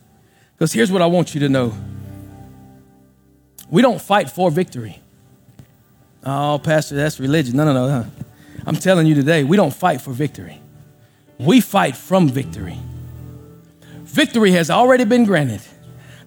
Because 0.54 0.74
here's 0.74 0.92
what 0.92 1.02
I 1.02 1.06
want 1.06 1.34
you 1.34 1.40
to 1.42 1.50
know 1.50 1.74
we 3.70 3.82
don't 3.82 4.02
fight 4.02 4.30
for 4.30 4.50
victory. 4.50 5.00
Oh, 6.24 6.60
Pastor, 6.64 6.96
that's 6.96 7.20
religion. 7.20 7.56
No, 7.56 7.66
no, 7.66 7.74
no. 7.74 7.88
no. 7.88 8.06
I'm 8.66 8.76
telling 8.76 9.08
you 9.08 9.16
today, 9.16 9.44
we 9.44 9.58
don't 9.58 9.74
fight 9.74 10.02
for 10.02 10.12
victory. 10.12 10.60
We 11.38 11.62
fight 11.62 11.96
from 11.96 12.28
victory. 12.28 12.78
Victory 14.04 14.52
has 14.52 14.70
already 14.70 15.06
been 15.06 15.24
granted. 15.24 15.62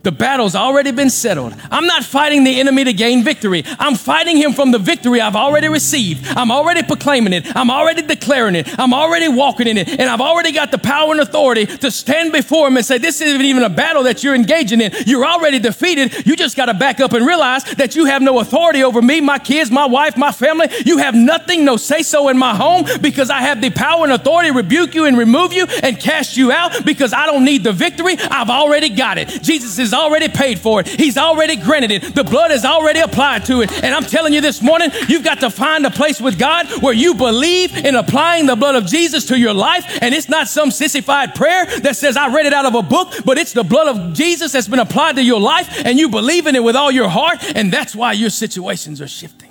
The 0.02 0.12
battle's 0.12 0.56
already 0.56 0.90
been 0.90 1.10
settled. 1.10 1.54
I'm 1.70 1.86
not 1.86 2.02
fighting 2.04 2.42
the 2.42 2.58
enemy 2.58 2.84
to 2.84 2.92
gain 2.92 3.22
victory. 3.22 3.62
I'm 3.78 3.94
fighting 3.94 4.36
him 4.36 4.52
from 4.52 4.72
the 4.72 4.78
victory 4.78 5.20
I've 5.20 5.36
already 5.36 5.68
received. 5.68 6.26
I'm 6.36 6.50
already 6.50 6.82
proclaiming 6.82 7.32
it. 7.32 7.46
I'm 7.54 7.70
already 7.70 8.02
declaring 8.02 8.56
it. 8.56 8.68
I'm 8.78 8.92
already 8.92 9.28
walking 9.28 9.68
in 9.68 9.78
it. 9.78 9.88
And 9.88 10.02
I've 10.02 10.20
already 10.20 10.50
got 10.50 10.72
the 10.72 10.78
power 10.78 11.12
and 11.12 11.20
authority 11.20 11.66
to 11.66 11.90
stand 11.90 12.32
before 12.32 12.66
him 12.66 12.76
and 12.76 12.84
say, 12.84 12.98
This 12.98 13.20
isn't 13.20 13.40
even 13.40 13.62
a 13.62 13.70
battle 13.70 14.02
that 14.04 14.24
you're 14.24 14.34
engaging 14.34 14.80
in. 14.80 14.92
You're 15.06 15.24
already 15.24 15.60
defeated. 15.60 16.26
You 16.26 16.34
just 16.34 16.56
got 16.56 16.66
to 16.66 16.74
back 16.74 16.98
up 16.98 17.12
and 17.12 17.24
realize 17.24 17.62
that 17.64 17.94
you 17.94 18.06
have 18.06 18.22
no 18.22 18.40
authority 18.40 18.82
over 18.82 19.00
me, 19.00 19.20
my 19.20 19.38
kids, 19.38 19.70
my 19.70 19.86
wife, 19.86 20.16
my 20.16 20.32
family. 20.32 20.66
You 20.84 20.98
have 20.98 21.14
nothing, 21.14 21.64
no 21.64 21.76
say 21.76 22.02
so 22.02 22.28
in 22.28 22.36
my 22.36 22.56
home 22.56 22.86
because 23.00 23.30
I 23.30 23.42
have 23.42 23.60
the 23.60 23.70
power 23.70 24.02
and 24.02 24.12
authority 24.12 24.50
to 24.50 24.56
rebuke 24.56 24.96
you 24.96 25.04
and 25.04 25.16
remove 25.16 25.52
you 25.52 25.66
and 25.82 25.98
cast 25.98 26.36
you 26.36 26.50
out 26.50 26.84
because 26.84 27.12
I 27.12 27.26
don't 27.26 27.44
need 27.44 27.62
the 27.62 27.72
victory. 27.72 28.16
I've 28.18 28.50
already 28.50 28.88
got 28.88 29.18
it. 29.18 29.28
Jesus 29.42 29.78
is 29.78 29.91
already 29.92 30.28
paid 30.28 30.58
for 30.58 30.80
it. 30.80 30.88
He's 30.88 31.16
already 31.16 31.56
granted 31.56 31.90
it. 31.90 32.14
The 32.14 32.24
blood 32.24 32.50
is 32.50 32.64
already 32.64 33.00
applied 33.00 33.44
to 33.46 33.62
it. 33.62 33.72
And 33.82 33.94
I'm 33.94 34.04
telling 34.04 34.32
you 34.32 34.40
this 34.40 34.62
morning, 34.62 34.90
you've 35.08 35.24
got 35.24 35.40
to 35.40 35.50
find 35.50 35.84
a 35.86 35.90
place 35.90 36.20
with 36.20 36.38
God 36.38 36.68
where 36.82 36.94
you 36.94 37.14
believe 37.14 37.76
in 37.76 37.94
applying 37.94 38.46
the 38.46 38.56
blood 38.56 38.74
of 38.74 38.86
Jesus 38.86 39.26
to 39.26 39.38
your 39.38 39.54
life. 39.54 39.84
And 40.00 40.14
it's 40.14 40.28
not 40.28 40.48
some 40.48 40.70
sissified 40.70 41.34
prayer 41.34 41.66
that 41.80 41.96
says, 41.96 42.16
I 42.16 42.34
read 42.34 42.46
it 42.46 42.52
out 42.52 42.66
of 42.66 42.74
a 42.74 42.82
book, 42.82 43.12
but 43.24 43.38
it's 43.38 43.52
the 43.52 43.64
blood 43.64 43.88
of 43.88 44.14
Jesus 44.14 44.52
that's 44.52 44.68
been 44.68 44.78
applied 44.78 45.16
to 45.16 45.22
your 45.22 45.40
life 45.40 45.84
and 45.84 45.98
you 45.98 46.08
believe 46.08 46.46
in 46.46 46.56
it 46.56 46.62
with 46.62 46.76
all 46.76 46.90
your 46.90 47.08
heart. 47.08 47.38
And 47.54 47.72
that's 47.72 47.94
why 47.94 48.12
your 48.12 48.30
situations 48.30 49.00
are 49.00 49.08
shifting. 49.08 49.50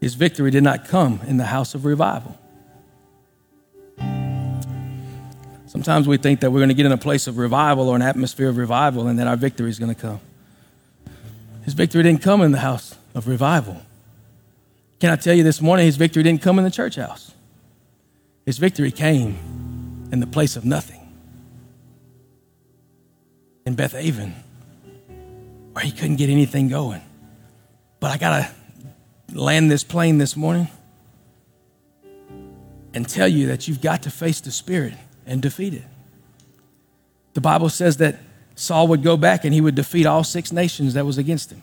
His 0.00 0.14
victory 0.14 0.50
did 0.50 0.62
not 0.62 0.86
come 0.86 1.20
in 1.26 1.36
the 1.36 1.46
house 1.46 1.74
of 1.74 1.84
revival. 1.84 2.38
Sometimes 5.76 6.08
we 6.08 6.16
think 6.16 6.40
that 6.40 6.50
we're 6.50 6.60
going 6.60 6.70
to 6.70 6.74
get 6.74 6.86
in 6.86 6.92
a 6.92 6.96
place 6.96 7.26
of 7.26 7.36
revival 7.36 7.90
or 7.90 7.96
an 7.96 8.00
atmosphere 8.00 8.48
of 8.48 8.56
revival 8.56 9.08
and 9.08 9.18
that 9.18 9.26
our 9.26 9.36
victory 9.36 9.68
is 9.68 9.78
going 9.78 9.94
to 9.94 10.00
come. 10.00 10.20
His 11.66 11.74
victory 11.74 12.02
didn't 12.02 12.22
come 12.22 12.40
in 12.40 12.50
the 12.50 12.60
house 12.60 12.94
of 13.14 13.28
revival. 13.28 13.82
Can 15.00 15.10
I 15.10 15.16
tell 15.16 15.34
you 15.34 15.42
this 15.42 15.60
morning, 15.60 15.84
his 15.84 15.98
victory 15.98 16.22
didn't 16.22 16.40
come 16.40 16.56
in 16.56 16.64
the 16.64 16.70
church 16.70 16.96
house? 16.96 17.30
His 18.46 18.56
victory 18.56 18.90
came 18.90 19.36
in 20.10 20.20
the 20.20 20.26
place 20.26 20.56
of 20.56 20.64
nothing. 20.64 21.12
In 23.66 23.74
Beth 23.74 23.94
Aven, 23.94 24.34
where 25.74 25.84
he 25.84 25.92
couldn't 25.92 26.16
get 26.16 26.30
anything 26.30 26.68
going. 26.68 27.02
But 28.00 28.12
I 28.12 28.16
got 28.16 28.48
to 29.30 29.38
land 29.38 29.70
this 29.70 29.84
plane 29.84 30.16
this 30.16 30.36
morning 30.36 30.68
and 32.94 33.06
tell 33.06 33.28
you 33.28 33.48
that 33.48 33.68
you've 33.68 33.82
got 33.82 34.04
to 34.04 34.10
face 34.10 34.40
the 34.40 34.50
Spirit 34.50 34.94
and 35.26 35.42
defeated. 35.42 35.84
The 37.34 37.40
Bible 37.40 37.68
says 37.68 37.98
that 37.98 38.18
Saul 38.54 38.88
would 38.88 39.02
go 39.02 39.16
back 39.16 39.44
and 39.44 39.52
he 39.52 39.60
would 39.60 39.74
defeat 39.74 40.06
all 40.06 40.24
six 40.24 40.50
nations 40.52 40.94
that 40.94 41.04
was 41.04 41.18
against 41.18 41.52
him. 41.52 41.62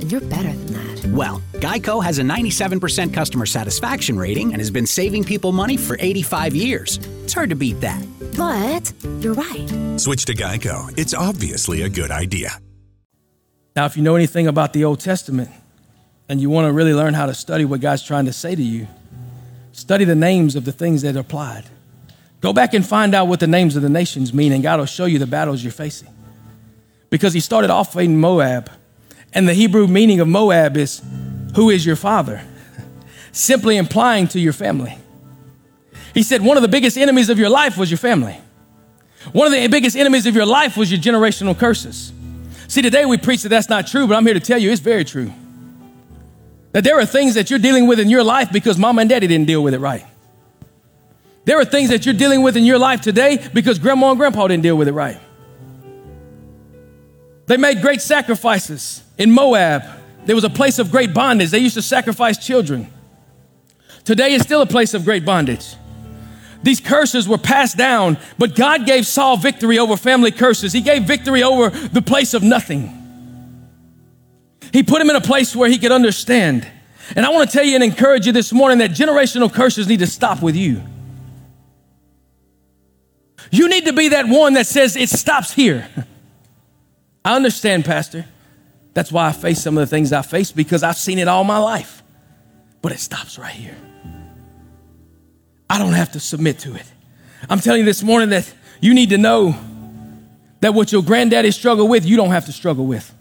And 0.00 0.12
you're 0.12 0.20
better 0.20 0.52
than 0.52 0.66
that. 0.66 1.06
Well, 1.08 1.42
Geico 1.54 2.02
has 2.02 2.18
a 2.18 2.22
97% 2.22 3.12
customer 3.12 3.46
satisfaction 3.46 4.16
rating 4.16 4.52
and 4.52 4.60
has 4.60 4.70
been 4.70 4.86
saving 4.86 5.24
people 5.24 5.52
money 5.52 5.76
for 5.76 5.96
85 5.98 6.54
years. 6.54 6.98
It's 7.24 7.32
hard 7.32 7.50
to 7.50 7.56
beat 7.56 7.80
that. 7.80 8.04
But 8.36 8.92
you're 9.20 9.34
right. 9.34 9.98
Switch 9.98 10.24
to 10.26 10.34
Geico. 10.34 10.96
It's 10.96 11.14
obviously 11.14 11.82
a 11.82 11.88
good 11.88 12.10
idea. 12.10 12.60
Now, 13.74 13.86
if 13.86 13.96
you 13.96 14.02
know 14.02 14.14
anything 14.14 14.46
about 14.46 14.72
the 14.72 14.84
Old 14.84 15.00
Testament, 15.00 15.50
and 16.28 16.40
you 16.40 16.50
want 16.50 16.66
to 16.66 16.72
really 16.72 16.94
learn 16.94 17.14
how 17.14 17.26
to 17.26 17.34
study 17.34 17.64
what 17.64 17.80
God's 17.80 18.02
trying 18.02 18.26
to 18.26 18.32
say 18.32 18.54
to 18.54 18.62
you, 18.62 18.86
study 19.72 20.04
the 20.04 20.14
names 20.14 20.56
of 20.56 20.64
the 20.64 20.72
things 20.72 21.02
that 21.02 21.16
are 21.16 21.20
applied. 21.20 21.64
Go 22.40 22.52
back 22.52 22.74
and 22.74 22.86
find 22.86 23.14
out 23.14 23.26
what 23.26 23.40
the 23.40 23.46
names 23.46 23.76
of 23.76 23.82
the 23.82 23.88
nations 23.88 24.32
mean, 24.32 24.52
and 24.52 24.62
God 24.62 24.78
will 24.78 24.86
show 24.86 25.06
you 25.06 25.18
the 25.18 25.26
battles 25.26 25.64
you're 25.64 25.72
facing. 25.72 26.08
Because 27.10 27.32
he 27.32 27.40
started 27.40 27.70
off 27.70 27.96
in 27.96 28.18
Moab, 28.18 28.70
and 29.32 29.48
the 29.48 29.54
Hebrew 29.54 29.86
meaning 29.86 30.20
of 30.20 30.28
Moab 30.28 30.76
is 30.76 31.02
who 31.54 31.70
is 31.70 31.84
your 31.84 31.96
father? 31.96 32.42
Simply 33.32 33.76
implying 33.76 34.28
to 34.28 34.40
your 34.40 34.52
family. 34.52 34.98
He 36.14 36.22
said 36.22 36.42
one 36.42 36.56
of 36.56 36.62
the 36.62 36.68
biggest 36.68 36.96
enemies 36.96 37.28
of 37.28 37.38
your 37.38 37.50
life 37.50 37.76
was 37.76 37.90
your 37.90 37.98
family. 37.98 38.40
One 39.32 39.46
of 39.46 39.52
the 39.52 39.66
biggest 39.68 39.96
enemies 39.96 40.26
of 40.26 40.34
your 40.34 40.46
life 40.46 40.76
was 40.76 40.90
your 40.90 41.00
generational 41.00 41.58
curses. 41.58 42.12
See, 42.68 42.82
today 42.82 43.04
we 43.04 43.18
preach 43.18 43.42
that 43.42 43.48
that's 43.48 43.68
not 43.68 43.86
true, 43.86 44.06
but 44.06 44.16
I'm 44.16 44.24
here 44.24 44.34
to 44.34 44.40
tell 44.40 44.58
you 44.58 44.70
it's 44.70 44.80
very 44.80 45.04
true. 45.04 45.32
That 46.72 46.84
there 46.84 46.98
are 46.98 47.06
things 47.06 47.34
that 47.34 47.50
you're 47.50 47.58
dealing 47.58 47.86
with 47.86 47.98
in 47.98 48.08
your 48.08 48.22
life 48.22 48.52
because 48.52 48.78
mom 48.78 48.98
and 48.98 49.08
daddy 49.08 49.26
didn't 49.26 49.46
deal 49.46 49.62
with 49.62 49.74
it 49.74 49.78
right. 49.78 50.04
There 51.44 51.58
are 51.58 51.64
things 51.64 51.88
that 51.90 52.04
you're 52.04 52.14
dealing 52.14 52.42
with 52.42 52.56
in 52.56 52.64
your 52.64 52.78
life 52.78 53.00
today 53.00 53.42
because 53.54 53.78
grandma 53.78 54.10
and 54.10 54.18
grandpa 54.18 54.48
didn't 54.48 54.62
deal 54.62 54.76
with 54.76 54.86
it 54.86 54.92
right. 54.92 55.18
They 57.48 57.56
made 57.56 57.80
great 57.80 58.02
sacrifices. 58.02 59.02
In 59.16 59.30
Moab, 59.30 59.82
there 60.26 60.34
was 60.34 60.44
a 60.44 60.50
place 60.50 60.78
of 60.78 60.90
great 60.90 61.14
bondage. 61.14 61.50
They 61.50 61.58
used 61.58 61.74
to 61.74 61.82
sacrifice 61.82 62.36
children. 62.36 62.92
Today 64.04 64.34
is 64.34 64.42
still 64.42 64.60
a 64.60 64.66
place 64.66 64.92
of 64.92 65.04
great 65.04 65.24
bondage. 65.24 65.74
These 66.62 66.80
curses 66.80 67.26
were 67.26 67.38
passed 67.38 67.78
down, 67.78 68.18
but 68.36 68.54
God 68.54 68.84
gave 68.84 69.06
Saul 69.06 69.38
victory 69.38 69.78
over 69.78 69.96
family 69.96 70.30
curses. 70.30 70.74
He 70.74 70.82
gave 70.82 71.04
victory 71.04 71.42
over 71.42 71.70
the 71.70 72.02
place 72.02 72.34
of 72.34 72.42
nothing. 72.42 72.94
He 74.70 74.82
put 74.82 75.00
him 75.00 75.08
in 75.08 75.16
a 75.16 75.20
place 75.20 75.56
where 75.56 75.70
he 75.70 75.78
could 75.78 75.92
understand. 75.92 76.68
And 77.16 77.24
I 77.24 77.30
want 77.30 77.48
to 77.48 77.56
tell 77.56 77.64
you 77.64 77.76
and 77.76 77.84
encourage 77.84 78.26
you 78.26 78.32
this 78.32 78.52
morning 78.52 78.78
that 78.78 78.90
generational 78.90 79.50
curses 79.50 79.88
need 79.88 80.00
to 80.00 80.06
stop 80.06 80.42
with 80.42 80.54
you. 80.54 80.82
You 83.50 83.70
need 83.70 83.86
to 83.86 83.94
be 83.94 84.10
that 84.10 84.28
one 84.28 84.52
that 84.54 84.66
says 84.66 84.96
it 84.96 85.08
stops 85.08 85.52
here. 85.52 85.88
I 87.24 87.36
understand, 87.36 87.84
Pastor. 87.84 88.26
That's 88.94 89.12
why 89.12 89.28
I 89.28 89.32
face 89.32 89.62
some 89.62 89.76
of 89.76 89.82
the 89.82 89.86
things 89.86 90.12
I 90.12 90.22
face 90.22 90.50
because 90.50 90.82
I've 90.82 90.96
seen 90.96 91.18
it 91.18 91.28
all 91.28 91.44
my 91.44 91.58
life. 91.58 92.02
But 92.82 92.92
it 92.92 93.00
stops 93.00 93.38
right 93.38 93.52
here. 93.52 93.76
I 95.70 95.78
don't 95.78 95.92
have 95.92 96.12
to 96.12 96.20
submit 96.20 96.60
to 96.60 96.74
it. 96.74 96.90
I'm 97.48 97.60
telling 97.60 97.80
you 97.80 97.84
this 97.84 98.02
morning 98.02 98.30
that 98.30 98.52
you 98.80 98.94
need 98.94 99.10
to 99.10 99.18
know 99.18 99.54
that 100.60 100.74
what 100.74 100.90
your 100.90 101.02
granddaddy 101.02 101.50
struggled 101.50 101.90
with, 101.90 102.04
you 102.04 102.16
don't 102.16 102.30
have 102.30 102.46
to 102.46 102.52
struggle 102.52 102.86
with. 102.86 103.14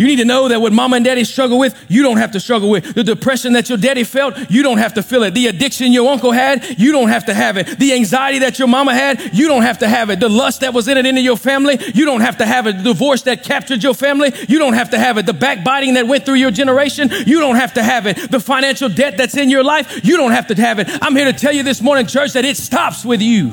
You 0.00 0.06
need 0.06 0.16
to 0.16 0.24
know 0.24 0.48
that 0.48 0.62
what 0.62 0.72
mama 0.72 0.96
and 0.96 1.04
daddy 1.04 1.24
struggle 1.24 1.58
with, 1.58 1.76
you 1.88 2.02
don't 2.02 2.16
have 2.16 2.30
to 2.30 2.40
struggle 2.40 2.70
with. 2.70 2.94
The 2.94 3.04
depression 3.04 3.52
that 3.52 3.68
your 3.68 3.76
daddy 3.76 4.02
felt, 4.02 4.50
you 4.50 4.62
don't 4.62 4.78
have 4.78 4.94
to 4.94 5.02
feel 5.02 5.24
it. 5.24 5.34
The 5.34 5.48
addiction 5.48 5.92
your 5.92 6.10
uncle 6.10 6.32
had, 6.32 6.80
you 6.80 6.90
don't 6.90 7.10
have 7.10 7.26
to 7.26 7.34
have 7.34 7.58
it. 7.58 7.78
The 7.78 7.92
anxiety 7.92 8.38
that 8.38 8.58
your 8.58 8.66
mama 8.66 8.94
had, 8.94 9.36
you 9.36 9.46
don't 9.46 9.60
have 9.60 9.80
to 9.80 9.88
have 9.88 10.08
it. 10.08 10.18
The 10.18 10.30
lust 10.30 10.62
that 10.62 10.72
was 10.72 10.88
in 10.88 10.96
it 10.96 11.04
into 11.04 11.20
your 11.20 11.36
family, 11.36 11.78
you 11.94 12.06
don't 12.06 12.22
have 12.22 12.38
to 12.38 12.46
have 12.46 12.66
it. 12.66 12.78
The 12.78 12.82
divorce 12.82 13.20
that 13.24 13.44
captured 13.44 13.82
your 13.82 13.92
family, 13.92 14.32
you 14.48 14.58
don't 14.58 14.72
have 14.72 14.88
to 14.92 14.98
have 14.98 15.18
it. 15.18 15.26
The 15.26 15.34
backbiting 15.34 15.92
that 15.92 16.06
went 16.06 16.24
through 16.24 16.36
your 16.36 16.50
generation, 16.50 17.10
you 17.26 17.38
don't 17.38 17.56
have 17.56 17.74
to 17.74 17.82
have 17.82 18.06
it. 18.06 18.30
The 18.30 18.40
financial 18.40 18.88
debt 18.88 19.18
that's 19.18 19.36
in 19.36 19.50
your 19.50 19.62
life, 19.62 20.02
you 20.02 20.16
don't 20.16 20.32
have 20.32 20.46
to 20.46 20.54
have 20.54 20.78
it. 20.78 20.88
I'm 21.02 21.14
here 21.14 21.30
to 21.30 21.38
tell 21.38 21.52
you 21.52 21.62
this 21.62 21.82
morning, 21.82 22.06
church, 22.06 22.32
that 22.32 22.46
it 22.46 22.56
stops 22.56 23.04
with 23.04 23.20
you. 23.20 23.52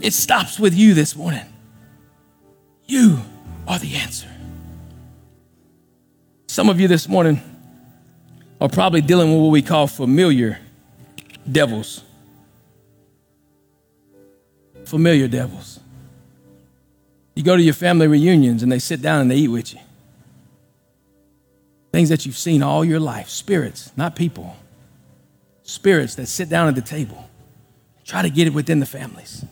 It 0.00 0.14
stops 0.14 0.58
with 0.58 0.74
you 0.74 0.94
this 0.94 1.14
morning. 1.14 1.44
You 2.86 3.20
are 3.72 3.78
the 3.78 3.94
answer. 3.94 4.28
Some 6.46 6.68
of 6.68 6.78
you 6.78 6.88
this 6.88 7.08
morning 7.08 7.40
are 8.60 8.68
probably 8.68 9.00
dealing 9.00 9.32
with 9.32 9.40
what 9.40 9.48
we 9.48 9.62
call 9.62 9.86
familiar 9.86 10.58
devils. 11.50 12.04
Familiar 14.84 15.26
devils. 15.26 15.80
You 17.34 17.42
go 17.42 17.56
to 17.56 17.62
your 17.62 17.72
family 17.72 18.06
reunions 18.06 18.62
and 18.62 18.70
they 18.70 18.78
sit 18.78 19.00
down 19.00 19.22
and 19.22 19.30
they 19.30 19.36
eat 19.36 19.48
with 19.48 19.72
you. 19.72 19.80
Things 21.92 22.10
that 22.10 22.26
you've 22.26 22.36
seen 22.36 22.62
all 22.62 22.84
your 22.84 23.00
life, 23.00 23.30
spirits, 23.30 23.90
not 23.96 24.16
people. 24.16 24.54
Spirits 25.62 26.14
that 26.16 26.26
sit 26.26 26.50
down 26.50 26.68
at 26.68 26.74
the 26.74 26.82
table. 26.82 27.30
Try 28.04 28.20
to 28.20 28.28
get 28.28 28.46
it 28.46 28.52
within 28.52 28.80
the 28.80 28.86
families. 28.86 29.46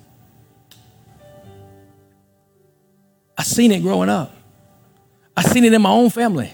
I 3.40 3.42
seen 3.42 3.72
it 3.72 3.80
growing 3.80 4.10
up. 4.10 4.34
I 5.34 5.40
seen 5.40 5.64
it 5.64 5.72
in 5.72 5.80
my 5.80 5.88
own 5.88 6.10
family. 6.10 6.52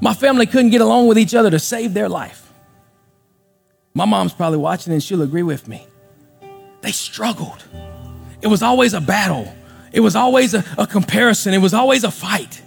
My 0.00 0.14
family 0.14 0.46
couldn't 0.46 0.70
get 0.70 0.80
along 0.80 1.08
with 1.08 1.18
each 1.18 1.34
other 1.34 1.50
to 1.50 1.58
save 1.58 1.94
their 1.94 2.08
life. 2.08 2.48
My 3.92 4.04
mom's 4.04 4.32
probably 4.32 4.58
watching 4.58 4.92
and 4.92 5.02
she'll 5.02 5.20
agree 5.20 5.42
with 5.42 5.66
me. 5.66 5.84
They 6.82 6.92
struggled. 6.92 7.64
It 8.40 8.46
was 8.46 8.62
always 8.62 8.94
a 8.94 9.00
battle. 9.00 9.52
It 9.90 9.98
was 9.98 10.14
always 10.14 10.54
a, 10.54 10.64
a 10.78 10.86
comparison. 10.86 11.54
It 11.54 11.58
was 11.58 11.74
always 11.74 12.04
a 12.04 12.12
fight. 12.12 12.62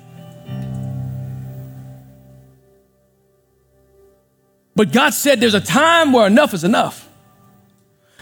But 4.75 4.91
God 4.91 5.11
said 5.11 5.39
there's 5.39 5.53
a 5.53 5.61
time 5.61 6.11
where 6.11 6.27
enough 6.27 6.53
is 6.53 6.65
enough. 6.65 7.04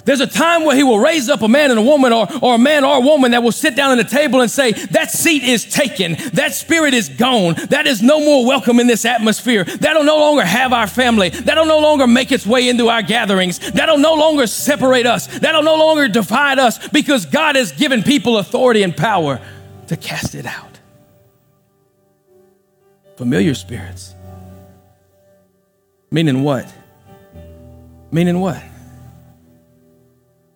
There's 0.05 0.19
a 0.19 0.27
time 0.27 0.65
where 0.65 0.75
he 0.75 0.83
will 0.83 0.99
raise 0.99 1.29
up 1.29 1.41
a 1.41 1.47
man 1.47 1.71
and 1.71 1.79
a 1.79 1.83
woman 1.83 2.11
or, 2.11 2.27
or 2.41 2.55
a 2.55 2.57
man 2.57 2.83
or 2.83 2.97
a 2.97 2.99
woman 2.99 3.31
that 3.31 3.41
will 3.41 3.53
sit 3.53 3.75
down 3.75 3.97
at 3.97 4.09
the 4.09 4.15
table 4.15 4.41
and 4.41 4.51
say, 4.51 4.71
that 4.71 5.11
seat 5.11 5.43
is 5.43 5.65
taken. 5.65 6.15
That 6.33 6.53
spirit 6.53 6.93
is 6.93 7.07
gone. 7.07 7.55
That 7.69 7.87
is 7.87 8.01
no 8.01 8.19
more 8.19 8.45
welcome 8.45 8.79
in 8.79 8.87
this 8.87 9.05
atmosphere. 9.05 9.63
That'll 9.63 10.03
no 10.03 10.17
longer 10.17 10.43
have 10.43 10.73
our 10.73 10.87
family. 10.87 11.29
That'll 11.29 11.65
no 11.65 11.79
longer 11.79 12.05
make 12.05 12.31
its 12.31 12.45
way 12.45 12.67
into 12.67 12.89
our 12.89 13.01
gatherings. 13.01 13.59
That'll 13.71 13.97
no 13.97 14.15
longer 14.15 14.45
separate 14.45 15.05
us. 15.05 15.27
That'll 15.39 15.63
no 15.63 15.75
longer 15.75 16.09
divide 16.09 16.59
us 16.59 16.85
because 16.89 17.25
God 17.25 17.55
has 17.55 17.71
given 17.71 18.03
people 18.03 18.37
authority 18.37 18.83
and 18.83 18.95
power 18.95 19.39
to 19.87 19.95
cast 19.95 20.35
it 20.35 20.45
out. 20.45 20.79
Familiar 23.15 23.53
spirits. 23.53 24.15
Meaning 26.11 26.43
what? 26.43 26.71
Meaning 28.11 28.39
what? 28.39 28.61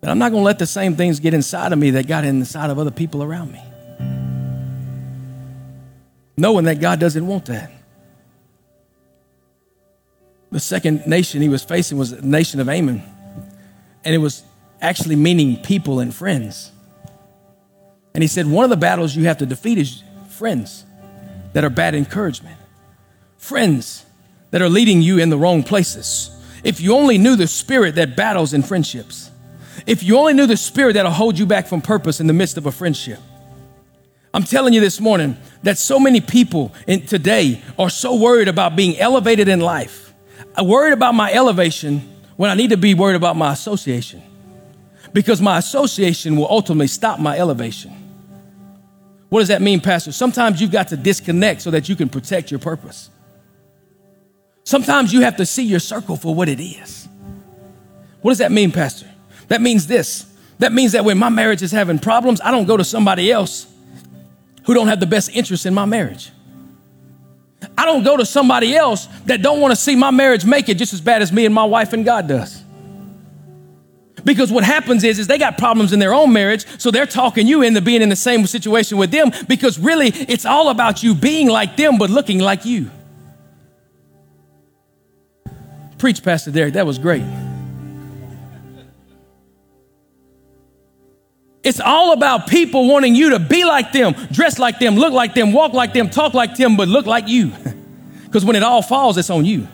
But 0.01 0.09
I'm 0.09 0.19
not 0.19 0.31
going 0.31 0.41
to 0.41 0.45
let 0.45 0.59
the 0.59 0.67
same 0.67 0.95
things 0.95 1.19
get 1.19 1.33
inside 1.33 1.73
of 1.73 1.79
me 1.79 1.91
that 1.91 2.07
got 2.07 2.23
inside 2.23 2.69
of 2.69 2.79
other 2.79 2.91
people 2.91 3.23
around 3.23 3.51
me. 3.51 3.61
Knowing 6.37 6.65
that 6.65 6.79
God 6.79 6.99
doesn't 6.99 7.25
want 7.25 7.45
that. 7.45 7.71
The 10.51 10.59
second 10.59 11.07
nation 11.07 11.41
he 11.41 11.49
was 11.49 11.63
facing 11.63 11.97
was 11.97 12.11
the 12.11 12.21
nation 12.21 12.59
of 12.59 12.69
Ammon. 12.69 13.01
And 14.05 14.15
it 14.15 14.19
was 14.19 14.43
actually 14.81 15.15
meaning 15.15 15.57
people 15.57 15.99
and 15.99 16.13
friends. 16.13 16.71
And 18.13 18.23
he 18.23 18.27
said, 18.27 18.47
one 18.47 18.63
of 18.63 18.69
the 18.69 18.77
battles 18.77 19.15
you 19.15 19.25
have 19.25 19.39
to 19.39 19.45
defeat 19.45 19.77
is 19.77 20.03
friends 20.29 20.85
that 21.53 21.63
are 21.63 21.69
bad 21.69 21.95
encouragement, 21.95 22.57
friends 23.37 24.05
that 24.51 24.61
are 24.61 24.69
leading 24.69 25.01
you 25.01 25.17
in 25.17 25.29
the 25.29 25.37
wrong 25.37 25.63
places. 25.63 26.29
If 26.63 26.79
you 26.79 26.95
only 26.95 27.17
knew 27.17 27.35
the 27.35 27.47
spirit 27.47 27.95
that 27.95 28.15
battles 28.15 28.53
in 28.53 28.63
friendships, 28.63 29.31
if 29.87 30.03
you 30.03 30.17
only 30.17 30.33
knew 30.33 30.45
the 30.45 30.57
spirit 30.57 30.93
that'll 30.93 31.11
hold 31.11 31.39
you 31.39 31.45
back 31.45 31.65
from 31.65 31.81
purpose 31.81 32.19
in 32.19 32.27
the 32.27 32.33
midst 32.33 32.57
of 32.57 32.65
a 32.65 32.71
friendship. 32.71 33.19
I'm 34.33 34.43
telling 34.43 34.73
you 34.73 34.81
this 34.81 34.99
morning 34.99 35.37
that 35.63 35.77
so 35.77 35.99
many 35.99 36.21
people 36.21 36.73
in 36.85 37.05
today 37.05 37.61
are 37.79 37.89
so 37.89 38.15
worried 38.15 38.49
about 38.49 38.75
being 38.75 38.99
elevated 38.99 39.47
in 39.47 39.61
life. 39.61 40.13
I'm 40.55 40.67
worried 40.67 40.93
about 40.93 41.15
my 41.15 41.31
elevation 41.31 41.99
when 42.35 42.51
I 42.51 42.53
need 42.53 42.69
to 42.71 42.77
be 42.77 42.93
worried 42.93 43.15
about 43.15 43.37
my 43.37 43.53
association. 43.53 44.21
Because 45.13 45.41
my 45.41 45.57
association 45.57 46.35
will 46.35 46.47
ultimately 46.49 46.87
stop 46.87 47.19
my 47.19 47.39
elevation. 47.39 47.91
What 49.29 49.39
does 49.39 49.47
that 49.47 49.61
mean, 49.61 49.79
Pastor? 49.79 50.11
Sometimes 50.11 50.61
you've 50.61 50.71
got 50.71 50.89
to 50.89 50.97
disconnect 50.97 51.61
so 51.61 51.71
that 51.71 51.89
you 51.89 51.95
can 51.95 52.09
protect 52.09 52.51
your 52.51 52.59
purpose. 52.59 53.09
Sometimes 54.65 55.13
you 55.13 55.21
have 55.21 55.37
to 55.37 55.45
see 55.45 55.63
your 55.63 55.79
circle 55.79 56.17
for 56.17 56.35
what 56.35 56.49
it 56.49 56.59
is. 56.59 57.07
What 58.21 58.31
does 58.31 58.39
that 58.39 58.51
mean, 58.51 58.71
Pastor? 58.71 59.09
That 59.47 59.61
means 59.61 59.87
this. 59.87 60.25
That 60.59 60.73
means 60.73 60.93
that 60.93 61.05
when 61.05 61.17
my 61.17 61.29
marriage 61.29 61.61
is 61.61 61.71
having 61.71 61.99
problems, 61.99 62.41
I 62.41 62.51
don't 62.51 62.65
go 62.65 62.77
to 62.77 62.83
somebody 62.83 63.31
else 63.31 63.67
who 64.65 64.73
don't 64.73 64.87
have 64.87 64.99
the 64.99 65.05
best 65.05 65.29
interest 65.33 65.65
in 65.65 65.73
my 65.73 65.85
marriage. 65.85 66.31
I 67.77 67.85
don't 67.85 68.03
go 68.03 68.17
to 68.17 68.25
somebody 68.25 68.75
else 68.75 69.07
that 69.25 69.41
don't 69.41 69.61
want 69.61 69.71
to 69.71 69.75
see 69.75 69.95
my 69.95 70.11
marriage 70.11 70.45
make 70.45 70.69
it 70.69 70.75
just 70.75 70.93
as 70.93 71.01
bad 71.01 71.21
as 71.21 71.31
me 71.31 71.45
and 71.45 71.53
my 71.53 71.63
wife 71.63 71.93
and 71.93 72.03
God 72.03 72.27
does. 72.27 72.63
Because 74.23 74.51
what 74.51 74.63
happens 74.63 75.03
is, 75.03 75.19
is 75.19 75.27
they 75.27 75.37
got 75.37 75.57
problems 75.57 75.93
in 75.93 75.99
their 75.99 76.13
own 76.13 76.33
marriage, 76.33 76.65
so 76.79 76.91
they're 76.91 77.05
talking 77.05 77.47
you 77.47 77.61
into 77.61 77.81
being 77.81 78.01
in 78.01 78.09
the 78.09 78.15
same 78.15 78.45
situation 78.45 78.97
with 78.97 79.11
them 79.11 79.31
because 79.47 79.79
really 79.79 80.07
it's 80.07 80.45
all 80.45 80.69
about 80.69 81.01
you 81.01 81.15
being 81.15 81.47
like 81.47 81.77
them 81.77 81.97
but 81.97 82.09
looking 82.09 82.39
like 82.39 82.65
you. 82.65 82.91
Preach, 85.97 86.21
Pastor 86.21 86.51
Derrick, 86.51 86.73
that 86.73 86.85
was 86.85 86.99
great. 86.99 87.23
It's 91.63 91.79
all 91.79 92.13
about 92.13 92.47
people 92.47 92.87
wanting 92.87 93.15
you 93.15 93.31
to 93.31 93.39
be 93.39 93.65
like 93.65 93.91
them, 93.91 94.13
dress 94.31 94.59
like 94.59 94.79
them, 94.79 94.95
look 94.95 95.13
like 95.13 95.33
them, 95.33 95.51
walk 95.51 95.73
like 95.73 95.93
them, 95.93 96.09
talk 96.09 96.33
like 96.33 96.55
them, 96.55 96.77
but 96.77 96.87
look 96.87 97.05
like 97.05 97.27
you. 97.27 97.51
Because 98.25 98.43
when 98.43 98.57
it 98.57 98.61
all 98.61 98.81
falls, 98.81 99.17
it's 99.17 99.29
on 99.29 99.45
you. 99.45 99.69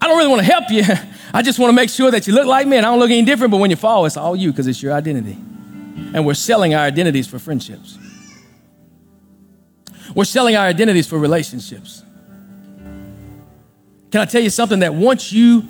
I 0.00 0.06
don't 0.08 0.18
really 0.18 0.28
want 0.28 0.40
to 0.40 0.52
help 0.52 0.70
you. 0.70 0.82
I 1.32 1.40
just 1.40 1.58
want 1.60 1.70
to 1.70 1.72
make 1.72 1.88
sure 1.88 2.10
that 2.10 2.26
you 2.26 2.34
look 2.34 2.46
like 2.46 2.66
me 2.66 2.78
and 2.78 2.84
I 2.84 2.90
don't 2.90 2.98
look 2.98 3.10
any 3.10 3.24
different, 3.24 3.52
but 3.52 3.58
when 3.58 3.70
you 3.70 3.76
fall, 3.76 4.06
it's 4.06 4.16
all 4.16 4.34
you 4.34 4.50
because 4.50 4.66
it's 4.66 4.82
your 4.82 4.92
identity. 4.92 5.38
And 6.14 6.26
we're 6.26 6.34
selling 6.34 6.74
our 6.74 6.84
identities 6.84 7.28
for 7.28 7.38
friendships. 7.38 7.96
We're 10.14 10.24
selling 10.24 10.56
our 10.56 10.66
identities 10.66 11.06
for 11.06 11.18
relationships. 11.18 12.02
Can 14.10 14.20
I 14.20 14.24
tell 14.24 14.42
you 14.42 14.50
something 14.50 14.80
that 14.80 14.94
once 14.94 15.32
you 15.32 15.68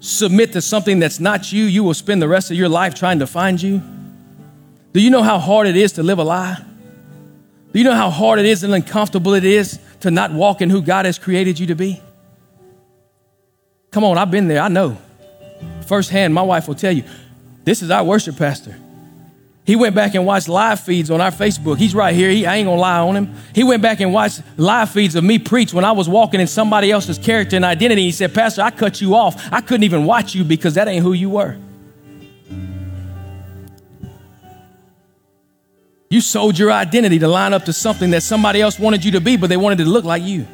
submit 0.00 0.52
to 0.54 0.62
something 0.62 0.98
that's 0.98 1.20
not 1.20 1.52
you, 1.52 1.64
you 1.64 1.84
will 1.84 1.94
spend 1.94 2.20
the 2.20 2.28
rest 2.28 2.50
of 2.50 2.56
your 2.56 2.68
life 2.68 2.94
trying 2.94 3.20
to 3.20 3.26
find 3.26 3.60
you? 3.60 3.82
Do 4.92 5.00
you 5.00 5.10
know 5.10 5.22
how 5.22 5.38
hard 5.38 5.66
it 5.68 5.76
is 5.76 5.92
to 5.92 6.02
live 6.02 6.18
a 6.18 6.24
lie? 6.24 6.58
Do 7.72 7.78
you 7.78 7.84
know 7.84 7.94
how 7.94 8.10
hard 8.10 8.40
it 8.40 8.46
is 8.46 8.64
and 8.64 8.74
uncomfortable 8.74 9.34
it 9.34 9.44
is 9.44 9.78
to 10.00 10.10
not 10.10 10.32
walk 10.32 10.60
in 10.60 10.70
who 10.70 10.82
God 10.82 11.04
has 11.04 11.18
created 11.18 11.60
you 11.60 11.68
to 11.68 11.76
be? 11.76 12.00
Come 13.92 14.02
on, 14.02 14.18
I've 14.18 14.30
been 14.30 14.48
there. 14.48 14.60
I 14.60 14.68
know. 14.68 14.98
Firsthand, 15.86 16.34
my 16.34 16.42
wife 16.42 16.66
will 16.66 16.74
tell 16.74 16.92
you 16.92 17.04
this 17.64 17.82
is 17.82 17.90
our 17.90 18.02
worship 18.02 18.36
pastor. 18.36 18.76
He 19.70 19.76
went 19.76 19.94
back 19.94 20.16
and 20.16 20.26
watched 20.26 20.48
live 20.48 20.80
feeds 20.80 21.12
on 21.12 21.20
our 21.20 21.30
Facebook. 21.30 21.78
He's 21.78 21.94
right 21.94 22.12
here. 22.12 22.28
He, 22.28 22.44
I 22.44 22.56
ain't 22.56 22.66
gonna 22.66 22.80
lie 22.80 22.98
on 22.98 23.14
him. 23.14 23.32
He 23.54 23.62
went 23.62 23.82
back 23.82 24.00
and 24.00 24.12
watched 24.12 24.42
live 24.56 24.90
feeds 24.90 25.14
of 25.14 25.22
me 25.22 25.38
preach 25.38 25.72
when 25.72 25.84
I 25.84 25.92
was 25.92 26.08
walking 26.08 26.40
in 26.40 26.48
somebody 26.48 26.90
else's 26.90 27.18
character 27.18 27.54
and 27.54 27.64
identity. 27.64 28.02
He 28.02 28.10
said, 28.10 28.34
Pastor, 28.34 28.62
I 28.62 28.72
cut 28.72 29.00
you 29.00 29.14
off. 29.14 29.40
I 29.52 29.60
couldn't 29.60 29.84
even 29.84 30.06
watch 30.06 30.34
you 30.34 30.42
because 30.42 30.74
that 30.74 30.88
ain't 30.88 31.04
who 31.04 31.12
you 31.12 31.30
were. 31.30 31.56
You 36.10 36.20
sold 36.20 36.58
your 36.58 36.72
identity 36.72 37.20
to 37.20 37.28
line 37.28 37.52
up 37.52 37.66
to 37.66 37.72
something 37.72 38.10
that 38.10 38.24
somebody 38.24 38.60
else 38.60 38.76
wanted 38.76 39.04
you 39.04 39.12
to 39.12 39.20
be, 39.20 39.36
but 39.36 39.50
they 39.50 39.56
wanted 39.56 39.78
to 39.78 39.84
look 39.84 40.04
like 40.04 40.24
you. 40.24 40.48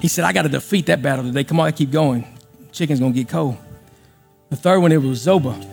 He 0.00 0.08
said, 0.08 0.24
I 0.24 0.32
got 0.32 0.44
to 0.44 0.48
defeat 0.48 0.86
that 0.86 1.02
battle 1.02 1.26
today. 1.26 1.44
Come 1.44 1.60
on, 1.60 1.66
I 1.66 1.72
keep 1.72 1.90
going. 1.90 2.26
Chicken's 2.72 2.98
going 2.98 3.12
to 3.12 3.18
get 3.18 3.28
cold. 3.28 3.58
The 4.50 4.56
third 4.56 4.80
one, 4.80 4.92
it 4.92 4.98
was 4.98 5.24
Zobah. 5.26 5.64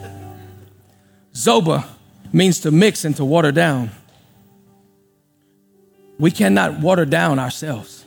Zobah 1.34 1.86
means 2.32 2.60
to 2.62 2.72
mix 2.72 3.06
and 3.06 3.16
to 3.18 3.26
water 3.26 3.52
down. 3.52 3.92
We 6.18 6.32
cannot 6.32 6.80
water 6.80 7.06
down 7.06 7.40
ourselves. 7.40 8.06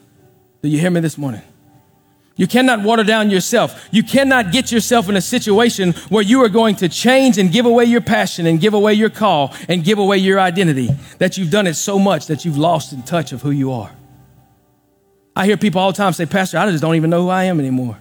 Do 0.62 0.68
you 0.68 0.78
hear 0.78 0.90
me 0.90 1.00
this 1.00 1.18
morning? 1.18 1.42
You 2.38 2.46
cannot 2.46 2.82
water 2.82 3.02
down 3.02 3.30
yourself. 3.30 3.88
You 3.90 4.02
cannot 4.02 4.52
get 4.52 4.70
yourself 4.70 5.08
in 5.08 5.16
a 5.16 5.22
situation 5.22 5.92
where 6.10 6.22
you 6.22 6.42
are 6.44 6.50
going 6.50 6.76
to 6.76 6.88
change 6.88 7.38
and 7.38 7.50
give 7.50 7.64
away 7.64 7.84
your 7.86 8.02
passion 8.02 8.46
and 8.46 8.60
give 8.60 8.74
away 8.74 8.92
your 8.92 9.08
call 9.08 9.54
and 9.68 9.82
give 9.82 9.98
away 9.98 10.18
your 10.18 10.38
identity. 10.38 10.90
That 11.18 11.38
you've 11.38 11.50
done 11.50 11.66
it 11.66 11.74
so 11.74 11.98
much 11.98 12.26
that 12.26 12.44
you've 12.44 12.58
lost 12.58 12.92
in 12.92 13.02
touch 13.02 13.32
of 13.32 13.40
who 13.40 13.50
you 13.50 13.72
are. 13.72 13.90
I 15.34 15.46
hear 15.46 15.56
people 15.56 15.80
all 15.80 15.92
the 15.92 15.96
time 15.96 16.12
say, 16.12 16.26
Pastor, 16.26 16.58
I 16.58 16.70
just 16.70 16.82
don't 16.82 16.94
even 16.94 17.08
know 17.08 17.22
who 17.22 17.28
I 17.30 17.44
am 17.44 17.58
anymore. 17.58 17.98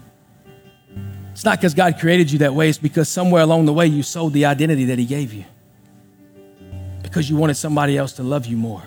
It's 1.36 1.44
not 1.44 1.60
because 1.60 1.74
God 1.74 2.00
created 2.00 2.32
you 2.32 2.40
that 2.40 2.54
way, 2.54 2.70
it's 2.70 2.78
because 2.78 3.10
somewhere 3.10 3.44
along 3.44 3.66
the 3.66 3.74
way 3.74 3.88
you 3.88 4.04
sold 4.04 4.32
the 4.32 4.46
identity 4.46 4.86
that 4.86 4.98
He 4.98 5.06
gave 5.06 5.34
you. 5.34 5.44
Because 7.04 7.30
you 7.30 7.36
wanted 7.36 7.56
somebody 7.56 7.98
else 7.98 8.14
to 8.14 8.24
love 8.24 8.46
you 8.46 8.56
more, 8.56 8.82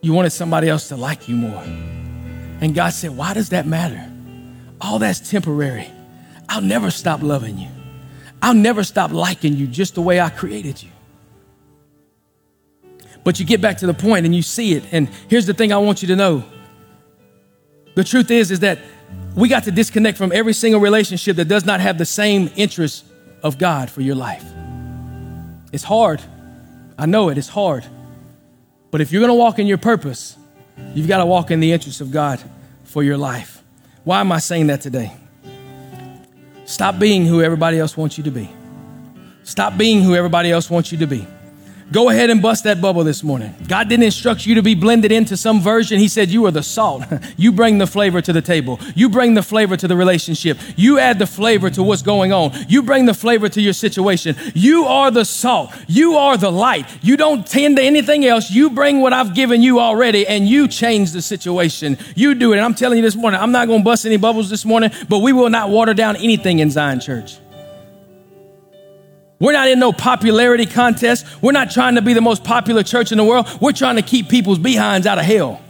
you 0.00 0.12
wanted 0.12 0.30
somebody 0.30 0.68
else 0.68 0.88
to 0.88 0.96
like 0.96 1.28
you 1.28 1.36
more. 1.36 1.62
And 2.60 2.74
God 2.74 2.92
said, 2.94 3.16
Why 3.16 3.32
does 3.32 3.50
that 3.50 3.64
matter? 3.64 4.10
All 4.80 4.98
that's 4.98 5.30
temporary. 5.30 5.88
I'll 6.48 6.60
never 6.60 6.90
stop 6.90 7.22
loving 7.22 7.58
you. 7.58 7.68
I'll 8.42 8.52
never 8.52 8.82
stop 8.82 9.12
liking 9.12 9.54
you 9.54 9.68
just 9.68 9.94
the 9.94 10.02
way 10.02 10.20
I 10.20 10.30
created 10.30 10.82
you. 10.82 10.90
But 13.22 13.38
you 13.38 13.46
get 13.46 13.60
back 13.60 13.78
to 13.78 13.86
the 13.86 13.94
point 13.94 14.26
and 14.26 14.34
you 14.34 14.42
see 14.42 14.74
it. 14.74 14.82
And 14.90 15.08
here's 15.28 15.46
the 15.46 15.54
thing 15.54 15.72
I 15.72 15.78
want 15.78 16.02
you 16.02 16.08
to 16.08 16.16
know. 16.16 16.42
The 17.94 18.02
truth 18.02 18.32
is, 18.32 18.50
is 18.50 18.60
that 18.60 18.80
we 19.34 19.48
got 19.48 19.64
to 19.64 19.70
disconnect 19.70 20.16
from 20.16 20.32
every 20.32 20.52
single 20.52 20.80
relationship 20.80 21.36
that 21.36 21.46
does 21.46 21.64
not 21.64 21.80
have 21.80 21.98
the 21.98 22.06
same 22.06 22.50
interest 22.56 23.04
of 23.42 23.58
God 23.58 23.90
for 23.90 24.00
your 24.00 24.14
life. 24.14 24.44
It's 25.72 25.84
hard. 25.84 26.22
I 26.96 27.06
know 27.06 27.28
it. 27.30 27.38
It's 27.38 27.48
hard. 27.48 27.84
But 28.90 29.00
if 29.00 29.10
you're 29.10 29.20
going 29.20 29.30
to 29.30 29.34
walk 29.34 29.58
in 29.58 29.66
your 29.66 29.78
purpose, 29.78 30.36
you've 30.94 31.08
got 31.08 31.18
to 31.18 31.26
walk 31.26 31.50
in 31.50 31.58
the 31.58 31.72
interest 31.72 32.00
of 32.00 32.12
God 32.12 32.40
for 32.84 33.02
your 33.02 33.16
life. 33.16 33.62
Why 34.04 34.20
am 34.20 34.30
I 34.30 34.38
saying 34.38 34.68
that 34.68 34.80
today? 34.80 35.12
Stop 36.64 36.98
being 36.98 37.26
who 37.26 37.42
everybody 37.42 37.78
else 37.78 37.96
wants 37.96 38.16
you 38.16 38.24
to 38.24 38.30
be. 38.30 38.48
Stop 39.42 39.76
being 39.76 40.02
who 40.02 40.14
everybody 40.14 40.52
else 40.52 40.70
wants 40.70 40.92
you 40.92 40.98
to 40.98 41.06
be. 41.06 41.26
Go 41.92 42.08
ahead 42.08 42.30
and 42.30 42.40
bust 42.40 42.64
that 42.64 42.80
bubble 42.80 43.04
this 43.04 43.22
morning. 43.22 43.54
God 43.68 43.88
didn't 43.88 44.04
instruct 44.04 44.46
you 44.46 44.54
to 44.54 44.62
be 44.62 44.74
blended 44.74 45.12
into 45.12 45.36
some 45.36 45.60
version. 45.60 45.98
He 45.98 46.08
said, 46.08 46.30
You 46.30 46.46
are 46.46 46.50
the 46.50 46.62
salt. 46.62 47.04
you 47.36 47.52
bring 47.52 47.78
the 47.78 47.86
flavor 47.86 48.22
to 48.22 48.32
the 48.32 48.40
table. 48.40 48.80
You 48.94 49.08
bring 49.10 49.34
the 49.34 49.42
flavor 49.42 49.76
to 49.76 49.86
the 49.86 49.96
relationship. 49.96 50.58
You 50.76 50.98
add 50.98 51.18
the 51.18 51.26
flavor 51.26 51.68
to 51.70 51.82
what's 51.82 52.02
going 52.02 52.32
on. 52.32 52.52
You 52.68 52.82
bring 52.82 53.04
the 53.04 53.14
flavor 53.14 53.48
to 53.50 53.60
your 53.60 53.74
situation. 53.74 54.34
You 54.54 54.84
are 54.84 55.10
the 55.10 55.24
salt. 55.24 55.74
You 55.86 56.16
are 56.16 56.36
the 56.36 56.50
light. 56.50 56.86
You 57.02 57.16
don't 57.16 57.46
tend 57.46 57.76
to 57.76 57.82
anything 57.82 58.24
else. 58.24 58.50
You 58.50 58.70
bring 58.70 59.00
what 59.00 59.12
I've 59.12 59.34
given 59.34 59.62
you 59.62 59.78
already 59.78 60.26
and 60.26 60.48
you 60.48 60.68
change 60.68 61.12
the 61.12 61.22
situation. 61.22 61.98
You 62.16 62.34
do 62.34 62.52
it. 62.52 62.56
And 62.56 62.64
I'm 62.64 62.74
telling 62.74 62.96
you 62.96 63.02
this 63.02 63.16
morning, 63.16 63.40
I'm 63.40 63.52
not 63.52 63.68
going 63.68 63.80
to 63.80 63.84
bust 63.84 64.06
any 64.06 64.16
bubbles 64.16 64.48
this 64.48 64.64
morning, 64.64 64.90
but 65.08 65.18
we 65.18 65.32
will 65.32 65.50
not 65.50 65.68
water 65.68 65.92
down 65.92 66.16
anything 66.16 66.60
in 66.60 66.70
Zion 66.70 67.00
Church. 67.00 67.38
We're 69.38 69.52
not 69.52 69.68
in 69.68 69.78
no 69.78 69.92
popularity 69.92 70.66
contest. 70.66 71.26
We're 71.42 71.52
not 71.52 71.70
trying 71.70 71.96
to 71.96 72.02
be 72.02 72.12
the 72.12 72.20
most 72.20 72.44
popular 72.44 72.82
church 72.82 73.12
in 73.12 73.18
the 73.18 73.24
world. 73.24 73.48
We're 73.60 73.72
trying 73.72 73.96
to 73.96 74.02
keep 74.02 74.28
people's 74.28 74.58
behinds 74.58 75.06
out 75.06 75.18
of 75.18 75.24
hell. 75.24 75.60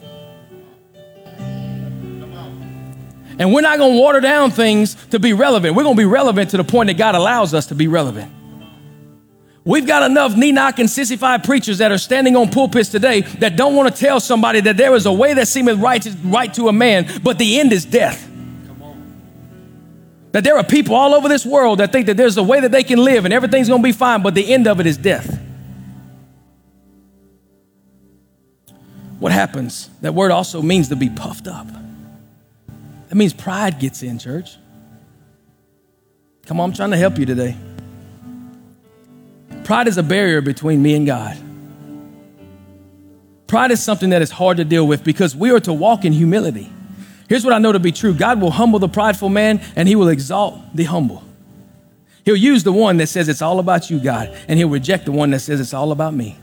And 3.36 3.52
we're 3.52 3.62
not 3.62 3.78
going 3.78 3.94
to 3.94 4.00
water 4.00 4.20
down 4.20 4.50
things 4.52 4.94
to 5.06 5.18
be 5.18 5.32
relevant. 5.32 5.74
We're 5.74 5.82
going 5.82 5.96
to 5.96 6.00
be 6.00 6.06
relevant 6.06 6.50
to 6.50 6.56
the 6.56 6.64
point 6.64 6.86
that 6.86 6.94
God 6.94 7.14
allows 7.14 7.52
us 7.52 7.66
to 7.66 7.74
be 7.74 7.88
relevant. 7.88 8.30
We've 9.64 9.86
got 9.86 10.08
enough 10.08 10.36
knee 10.36 10.52
knocking, 10.52 10.88
sissified 10.88 11.42
preachers 11.42 11.78
that 11.78 11.90
are 11.90 11.98
standing 11.98 12.36
on 12.36 12.50
pulpits 12.50 12.90
today 12.90 13.22
that 13.22 13.56
don't 13.56 13.74
want 13.74 13.92
to 13.92 13.98
tell 13.98 14.20
somebody 14.20 14.60
that 14.60 14.76
there 14.76 14.94
is 14.94 15.06
a 15.06 15.12
way 15.12 15.32
that 15.34 15.48
seemeth 15.48 15.78
right 15.78 16.02
to, 16.02 16.10
right 16.24 16.52
to 16.54 16.68
a 16.68 16.72
man, 16.72 17.08
but 17.22 17.38
the 17.38 17.58
end 17.58 17.72
is 17.72 17.86
death. 17.86 18.30
That 20.34 20.42
there 20.42 20.56
are 20.56 20.64
people 20.64 20.96
all 20.96 21.14
over 21.14 21.28
this 21.28 21.46
world 21.46 21.78
that 21.78 21.92
think 21.92 22.06
that 22.06 22.16
there's 22.16 22.36
a 22.36 22.42
way 22.42 22.58
that 22.58 22.72
they 22.72 22.82
can 22.82 22.98
live 22.98 23.24
and 23.24 23.32
everything's 23.32 23.68
going 23.68 23.80
to 23.80 23.86
be 23.86 23.92
fine, 23.92 24.20
but 24.20 24.34
the 24.34 24.52
end 24.52 24.66
of 24.66 24.80
it 24.80 24.86
is 24.86 24.96
death. 24.96 25.40
What 29.20 29.30
happens? 29.30 29.88
That 30.00 30.12
word 30.12 30.32
also 30.32 30.60
means 30.60 30.88
to 30.88 30.96
be 30.96 31.08
puffed 31.08 31.46
up. 31.46 31.68
That 33.08 33.14
means 33.14 33.32
pride 33.32 33.78
gets 33.78 34.02
in, 34.02 34.18
church. 34.18 34.56
Come 36.46 36.58
on, 36.58 36.70
I'm 36.70 36.74
trying 36.74 36.90
to 36.90 36.96
help 36.96 37.16
you 37.16 37.26
today. 37.26 37.56
Pride 39.62 39.86
is 39.86 39.98
a 39.98 40.02
barrier 40.02 40.40
between 40.40 40.82
me 40.82 40.96
and 40.96 41.06
God. 41.06 41.38
Pride 43.46 43.70
is 43.70 43.80
something 43.80 44.10
that 44.10 44.20
is 44.20 44.32
hard 44.32 44.56
to 44.56 44.64
deal 44.64 44.84
with 44.84 45.04
because 45.04 45.36
we 45.36 45.52
are 45.52 45.60
to 45.60 45.72
walk 45.72 46.04
in 46.04 46.12
humility. 46.12 46.72
Here's 47.28 47.44
what 47.44 47.54
I 47.54 47.58
know 47.58 47.72
to 47.72 47.78
be 47.78 47.92
true 47.92 48.14
God 48.14 48.40
will 48.40 48.50
humble 48.50 48.78
the 48.78 48.88
prideful 48.88 49.28
man 49.28 49.60
and 49.76 49.88
he 49.88 49.96
will 49.96 50.08
exalt 50.08 50.58
the 50.74 50.84
humble. 50.84 51.22
He'll 52.24 52.36
use 52.36 52.64
the 52.64 52.72
one 52.72 52.96
that 52.98 53.08
says 53.08 53.28
it's 53.28 53.42
all 53.42 53.58
about 53.58 53.90
you, 53.90 54.00
God, 54.00 54.34
and 54.48 54.58
he'll 54.58 54.70
reject 54.70 55.04
the 55.04 55.12
one 55.12 55.30
that 55.30 55.40
says 55.40 55.60
it's 55.60 55.74
all 55.74 55.92
about 55.92 56.14
me. 56.14 56.38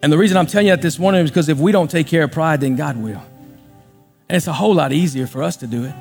And 0.00 0.12
the 0.12 0.18
reason 0.18 0.36
I'm 0.36 0.46
telling 0.46 0.68
you 0.68 0.72
that 0.74 0.82
this 0.82 0.98
morning 0.98 1.24
is 1.24 1.30
because 1.30 1.48
if 1.48 1.58
we 1.58 1.72
don't 1.72 1.90
take 1.90 2.06
care 2.06 2.24
of 2.24 2.32
pride, 2.32 2.60
then 2.60 2.76
God 2.76 2.96
will. 2.96 3.22
And 4.28 4.36
it's 4.36 4.46
a 4.46 4.52
whole 4.52 4.74
lot 4.74 4.92
easier 4.92 5.26
for 5.26 5.42
us 5.42 5.56
to 5.56 5.66
do 5.66 5.84
it. 5.84 5.94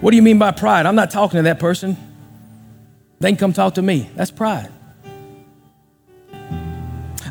What 0.00 0.10
do 0.10 0.16
you 0.16 0.22
mean 0.22 0.38
by 0.38 0.50
pride? 0.50 0.86
I'm 0.86 0.96
not 0.96 1.10
talking 1.10 1.38
to 1.38 1.42
that 1.42 1.60
person. 1.60 1.96
They 3.20 3.28
can 3.28 3.36
come 3.36 3.52
talk 3.52 3.74
to 3.74 3.82
me. 3.82 4.10
That's 4.16 4.30
pride. 4.30 4.72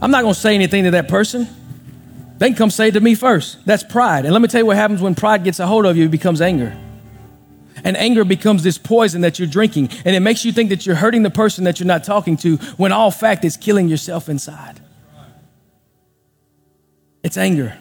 I'm 0.02 0.12
not 0.12 0.22
going 0.22 0.34
to 0.34 0.40
say 0.40 0.56
anything 0.56 0.86
to 0.86 0.92
that 0.92 1.08
person. 1.10 1.48
They 2.42 2.48
can 2.48 2.56
come 2.56 2.72
say 2.72 2.88
it 2.88 2.94
to 2.94 3.02
me 3.02 3.14
first. 3.14 3.64
That's 3.68 3.84
pride. 3.84 4.26
And 4.26 4.34
let 4.34 4.42
me 4.42 4.48
tell 4.48 4.62
you 4.62 4.66
what 4.66 4.76
happens 4.76 5.00
when 5.00 5.14
pride 5.14 5.44
gets 5.44 5.60
a 5.60 5.68
hold 5.68 5.86
of 5.86 5.96
you, 5.96 6.06
it 6.06 6.12
becomes 6.12 6.42
anger. 6.42 6.76
And 7.84 7.96
anger 7.96 8.26
becomes 8.26 8.64
this 8.64 8.80
poison 8.80 9.22
that 9.22 9.38
you're 9.38 9.48
drinking. 9.48 9.92
And 10.06 10.16
it 10.16 10.22
makes 10.22 10.44
you 10.44 10.52
think 10.52 10.72
that 10.72 10.84
you're 10.84 10.96
hurting 10.96 11.22
the 11.22 11.30
person 11.30 11.66
that 11.66 11.80
you're 11.80 11.86
not 11.86 12.04
talking 12.04 12.38
to 12.38 12.58
when 12.78 12.92
all 12.92 13.12
fact 13.12 13.46
is 13.46 13.58
killing 13.58 13.88
yourself 13.88 14.28
inside. 14.28 14.82
It's 17.22 17.38
anger. 17.38 17.78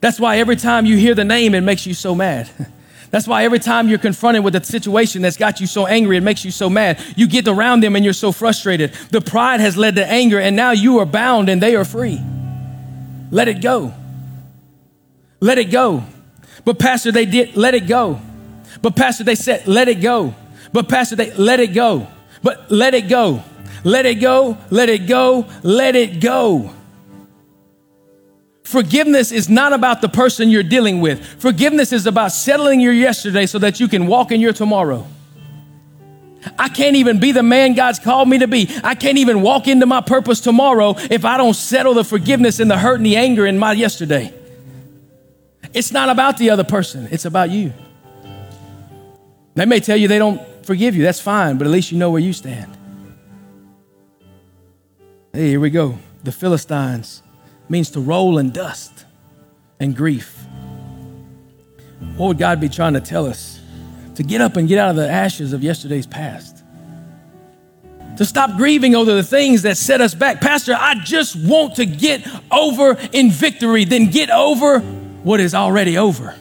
That's 0.00 0.18
why 0.18 0.38
every 0.38 0.56
time 0.56 0.84
you 0.84 0.96
hear 0.96 1.14
the 1.14 1.24
name, 1.24 1.54
it 1.54 1.60
makes 1.60 1.86
you 1.86 1.94
so 1.94 2.12
mad. 2.12 2.50
That's 3.12 3.28
why 3.28 3.44
every 3.44 3.60
time 3.60 3.86
you're 3.86 4.00
confronted 4.00 4.42
with 4.42 4.56
a 4.56 4.64
situation 4.64 5.22
that's 5.22 5.36
got 5.36 5.60
you 5.60 5.68
so 5.68 5.86
angry, 5.86 6.16
it 6.16 6.24
makes 6.24 6.44
you 6.44 6.50
so 6.50 6.68
mad. 6.68 7.00
You 7.14 7.28
get 7.28 7.46
around 7.46 7.84
them 7.84 7.94
and 7.94 8.04
you're 8.04 8.14
so 8.14 8.32
frustrated. 8.32 8.94
The 9.12 9.20
pride 9.20 9.60
has 9.60 9.76
led 9.76 9.94
to 9.94 10.04
anger, 10.04 10.40
and 10.40 10.56
now 10.56 10.72
you 10.72 10.98
are 10.98 11.06
bound 11.06 11.48
and 11.48 11.62
they 11.62 11.76
are 11.76 11.84
free. 11.84 12.20
Let 13.36 13.48
it 13.48 13.60
go. 13.60 13.92
Let 15.40 15.58
it 15.58 15.70
go. 15.70 16.02
But, 16.64 16.78
Pastor, 16.78 17.12
they 17.12 17.26
did 17.26 17.54
let 17.54 17.74
it 17.74 17.86
go. 17.86 18.18
But 18.80 18.96
Pastor, 18.96 19.24
they 19.24 19.34
said, 19.34 19.66
let 19.66 19.88
it 19.88 20.00
go. 20.00 20.34
But 20.72 20.88
Pastor, 20.88 21.16
they 21.16 21.34
let 21.34 21.60
it 21.60 21.74
go. 21.74 22.08
But 22.42 22.70
let 22.70 22.94
it 22.94 23.10
go. 23.10 23.42
Let 23.84 24.06
it 24.06 24.22
go. 24.22 24.56
Let 24.70 24.88
it 24.88 25.06
go. 25.06 25.46
Let 25.62 25.96
it 25.96 26.18
go. 26.18 26.70
Forgiveness 28.64 29.32
is 29.32 29.50
not 29.50 29.74
about 29.74 30.00
the 30.00 30.08
person 30.08 30.48
you're 30.48 30.62
dealing 30.62 31.02
with. 31.02 31.22
Forgiveness 31.22 31.92
is 31.92 32.06
about 32.06 32.32
settling 32.32 32.80
your 32.80 32.94
yesterday 32.94 33.44
so 33.44 33.58
that 33.58 33.80
you 33.80 33.86
can 33.86 34.06
walk 34.06 34.32
in 34.32 34.40
your 34.40 34.54
tomorrow. 34.54 35.06
I 36.58 36.68
can't 36.68 36.96
even 36.96 37.18
be 37.18 37.32
the 37.32 37.42
man 37.42 37.74
God's 37.74 37.98
called 37.98 38.28
me 38.28 38.38
to 38.38 38.48
be. 38.48 38.70
I 38.82 38.94
can't 38.94 39.18
even 39.18 39.42
walk 39.42 39.68
into 39.68 39.86
my 39.86 40.00
purpose 40.00 40.40
tomorrow 40.40 40.94
if 41.10 41.24
I 41.24 41.36
don't 41.36 41.54
settle 41.54 41.94
the 41.94 42.04
forgiveness 42.04 42.60
and 42.60 42.70
the 42.70 42.78
hurt 42.78 42.96
and 42.96 43.06
the 43.06 43.16
anger 43.16 43.46
in 43.46 43.58
my 43.58 43.72
yesterday. 43.72 44.32
It's 45.72 45.92
not 45.92 46.08
about 46.08 46.38
the 46.38 46.50
other 46.50 46.64
person, 46.64 47.08
it's 47.10 47.24
about 47.24 47.50
you. 47.50 47.72
They 49.54 49.64
may 49.64 49.80
tell 49.80 49.96
you 49.96 50.06
they 50.06 50.18
don't 50.18 50.40
forgive 50.64 50.94
you. 50.94 51.02
That's 51.02 51.20
fine, 51.20 51.58
but 51.58 51.66
at 51.66 51.70
least 51.70 51.90
you 51.90 51.98
know 51.98 52.10
where 52.10 52.20
you 52.20 52.32
stand. 52.32 52.76
Hey, 55.32 55.48
here 55.48 55.60
we 55.60 55.70
go. 55.70 55.98
The 56.24 56.32
Philistines 56.32 57.22
means 57.68 57.90
to 57.90 58.00
roll 58.00 58.38
in 58.38 58.50
dust 58.50 59.04
and 59.80 59.94
grief. 59.96 60.46
What 62.16 62.28
would 62.28 62.38
God 62.38 62.60
be 62.60 62.68
trying 62.68 62.94
to 62.94 63.00
tell 63.00 63.26
us? 63.26 63.60
To 64.16 64.22
get 64.22 64.40
up 64.40 64.56
and 64.56 64.66
get 64.66 64.78
out 64.78 64.90
of 64.90 64.96
the 64.96 65.08
ashes 65.08 65.52
of 65.52 65.62
yesterday's 65.62 66.06
past. 66.06 66.62
To 68.16 68.24
stop 68.24 68.56
grieving 68.56 68.94
over 68.94 69.12
the 69.12 69.22
things 69.22 69.62
that 69.62 69.76
set 69.76 70.00
us 70.00 70.14
back. 70.14 70.40
Pastor, 70.40 70.74
I 70.74 70.94
just 70.94 71.36
want 71.36 71.76
to 71.76 71.84
get 71.84 72.26
over 72.50 72.96
in 73.12 73.30
victory, 73.30 73.84
then 73.84 74.10
get 74.10 74.30
over 74.30 74.80
what 74.80 75.38
is 75.40 75.54
already 75.54 75.98
over. 75.98 76.34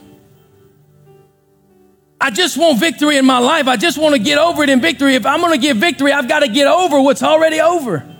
I 2.21 2.31
just 2.31 2.57
want 2.57 2.79
victory 2.79 3.17
in 3.17 3.25
my 3.25 3.39
life. 3.39 3.67
I 3.67 3.75
just 3.75 3.97
want 3.97 4.15
to 4.15 4.19
get 4.19 4.37
over 4.37 4.63
it 4.63 4.69
in 4.69 4.79
victory. 4.79 5.15
If 5.15 5.25
I'm 5.25 5.41
going 5.41 5.51
to 5.51 5.59
get 5.59 5.75
victory, 5.75 6.13
I've 6.13 6.29
got 6.29 6.39
to 6.39 6.47
get 6.47 6.67
over 6.67 7.01
what's 7.01 7.21
already 7.21 7.59
over 7.59 8.14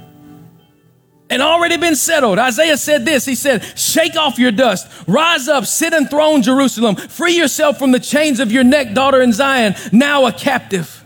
and 1.30 1.42
already 1.42 1.78
been 1.78 1.96
settled. 1.96 2.38
Isaiah 2.40 2.78
said 2.78 3.06
this 3.06 3.26
He 3.26 3.36
said, 3.36 3.64
Shake 3.78 4.16
off 4.16 4.38
your 4.38 4.52
dust, 4.52 4.88
rise 5.08 5.48
up, 5.48 5.66
sit 5.66 5.94
enthroned, 5.94 6.44
Jerusalem, 6.44 6.96
free 6.96 7.36
yourself 7.36 7.78
from 7.80 7.92
the 7.92 8.00
chains 8.00 8.40
of 8.40 8.52
your 8.52 8.64
neck, 8.64 8.94
daughter 8.94 9.22
in 9.22 9.34
Zion, 9.34 9.76
now 9.92 10.26
a 10.26 10.32
captive. 10.32 11.04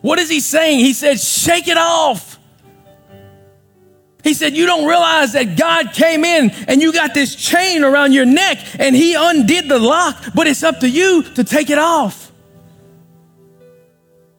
What 0.00 0.18
is 0.18 0.28
he 0.28 0.40
saying? 0.40 0.80
He 0.80 0.92
said, 0.92 1.18
Shake 1.20 1.68
it 1.68 1.78
off. 1.78 2.38
He 4.22 4.34
said, 4.34 4.54
You 4.54 4.66
don't 4.66 4.86
realize 4.88 5.32
that 5.34 5.56
God 5.56 5.92
came 5.92 6.24
in 6.24 6.50
and 6.66 6.82
you 6.82 6.92
got 6.92 7.14
this 7.14 7.36
chain 7.36 7.84
around 7.84 8.12
your 8.12 8.26
neck 8.26 8.58
and 8.78 8.96
He 8.96 9.14
undid 9.14 9.68
the 9.68 9.78
lock, 9.78 10.16
but 10.34 10.46
it's 10.46 10.62
up 10.62 10.80
to 10.80 10.88
you 10.88 11.22
to 11.34 11.44
take 11.44 11.70
it 11.70 11.78
off. 11.78 12.32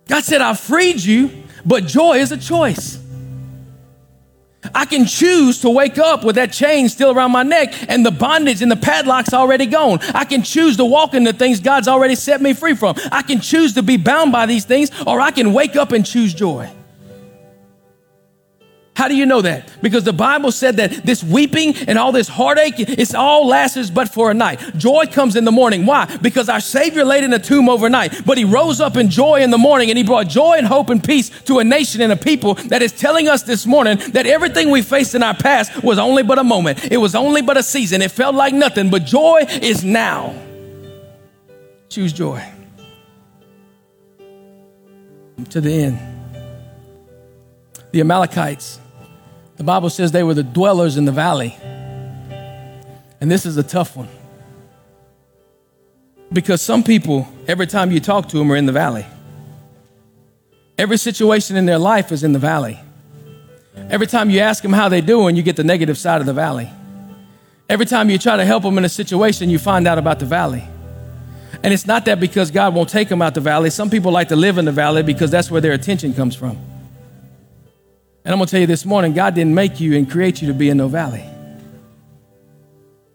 God 0.07 0.23
said, 0.23 0.41
I 0.41 0.53
freed 0.53 1.01
you, 1.01 1.31
but 1.65 1.85
joy 1.85 2.17
is 2.17 2.31
a 2.31 2.37
choice. 2.37 2.99
I 4.75 4.85
can 4.85 5.05
choose 5.05 5.61
to 5.61 5.69
wake 5.69 5.97
up 5.97 6.23
with 6.23 6.35
that 6.35 6.51
chain 6.51 6.89
still 6.89 7.11
around 7.11 7.31
my 7.31 7.43
neck 7.43 7.73
and 7.89 8.05
the 8.05 8.11
bondage 8.11 8.61
and 8.61 8.69
the 8.69 8.75
padlock's 8.75 9.33
already 9.33 9.65
gone. 9.65 9.99
I 10.13 10.25
can 10.25 10.43
choose 10.43 10.75
to 10.77 10.85
walk 10.85 11.13
into 11.13 11.31
things 11.31 11.61
God's 11.61 11.87
already 11.87 12.15
set 12.15 12.41
me 12.41 12.53
free 12.53 12.75
from. 12.75 12.95
I 13.11 13.21
can 13.21 13.39
choose 13.39 13.73
to 13.75 13.83
be 13.83 13.95
bound 13.95 14.33
by 14.33 14.45
these 14.45 14.65
things 14.65 14.91
or 15.07 15.21
I 15.21 15.31
can 15.31 15.53
wake 15.53 15.77
up 15.77 15.93
and 15.93 16.05
choose 16.05 16.33
joy. 16.33 16.69
How 18.95 19.09
do 19.09 19.15
you 19.15 19.25
know 19.25 19.41
that? 19.41 19.69
Because 19.81 20.05
the 20.05 20.13
Bible 20.13 20.53
said 20.53 20.77
that 20.77 21.05
this 21.05 21.21
weeping 21.21 21.75
and 21.75 21.99
all 21.99 22.13
this 22.13 22.29
heartache, 22.29 22.79
it's 22.79 23.13
all 23.13 23.45
lasts 23.45 23.89
but 23.89 24.07
for 24.07 24.31
a 24.31 24.33
night. 24.33 24.61
Joy 24.77 25.05
comes 25.07 25.35
in 25.35 25.43
the 25.43 25.51
morning. 25.51 25.85
Why? 25.85 26.05
Because 26.21 26.47
our 26.47 26.61
Savior 26.61 27.03
laid 27.03 27.25
in 27.25 27.33
a 27.33 27.39
tomb 27.39 27.67
overnight, 27.67 28.25
but 28.25 28.37
he 28.37 28.45
rose 28.45 28.79
up 28.79 28.95
in 28.95 29.09
joy 29.09 29.41
in 29.41 29.51
the 29.51 29.57
morning 29.57 29.89
and 29.89 29.97
he 29.97 30.03
brought 30.05 30.29
joy 30.29 30.53
and 30.53 30.65
hope 30.65 30.89
and 30.89 31.03
peace 31.03 31.29
to 31.41 31.59
a 31.59 31.63
nation 31.63 31.99
and 31.99 32.13
a 32.13 32.15
people 32.15 32.53
that 32.53 32.81
is 32.81 32.93
telling 32.93 33.27
us 33.27 33.43
this 33.43 33.65
morning 33.65 33.97
that 34.13 34.25
everything 34.25 34.71
we 34.71 34.81
faced 34.81 35.13
in 35.13 35.21
our 35.21 35.35
past 35.35 35.83
was 35.83 35.99
only 35.99 36.23
but 36.23 36.39
a 36.39 36.43
moment. 36.43 36.89
It 36.89 36.97
was 36.97 37.15
only 37.15 37.41
but 37.41 37.57
a 37.57 37.63
season. 37.63 38.01
It 38.01 38.11
felt 38.11 38.33
like 38.33 38.53
nothing, 38.53 38.89
but 38.89 39.03
joy 39.03 39.45
is 39.61 39.83
now. 39.83 40.33
Choose 41.89 42.13
joy. 42.13 42.41
To 45.49 45.59
the 45.59 45.83
end. 45.83 45.99
The 47.91 47.99
Amalekites 47.99 48.79
the 49.57 49.63
Bible 49.63 49.89
says 49.89 50.11
they 50.11 50.23
were 50.23 50.33
the 50.33 50.43
dwellers 50.43 50.97
in 50.97 51.05
the 51.05 51.11
valley. 51.11 51.57
And 53.21 53.31
this 53.31 53.45
is 53.45 53.57
a 53.57 53.63
tough 53.63 53.95
one. 53.95 54.09
Because 56.33 56.61
some 56.61 56.83
people, 56.83 57.27
every 57.47 57.67
time 57.67 57.91
you 57.91 57.99
talk 57.99 58.27
to 58.29 58.37
them, 58.37 58.51
are 58.51 58.55
in 58.55 58.65
the 58.65 58.71
valley. 58.71 59.05
Every 60.77 60.97
situation 60.97 61.55
in 61.55 61.65
their 61.65 61.77
life 61.77 62.11
is 62.11 62.23
in 62.23 62.33
the 62.33 62.39
valley. 62.39 62.79
Every 63.89 64.07
time 64.07 64.29
you 64.29 64.39
ask 64.39 64.61
them 64.61 64.73
how 64.73 64.89
they're 64.89 65.01
doing, 65.01 65.35
you 65.35 65.43
get 65.43 65.55
the 65.55 65.63
negative 65.63 65.97
side 65.97 66.19
of 66.19 66.27
the 66.27 66.33
valley. 66.33 66.69
Every 67.69 67.85
time 67.85 68.09
you 68.09 68.17
try 68.17 68.35
to 68.35 68.45
help 68.45 68.63
them 68.63 68.77
in 68.77 68.85
a 68.85 68.89
situation, 68.89 69.49
you 69.49 69.57
find 69.57 69.87
out 69.87 69.97
about 69.97 70.19
the 70.19 70.25
valley. 70.25 70.67
And 71.63 71.73
it's 71.73 71.87
not 71.87 72.05
that 72.05 72.19
because 72.19 72.51
God 72.51 72.75
won't 72.75 72.89
take 72.89 73.09
them 73.09 73.21
out 73.21 73.33
the 73.33 73.41
valley. 73.41 73.69
Some 73.69 73.89
people 73.89 74.11
like 74.11 74.27
to 74.29 74.35
live 74.35 74.57
in 74.57 74.65
the 74.65 74.71
valley 74.71 75.01
because 75.01 75.31
that's 75.31 75.49
where 75.49 75.61
their 75.61 75.71
attention 75.71 76.13
comes 76.13 76.35
from. 76.35 76.57
And 78.25 78.33
I'm 78.33 78.39
going 78.39 78.47
to 78.47 78.51
tell 78.51 78.59
you 78.59 78.67
this 78.67 78.85
morning 78.85 79.13
God 79.13 79.35
didn't 79.35 79.53
make 79.53 79.79
you 79.79 79.95
and 79.95 80.09
create 80.09 80.41
you 80.41 80.47
to 80.47 80.53
be 80.53 80.69
in 80.69 80.77
no 80.77 80.87
valley. 80.87 81.23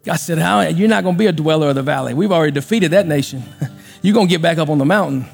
God 0.05 0.17
said, 0.17 0.39
How, 0.39 0.61
You're 0.63 0.89
not 0.89 1.03
going 1.03 1.17
to 1.17 1.19
be 1.19 1.27
a 1.27 1.33
dweller 1.33 1.69
of 1.69 1.75
the 1.75 1.83
valley. 1.83 2.15
We've 2.15 2.33
already 2.33 2.53
defeated 2.53 2.93
that 2.93 3.07
nation. 3.07 3.43
You're 4.03 4.15
going 4.15 4.29
to 4.29 4.31
get 4.31 4.41
back 4.41 4.59
up 4.59 4.69
on 4.69 4.79
the 4.79 4.85
mountain. 4.85 5.27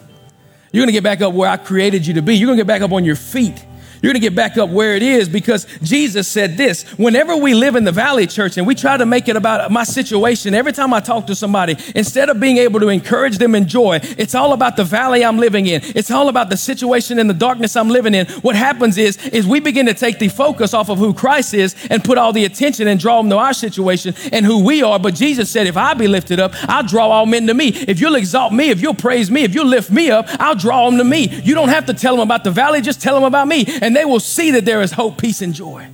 You're 0.72 0.80
going 0.80 0.88
to 0.88 0.92
get 0.92 1.04
back 1.04 1.20
up 1.20 1.34
where 1.34 1.48
I 1.48 1.56
created 1.56 2.06
you 2.06 2.14
to 2.14 2.22
be. 2.22 2.36
You're 2.36 2.46
going 2.46 2.56
to 2.56 2.64
get 2.64 2.66
back 2.66 2.82
up 2.82 2.92
on 2.92 3.04
your 3.04 3.16
feet. 3.16 3.64
You're 4.02 4.12
going 4.12 4.20
to 4.20 4.26
get 4.26 4.34
back 4.34 4.56
up 4.56 4.70
where 4.70 4.94
it 4.94 5.02
is 5.02 5.28
because 5.28 5.66
Jesus 5.82 6.28
said 6.28 6.56
this. 6.56 6.84
Whenever 6.98 7.36
we 7.36 7.54
live 7.54 7.76
in 7.76 7.84
the 7.84 7.92
valley 7.92 8.26
church 8.26 8.56
and 8.56 8.66
we 8.66 8.74
try 8.74 8.96
to 8.96 9.06
make 9.06 9.28
it 9.28 9.36
about 9.36 9.70
my 9.70 9.84
situation, 9.84 10.54
every 10.54 10.72
time 10.72 10.92
I 10.92 11.00
talk 11.00 11.26
to 11.28 11.34
somebody, 11.34 11.76
instead 11.94 12.28
of 12.28 12.38
being 12.38 12.58
able 12.58 12.80
to 12.80 12.88
encourage 12.88 13.38
them 13.38 13.54
in 13.54 13.66
joy, 13.68 14.00
it's 14.18 14.34
all 14.34 14.52
about 14.52 14.76
the 14.76 14.84
valley 14.84 15.24
I'm 15.24 15.38
living 15.38 15.66
in. 15.66 15.80
It's 15.84 16.10
all 16.10 16.28
about 16.28 16.50
the 16.50 16.56
situation 16.56 17.18
in 17.18 17.26
the 17.26 17.34
darkness 17.34 17.76
I'm 17.76 17.88
living 17.88 18.14
in. 18.14 18.26
What 18.42 18.56
happens 18.56 18.98
is, 18.98 19.16
is 19.28 19.46
we 19.46 19.60
begin 19.60 19.86
to 19.86 19.94
take 19.94 20.18
the 20.18 20.28
focus 20.28 20.74
off 20.74 20.88
of 20.88 20.98
who 20.98 21.14
Christ 21.14 21.54
is 21.54 21.74
and 21.90 22.04
put 22.04 22.18
all 22.18 22.32
the 22.32 22.44
attention 22.44 22.88
and 22.88 23.00
draw 23.00 23.20
them 23.20 23.30
to 23.30 23.38
our 23.38 23.52
situation 23.52 24.14
and 24.32 24.44
who 24.44 24.64
we 24.64 24.82
are. 24.82 24.98
But 24.98 25.14
Jesus 25.14 25.50
said, 25.50 25.66
if 25.66 25.76
I 25.76 25.94
be 25.94 26.08
lifted 26.08 26.40
up, 26.40 26.52
I'll 26.68 26.86
draw 26.86 27.08
all 27.08 27.26
men 27.26 27.46
to 27.46 27.54
me. 27.54 27.68
If 27.68 28.00
you'll 28.00 28.16
exalt 28.16 28.52
me, 28.52 28.70
if 28.70 28.80
you'll 28.80 28.94
praise 28.94 29.30
me, 29.30 29.42
if 29.42 29.54
you'll 29.54 29.66
lift 29.66 29.90
me 29.90 30.10
up, 30.10 30.26
I'll 30.38 30.54
draw 30.54 30.88
them 30.88 30.98
to 30.98 31.04
me. 31.04 31.28
You 31.42 31.54
don't 31.54 31.70
have 31.70 31.86
to 31.86 31.94
tell 31.94 32.14
them 32.14 32.22
about 32.22 32.44
the 32.44 32.50
valley, 32.50 32.80
just 32.80 33.00
tell 33.00 33.14
them 33.14 33.24
about 33.24 33.48
me 33.48 33.64
and 33.86 33.94
they 33.94 34.04
will 34.04 34.18
see 34.18 34.50
that 34.50 34.64
there 34.64 34.82
is 34.82 34.90
hope, 34.90 35.16
peace, 35.16 35.42
and 35.42 35.54
joy. 35.54 35.86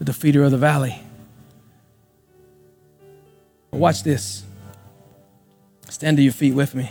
The 0.00 0.04
defeater 0.04 0.44
of 0.44 0.50
the 0.50 0.58
valley. 0.58 1.00
Watch 3.70 4.02
this. 4.02 4.42
Stand 5.88 6.16
to 6.16 6.24
your 6.24 6.32
feet 6.32 6.54
with 6.54 6.74
me. 6.74 6.90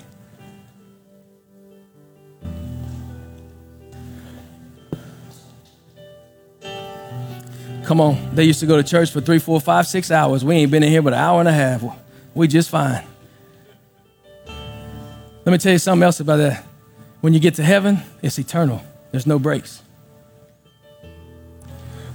Come 7.84 8.00
on. 8.00 8.34
They 8.34 8.46
used 8.46 8.62
to 8.62 8.66
go 8.66 8.78
to 8.78 8.84
church 8.84 9.12
for 9.12 9.20
three, 9.20 9.40
four, 9.40 9.60
five, 9.60 9.88
six 9.88 10.10
hours. 10.10 10.46
We 10.46 10.56
ain't 10.56 10.72
been 10.72 10.84
in 10.84 10.90
here 10.90 11.02
but 11.02 11.12
an 11.12 11.20
hour 11.20 11.42
and 11.42 11.50
a 11.50 11.52
half. 11.52 11.84
We 12.34 12.48
just 12.48 12.70
fine. 12.70 13.04
Let 14.48 15.52
me 15.52 15.58
tell 15.58 15.74
you 15.74 15.80
something 15.80 16.04
else 16.04 16.22
about 16.22 16.38
that. 16.38 16.69
When 17.22 17.34
you 17.34 17.40
get 17.40 17.56
to 17.56 17.64
heaven, 17.64 18.00
it's 18.22 18.40
eternal, 18.40 18.82
there's 19.12 19.28
no 19.28 19.40
breaks. 19.40 19.82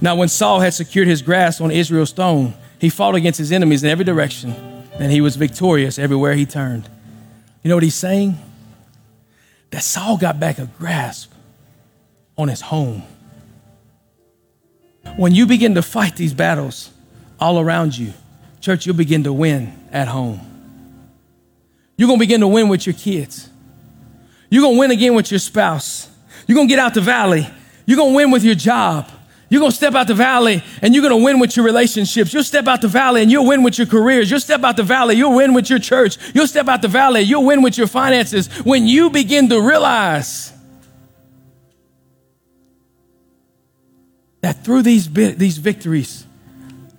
Now, 0.01 0.17
when 0.17 0.29
Saul 0.29 0.61
had 0.61 0.75
secured 0.75 1.09
his 1.09 1.23
grasp 1.23 1.61
on 1.61 1.71
Israel's 1.71 2.13
throne, 2.13 2.55
he 2.79 2.91
fought 2.91 3.15
against 3.15 3.39
his 3.39 3.53
enemies 3.53 3.83
in 3.83 3.91
every 3.91 4.05
direction, 4.05 4.53
and 4.99 5.11
he 5.11 5.21
was 5.21 5.37
victorious 5.37 5.99
everywhere 5.99 6.35
he 6.35 6.47
turned. 6.47 6.89
You 7.63 7.69
know 7.69 7.77
what 7.77 7.83
he's 7.83 7.95
saying? 7.95 8.39
That 9.71 9.83
Saul 9.83 10.19
got 10.19 10.39
back 10.39 10.59
a 10.59 10.67
grasp 10.79 11.33
on 12.37 12.49
his 12.49 12.61
home. 12.61 13.03
When 15.17 15.35
you 15.35 15.47
begin 15.47 15.75
to 15.77 15.83
fight 15.83 16.17
these 16.17 16.35
battles 16.35 16.91
all 17.39 17.61
around 17.61 17.97
you, 17.97 18.13
church, 18.61 18.87
you'll 18.87 18.97
begin 18.97 19.25
to 19.25 19.33
win 19.33 19.73
at 19.93 20.09
home. 20.09 20.41
You're 21.97 22.09
going 22.09 22.19
to 22.19 22.23
begin 22.23 22.41
to 22.41 22.49
win 22.49 22.69
with 22.69 22.87
your 22.87 22.95
kids. 22.95 23.49
You're 24.55 24.63
going 24.63 24.77
to 24.77 24.79
win 24.79 24.91
again 24.93 25.17
with 25.17 25.33
your 25.33 25.41
spouse. 25.41 26.09
You're 26.47 26.55
going 26.55 26.69
to 26.69 26.73
get 26.73 26.79
out 26.79 26.95
the 26.95 27.01
valley. 27.01 27.45
You're 27.87 27.97
going 27.97 28.13
to 28.13 28.17
win 28.17 28.31
with 28.31 28.45
your 28.45 28.55
job. 28.55 29.11
You're 29.49 29.59
going 29.59 29.73
to 29.73 29.77
step 29.77 29.97
out 29.97 30.07
the 30.07 30.15
valley 30.15 30.63
and 30.81 30.95
you're 30.95 31.03
going 31.03 31.21
to 31.21 31.25
win 31.25 31.41
with 31.41 31.57
your 31.57 31.67
relationships. 31.67 32.33
You'll 32.33 32.45
step 32.45 32.69
out 32.69 32.81
the 32.81 32.87
valley 32.87 33.23
and 33.23 33.33
you'll 33.33 33.49
win 33.49 33.65
with 33.65 33.79
your 33.79 33.89
careers. 33.89 34.31
You'll 34.31 34.39
step 34.39 34.63
out 34.63 34.77
the 34.77 34.85
valley. 34.85 35.17
You'll 35.17 35.35
win 35.35 35.55
with 35.55 35.69
your 35.69 35.81
church. 35.81 36.19
You'll 36.37 36.47
step 36.47 36.69
out 36.69 36.83
the 36.83 36.89
valley. 36.89 37.23
You'll 37.23 37.45
win 37.45 37.63
with 37.63 37.77
your 37.77 37.89
finances. 37.89 38.47
When 38.59 38.87
you 38.87 39.11
begin 39.11 39.49
to 39.49 39.61
realize 39.61 40.53
that 44.41 44.65
through 44.65 44.83
these, 44.83 45.13
these 45.13 45.59
victories, 45.59 46.27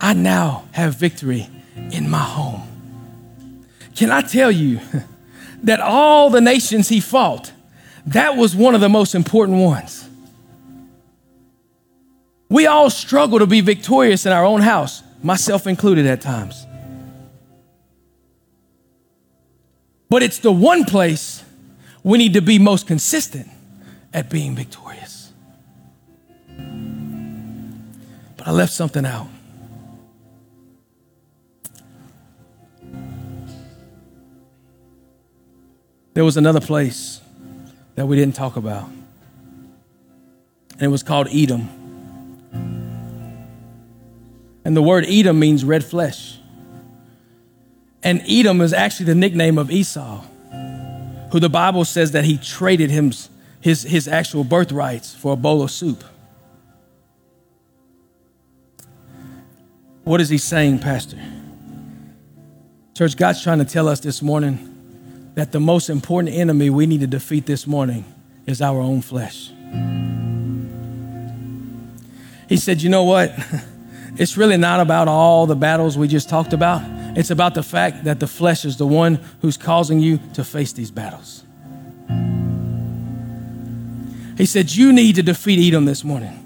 I 0.02 0.12
now 0.12 0.66
have 0.74 0.96
victory 0.96 1.48
in 1.90 2.10
my 2.10 2.20
home. 2.20 2.64
Can 3.96 4.12
I 4.12 4.20
tell 4.20 4.52
you 4.52 4.82
that 5.66 5.80
all 5.80 6.30
the 6.30 6.42
nations 6.42 6.90
he 6.90 7.00
fought, 7.00 7.52
that 8.08 8.38
was 8.38 8.56
one 8.56 8.76
of 8.76 8.82
the 8.82 8.90
most 8.90 9.16
important 9.16 9.58
ones. 9.58 10.08
We 12.50 12.68
all 12.68 12.92
struggle 12.92 13.40
to 13.40 13.48
be 13.48 13.62
victorious 13.62 14.26
in 14.26 14.32
our 14.32 14.46
own 14.46 14.62
house, 14.62 15.02
myself 15.24 15.66
included 15.66 16.06
at 16.06 16.22
times. 16.22 16.66
But 20.08 20.22
it's 20.22 20.38
the 20.38 20.52
one 20.52 20.86
place 20.86 21.44
we 22.04 22.20
need 22.20 22.36
to 22.36 22.42
be 22.42 22.60
most 22.60 22.86
consistent 22.86 23.50
at 24.14 24.30
being 24.30 24.56
victorious. 24.56 25.34
But 28.38 28.48
I 28.48 28.52
left 28.52 28.72
something 28.72 29.04
out. 29.04 29.28
There 36.16 36.24
was 36.24 36.38
another 36.38 36.62
place 36.62 37.20
that 37.96 38.06
we 38.06 38.16
didn't 38.16 38.36
talk 38.36 38.56
about, 38.56 38.88
and 40.72 40.82
it 40.82 40.88
was 40.88 41.04
called 41.04 41.28
Edom. 41.30 41.70
And 44.64 44.78
the 44.78 44.82
word 44.82 45.04
Edom 45.10 45.38
means 45.40 45.66
red 45.66 45.84
flesh. 45.84 46.40
And 48.02 48.22
Edom 48.30 48.62
is 48.62 48.72
actually 48.72 49.08
the 49.08 49.16
nickname 49.16 49.58
of 49.58 49.70
Esau, 49.70 50.24
who 51.34 51.40
the 51.42 51.50
Bible 51.50 51.84
says 51.84 52.14
that 52.14 52.24
he 52.24 52.38
traded 52.38 52.92
him, 52.92 53.12
his, 53.60 53.84
his 53.84 54.08
actual 54.08 54.46
birthrights 54.46 55.14
for 55.14 55.34
a 55.34 55.36
bowl 55.36 55.62
of 55.64 55.70
soup. 55.70 56.02
What 60.06 60.22
is 60.22 60.30
he 60.30 60.38
saying, 60.38 60.80
Pastor? 60.80 61.20
Church, 62.98 63.18
God's 63.18 63.44
trying 63.44 63.60
to 63.60 63.66
tell 63.66 63.90
us 63.90 64.00
this 64.00 64.22
morning 64.22 64.75
that 65.36 65.52
the 65.52 65.60
most 65.60 65.90
important 65.90 66.34
enemy 66.34 66.70
we 66.70 66.86
need 66.86 67.02
to 67.02 67.08
defeat 67.08 67.46
this 67.46 67.68
morning 67.68 68.04
is 68.46 68.62
our 68.62 68.80
own 68.80 69.02
flesh. 69.02 69.52
He 72.50 72.58
said, 72.58 72.82
You 72.82 72.90
know 72.90 73.04
what? 73.04 73.34
It's 74.18 74.38
really 74.38 74.56
not 74.56 74.80
about 74.80 75.10
all 75.10 75.46
the 75.46 75.58
battles 75.58 75.98
we 75.98 76.08
just 76.08 76.30
talked 76.30 76.54
about. 76.54 76.82
It's 77.18 77.32
about 77.32 77.54
the 77.54 77.64
fact 77.64 78.06
that 78.06 78.22
the 78.22 78.28
flesh 78.28 78.64
is 78.64 78.78
the 78.78 78.88
one 78.88 79.20
who's 79.42 79.58
causing 79.58 80.00
you 80.00 80.22
to 80.36 80.46
face 80.46 80.72
these 80.72 80.90
battles. 80.90 81.44
He 84.38 84.46
said, 84.46 84.72
You 84.72 84.94
need 84.94 85.16
to 85.16 85.24
defeat 85.24 85.68
Edom 85.68 85.84
this 85.84 86.06
morning. 86.06 86.42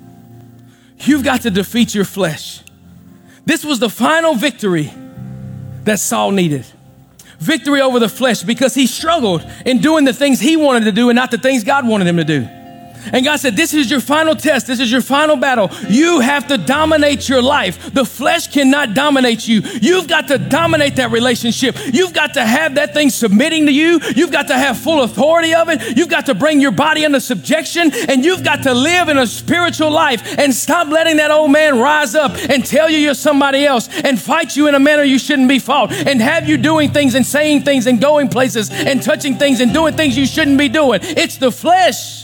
You've 1.01 1.23
got 1.23 1.41
to 1.41 1.51
defeat 1.51 1.93
your 1.93 2.05
flesh. 2.05 2.63
This 3.45 3.63
was 3.63 3.77
the 3.77 3.89
final 3.89 4.33
victory 4.33 4.91
that 5.83 5.99
Saul 5.99 6.31
needed 6.31 6.65
victory 7.39 7.81
over 7.81 7.99
the 7.99 8.09
flesh 8.09 8.43
because 8.43 8.75
he 8.75 8.85
struggled 8.85 9.45
in 9.65 9.79
doing 9.79 10.05
the 10.05 10.13
things 10.13 10.39
he 10.39 10.55
wanted 10.55 10.85
to 10.85 10.91
do 10.91 11.09
and 11.09 11.15
not 11.15 11.31
the 11.31 11.37
things 11.37 11.63
God 11.63 11.87
wanted 11.87 12.07
him 12.07 12.17
to 12.17 12.23
do. 12.23 12.58
And 13.11 13.25
God 13.25 13.37
said, 13.37 13.55
This 13.55 13.73
is 13.73 13.89
your 13.89 13.99
final 13.99 14.35
test. 14.35 14.67
This 14.67 14.79
is 14.79 14.91
your 14.91 15.01
final 15.01 15.35
battle. 15.35 15.69
You 15.87 16.19
have 16.19 16.47
to 16.47 16.57
dominate 16.57 17.27
your 17.27 17.41
life. 17.41 17.93
The 17.93 18.05
flesh 18.05 18.47
cannot 18.47 18.93
dominate 18.93 19.47
you. 19.47 19.61
You've 19.81 20.07
got 20.07 20.27
to 20.29 20.37
dominate 20.37 20.95
that 20.97 21.11
relationship. 21.11 21.75
You've 21.93 22.13
got 22.13 22.33
to 22.35 22.45
have 22.45 22.75
that 22.75 22.93
thing 22.93 23.09
submitting 23.09 23.65
to 23.65 23.71
you. 23.71 23.99
You've 24.15 24.31
got 24.31 24.47
to 24.47 24.55
have 24.55 24.77
full 24.77 25.03
authority 25.03 25.53
of 25.53 25.69
it. 25.69 25.97
You've 25.97 26.09
got 26.09 26.25
to 26.27 26.35
bring 26.35 26.61
your 26.61 26.71
body 26.71 27.05
under 27.05 27.19
subjection. 27.19 27.91
And 28.09 28.23
you've 28.23 28.43
got 28.43 28.63
to 28.63 28.73
live 28.73 29.09
in 29.09 29.17
a 29.17 29.27
spiritual 29.27 29.91
life 29.91 30.37
and 30.37 30.53
stop 30.53 30.87
letting 30.87 31.17
that 31.17 31.31
old 31.31 31.51
man 31.51 31.79
rise 31.79 32.15
up 32.15 32.35
and 32.49 32.65
tell 32.65 32.89
you 32.89 32.97
you're 32.97 33.13
somebody 33.13 33.65
else 33.65 33.89
and 34.03 34.19
fight 34.19 34.55
you 34.55 34.67
in 34.67 34.75
a 34.75 34.79
manner 34.79 35.03
you 35.03 35.19
shouldn't 35.19 35.49
be 35.49 35.59
fought 35.59 35.91
and 35.91 36.21
have 36.21 36.47
you 36.47 36.57
doing 36.57 36.91
things 36.91 37.15
and 37.15 37.25
saying 37.25 37.63
things 37.63 37.87
and 37.87 38.01
going 38.01 38.29
places 38.29 38.69
and 38.71 39.01
touching 39.01 39.35
things 39.37 39.59
and 39.59 39.73
doing 39.73 39.95
things 39.95 40.17
you 40.17 40.25
shouldn't 40.25 40.57
be 40.57 40.69
doing. 40.69 40.99
It's 41.03 41.37
the 41.37 41.51
flesh. 41.51 42.18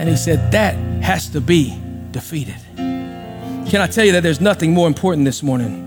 And 0.00 0.08
he 0.08 0.16
said, 0.16 0.52
That 0.52 0.76
has 1.04 1.28
to 1.28 1.42
be 1.42 1.78
defeated. 2.10 2.56
Can 2.74 3.82
I 3.82 3.86
tell 3.86 4.06
you 4.06 4.12
that 4.12 4.22
there's 4.22 4.40
nothing 4.40 4.72
more 4.72 4.86
important 4.86 5.26
this 5.26 5.42
morning? 5.42 5.86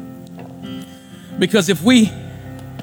Because 1.39 1.67
if 1.67 1.81
we 1.81 2.11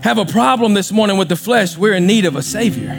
have 0.02 0.18
a 0.18 0.24
problem 0.24 0.74
this 0.74 0.90
morning 0.90 1.18
with 1.18 1.28
the 1.28 1.36
flesh, 1.36 1.78
we're 1.78 1.94
in 1.94 2.08
need 2.08 2.24
of 2.24 2.34
a 2.34 2.42
Savior 2.42 2.94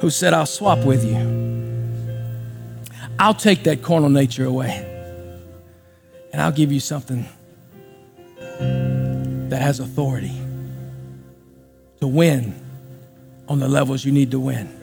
who 0.00 0.10
said, 0.10 0.34
I'll 0.34 0.46
swap 0.46 0.80
with 0.80 1.04
you. 1.04 1.14
I'll 3.16 3.32
take 3.32 3.62
that 3.62 3.82
carnal 3.82 4.10
nature 4.10 4.46
away, 4.46 4.84
and 6.32 6.42
I'll 6.42 6.50
give 6.50 6.72
you 6.72 6.80
something 6.80 7.24
that 9.48 9.62
has 9.62 9.78
authority 9.78 10.36
to 12.00 12.08
win 12.08 12.60
on 13.48 13.60
the 13.60 13.68
levels 13.68 14.04
you 14.04 14.10
need 14.10 14.32
to 14.32 14.40
win. 14.40 14.75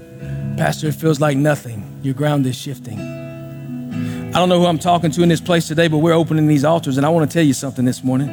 Pastor, 0.58 0.88
it 0.88 0.96
feels 0.96 1.20
like 1.20 1.36
nothing. 1.36 2.00
Your 2.04 2.14
ground 2.14 2.46
is 2.46 2.56
shifting. 2.56 3.00
I 3.00 4.40
don't 4.40 4.50
know 4.50 4.60
who 4.60 4.66
I'm 4.66 4.80
talking 4.80 5.12
to 5.12 5.22
in 5.22 5.30
this 5.30 5.42
place 5.42 5.68
today, 5.68 5.88
but 5.88 6.00
we're 6.00 6.14
opening 6.14 6.48
these 6.48 6.66
altars, 6.66 6.98
and 6.98 7.06
I 7.06 7.10
want 7.10 7.30
to 7.30 7.34
tell 7.34 7.46
you 7.46 7.54
something 7.54 7.86
this 7.86 8.04
morning. 8.04 8.30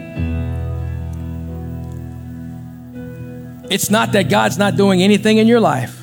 It's 3.71 3.91
not 3.91 4.13
that 4.13 4.31
God's 4.31 4.57
not 4.59 4.77
doing 4.77 5.03
anything 5.03 5.37
in 5.39 5.47
your 5.47 5.61
life, 5.61 6.03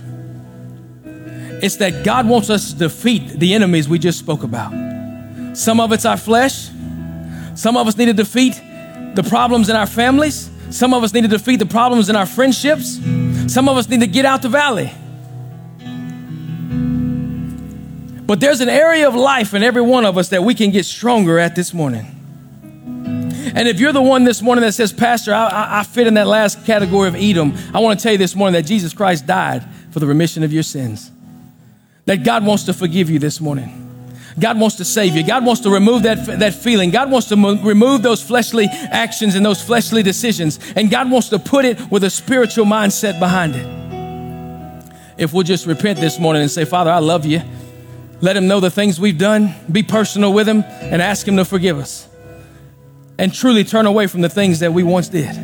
it's 1.64 1.78
that 1.78 2.06
God 2.06 2.28
wants 2.28 2.50
us 2.50 2.74
to 2.74 2.78
defeat 2.78 3.40
the 3.40 3.56
enemies 3.56 3.90
we 3.90 3.98
just 3.98 4.20
spoke 4.20 4.44
about. 4.44 4.72
Some 5.58 5.80
of 5.80 5.92
it's 5.92 6.06
our 6.06 6.18
flesh, 6.18 6.70
some 7.56 7.76
of 7.76 7.88
us 7.88 7.98
need 7.98 8.06
to 8.06 8.14
defeat 8.14 8.54
the 9.16 9.26
problems 9.28 9.68
in 9.68 9.76
our 9.76 9.88
families, 9.88 10.50
some 10.70 10.94
of 10.94 11.04
us 11.04 11.12
need 11.12 11.22
to 11.22 11.28
defeat 11.28 11.58
the 11.58 11.66
problems 11.66 12.08
in 12.10 12.16
our 12.16 12.28
friendships, 12.28 13.00
some 13.48 13.68
of 13.68 13.78
us 13.78 13.90
need 13.90 14.02
to 14.02 14.08
get 14.08 14.26
out 14.26 14.44
the 14.44 14.50
valley. 14.50 14.92
But 18.28 18.42
there's 18.42 18.60
an 18.60 18.70
area 18.70 19.08
of 19.08 19.16
life 19.16 19.54
in 19.54 19.64
every 19.64 19.82
one 19.82 20.06
of 20.06 20.18
us 20.18 20.30
that 20.30 20.44
we 20.44 20.54
can 20.54 20.72
get 20.72 20.86
stronger 20.86 21.40
at 21.40 21.56
this 21.56 21.74
morning. 21.74 22.06
And 23.56 23.68
if 23.68 23.80
you're 23.80 23.94
the 23.94 24.02
one 24.02 24.26
this 24.26 24.42
morning 24.42 24.64
that 24.64 24.74
says, 24.74 24.92
Pastor, 24.92 25.34
I, 25.34 25.80
I, 25.80 25.84
fit 25.84 26.06
in 26.06 26.16
that 26.16 26.28
last 26.28 26.66
category 26.66 27.08
of 27.08 27.16
Edom, 27.16 27.54
I 27.74 27.80
want 27.80 27.98
to 27.98 28.04
tell 28.04 28.12
you 28.12 28.18
this 28.18 28.36
morning 28.36 28.54
that 28.62 28.68
Jesus 28.68 28.94
Christ 28.94 29.26
died 29.26 29.66
for 29.92 30.00
the 30.00 30.06
remission 30.06 30.44
of 30.44 30.52
your 30.52 30.62
sins. 30.62 31.10
That 32.06 32.24
God 32.24 32.46
wants 32.46 32.64
to 32.66 32.74
forgive 32.74 33.10
you 33.10 33.18
this 33.18 33.40
morning. 33.40 33.86
God 34.40 34.60
wants 34.60 34.76
to 34.76 34.86
save 34.86 35.16
you. 35.16 35.26
God 35.26 35.46
wants 35.46 35.62
to 35.62 35.70
remove 35.70 36.04
that, 36.04 36.40
that 36.40 36.54
feeling. 36.54 36.92
God 36.92 37.10
wants 37.10 37.30
to 37.30 37.36
mo- 37.36 37.60
remove 37.64 38.04
those 38.04 38.22
fleshly 38.22 38.66
actions 38.66 39.36
and 39.36 39.46
those 39.46 39.64
fleshly 39.64 40.04
decisions. 40.04 40.60
And 40.76 40.92
God 40.92 41.10
wants 41.10 41.30
to 41.30 41.40
put 41.40 41.66
it 41.66 41.90
with 41.90 42.04
a 42.04 42.10
spiritual 42.10 42.66
mindset 42.66 43.20
behind 43.20 43.56
it. 43.56 43.66
If 45.18 45.34
we'll 45.34 45.44
just 45.44 45.66
repent 45.66 46.00
this 46.00 46.20
morning 46.20 46.44
and 46.44 46.52
say, 46.52 46.66
Father, 46.66 46.92
I 46.92 47.00
love 47.00 47.26
you. 47.26 47.42
Let 48.20 48.36
him 48.36 48.47
know 48.47 48.59
the 48.59 48.72
things 48.72 48.99
we've 48.99 49.18
done. 49.18 49.53
Be 49.72 49.84
personal 49.84 50.34
with 50.34 50.47
him 50.47 50.63
and 50.63 51.01
ask 51.01 51.28
him 51.28 51.38
to 51.38 51.45
forgive 51.45 51.78
us. 51.78 52.07
And 53.20 53.34
truly 53.34 53.63
turn 53.63 53.86
away 53.86 54.07
from 54.07 54.22
the 54.22 54.30
things 54.30 54.59
that 54.59 54.74
we 54.74 54.84
once 54.84 55.09
did. 55.09 55.36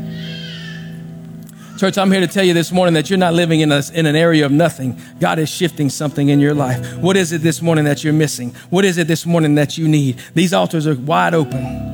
Church, 1.77 1.97
I'm 1.97 2.11
here 2.11 2.21
to 2.21 2.27
tell 2.27 2.43
you 2.43 2.53
this 2.53 2.71
morning 2.71 2.93
that 2.93 3.09
you're 3.09 3.19
not 3.19 3.33
living 3.33 3.59
in, 3.59 3.71
a, 3.71 3.81
in 3.93 4.05
an 4.05 4.15
area 4.15 4.45
of 4.45 4.51
nothing. 4.51 4.99
God 5.19 5.39
is 5.39 5.49
shifting 5.49 5.89
something 5.89 6.29
in 6.29 6.39
your 6.39 6.53
life. 6.53 6.97
What 6.97 7.17
is 7.17 7.31
it 7.31 7.41
this 7.41 7.61
morning 7.61 7.85
that 7.85 8.03
you're 8.03 8.13
missing? 8.13 8.51
What 8.69 8.85
is 8.85 8.97
it 8.97 9.07
this 9.07 9.25
morning 9.25 9.55
that 9.55 9.77
you 9.77 9.87
need? 9.87 10.21
These 10.33 10.53
altars 10.53 10.87
are 10.87 10.95
wide 10.95 11.33
open. 11.33 11.91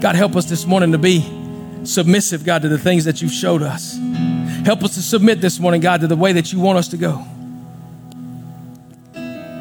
God, 0.00 0.14
help 0.14 0.36
us 0.36 0.48
this 0.48 0.66
morning 0.66 0.92
to 0.92 0.98
be 0.98 1.45
submissive, 1.88 2.44
God, 2.44 2.62
to 2.62 2.68
the 2.68 2.78
things 2.78 3.04
that 3.04 3.22
you've 3.22 3.32
showed 3.32 3.62
us. 3.62 3.98
Help 4.64 4.82
us 4.82 4.94
to 4.94 5.02
submit 5.02 5.40
this 5.40 5.60
morning, 5.60 5.80
God, 5.80 6.00
to 6.00 6.06
the 6.06 6.16
way 6.16 6.32
that 6.32 6.52
you 6.52 6.60
want 6.60 6.78
us 6.78 6.88
to 6.88 6.96
go. 6.96 7.24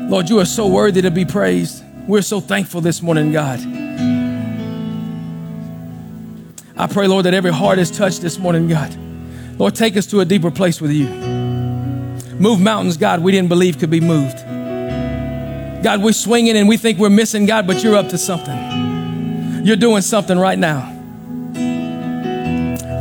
Lord, 0.10 0.30
you 0.30 0.40
are 0.40 0.46
so 0.46 0.68
worthy 0.68 1.02
to 1.02 1.12
be 1.12 1.26
praised. 1.26 1.84
We're 2.08 2.22
so 2.22 2.40
thankful 2.40 2.82
this 2.82 3.02
morning, 3.02 3.32
God. 3.32 3.60
I 6.78 6.88
pray, 6.88 7.08
Lord, 7.08 7.26
that 7.26 7.34
every 7.34 7.52
heart 7.52 7.80
is 7.80 7.90
touched 7.90 8.22
this 8.22 8.38
morning, 8.38 8.68
God. 8.68 8.96
Lord, 9.58 9.76
take 9.76 9.98
us 9.98 10.06
to 10.08 10.20
a 10.20 10.26
deeper 10.26 10.52
place 10.52 10.82
with 10.82 10.92
you. 10.92 11.08
Move 12.38 12.60
mountains, 12.60 12.98
God, 12.98 13.22
we 13.22 13.32
didn't 13.32 13.50
believe 13.50 13.80
could 13.80 13.90
be 13.90 14.02
moved. 14.02 14.38
God, 15.84 16.02
we're 16.04 16.12
swinging 16.14 16.58
and 16.58 16.68
we 16.68 16.78
think 16.78 17.00
we're 17.00 17.10
missing, 17.10 17.46
God, 17.46 17.66
but 17.66 17.84
you're 17.84 17.96
up 17.96 18.10
to 18.10 18.18
something. 18.18 19.64
You're 19.66 19.76
doing 19.76 20.02
something 20.02 20.38
right 20.38 20.60
now. 20.60 20.95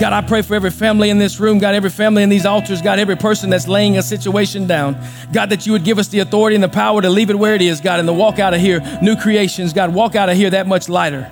God, 0.00 0.12
I 0.12 0.22
pray 0.22 0.42
for 0.42 0.54
every 0.54 0.70
family 0.70 1.08
in 1.08 1.18
this 1.18 1.38
room, 1.38 1.60
God, 1.60 1.74
every 1.74 1.88
family 1.88 2.24
in 2.24 2.28
these 2.28 2.44
altars, 2.44 2.82
God, 2.82 2.98
every 2.98 3.16
person 3.16 3.48
that's 3.48 3.68
laying 3.68 3.96
a 3.96 4.02
situation 4.02 4.66
down. 4.66 5.00
God, 5.32 5.50
that 5.50 5.66
you 5.66 5.72
would 5.72 5.84
give 5.84 5.98
us 5.98 6.08
the 6.08 6.18
authority 6.18 6.56
and 6.56 6.64
the 6.64 6.68
power 6.68 7.00
to 7.00 7.08
leave 7.08 7.30
it 7.30 7.38
where 7.38 7.54
it 7.54 7.62
is, 7.62 7.80
God, 7.80 8.00
and 8.00 8.08
to 8.08 8.12
walk 8.12 8.40
out 8.40 8.54
of 8.54 8.60
here 8.60 8.80
new 9.00 9.16
creations, 9.16 9.72
God, 9.72 9.94
walk 9.94 10.16
out 10.16 10.28
of 10.28 10.36
here 10.36 10.50
that 10.50 10.66
much 10.66 10.88
lighter. 10.88 11.30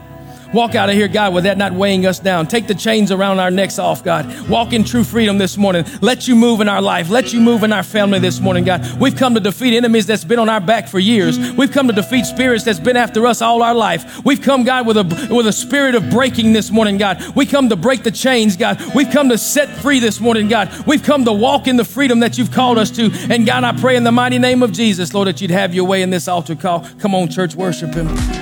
Walk 0.52 0.74
out 0.74 0.90
of 0.90 0.94
here, 0.94 1.08
God, 1.08 1.32
with 1.32 1.44
that 1.44 1.56
not 1.56 1.72
weighing 1.72 2.04
us 2.06 2.18
down. 2.18 2.46
Take 2.46 2.66
the 2.66 2.74
chains 2.74 3.10
around 3.10 3.40
our 3.40 3.50
necks 3.50 3.78
off, 3.78 4.04
God. 4.04 4.48
Walk 4.48 4.72
in 4.72 4.84
true 4.84 5.04
freedom 5.04 5.38
this 5.38 5.56
morning. 5.56 5.84
Let 6.00 6.28
you 6.28 6.36
move 6.36 6.60
in 6.60 6.68
our 6.68 6.82
life. 6.82 7.08
Let 7.08 7.32
you 7.32 7.40
move 7.40 7.62
in 7.62 7.72
our 7.72 7.82
family 7.82 8.18
this 8.18 8.40
morning, 8.40 8.64
God. 8.64 9.00
We've 9.00 9.16
come 9.16 9.34
to 9.34 9.40
defeat 9.40 9.74
enemies 9.76 10.06
that's 10.06 10.24
been 10.24 10.38
on 10.38 10.48
our 10.48 10.60
back 10.60 10.88
for 10.88 10.98
years. 10.98 11.38
We've 11.52 11.72
come 11.72 11.86
to 11.88 11.92
defeat 11.92 12.26
spirits 12.26 12.64
that's 12.64 12.78
been 12.80 12.96
after 12.96 13.26
us 13.26 13.40
all 13.40 13.62
our 13.62 13.74
life. 13.74 14.24
We've 14.24 14.42
come, 14.42 14.64
God, 14.64 14.86
with 14.86 14.98
a 14.98 15.28
with 15.30 15.46
a 15.46 15.52
spirit 15.52 15.94
of 15.94 16.10
breaking 16.10 16.52
this 16.52 16.70
morning, 16.70 16.98
God. 16.98 17.34
We 17.34 17.46
come 17.46 17.68
to 17.70 17.76
break 17.76 18.02
the 18.02 18.10
chains, 18.10 18.56
God. 18.56 18.80
We've 18.94 19.10
come 19.10 19.28
to 19.30 19.38
set 19.38 19.68
free 19.80 20.00
this 20.00 20.20
morning, 20.20 20.48
God. 20.48 20.70
We've 20.86 21.02
come 21.02 21.24
to 21.24 21.32
walk 21.32 21.66
in 21.66 21.76
the 21.76 21.84
freedom 21.84 22.20
that 22.20 22.36
you've 22.36 22.52
called 22.52 22.78
us 22.78 22.90
to. 22.92 23.10
And 23.30 23.46
God, 23.46 23.64
I 23.64 23.72
pray 23.80 23.96
in 23.96 24.04
the 24.04 24.12
mighty 24.12 24.38
name 24.38 24.62
of 24.62 24.72
Jesus, 24.72 25.14
Lord, 25.14 25.28
that 25.28 25.40
you'd 25.40 25.50
have 25.50 25.74
your 25.74 25.84
way 25.84 26.02
in 26.02 26.10
this 26.10 26.28
altar 26.28 26.54
call. 26.54 26.86
Come 26.98 27.14
on, 27.14 27.28
church, 27.28 27.54
worship 27.54 27.94
him. 27.94 28.41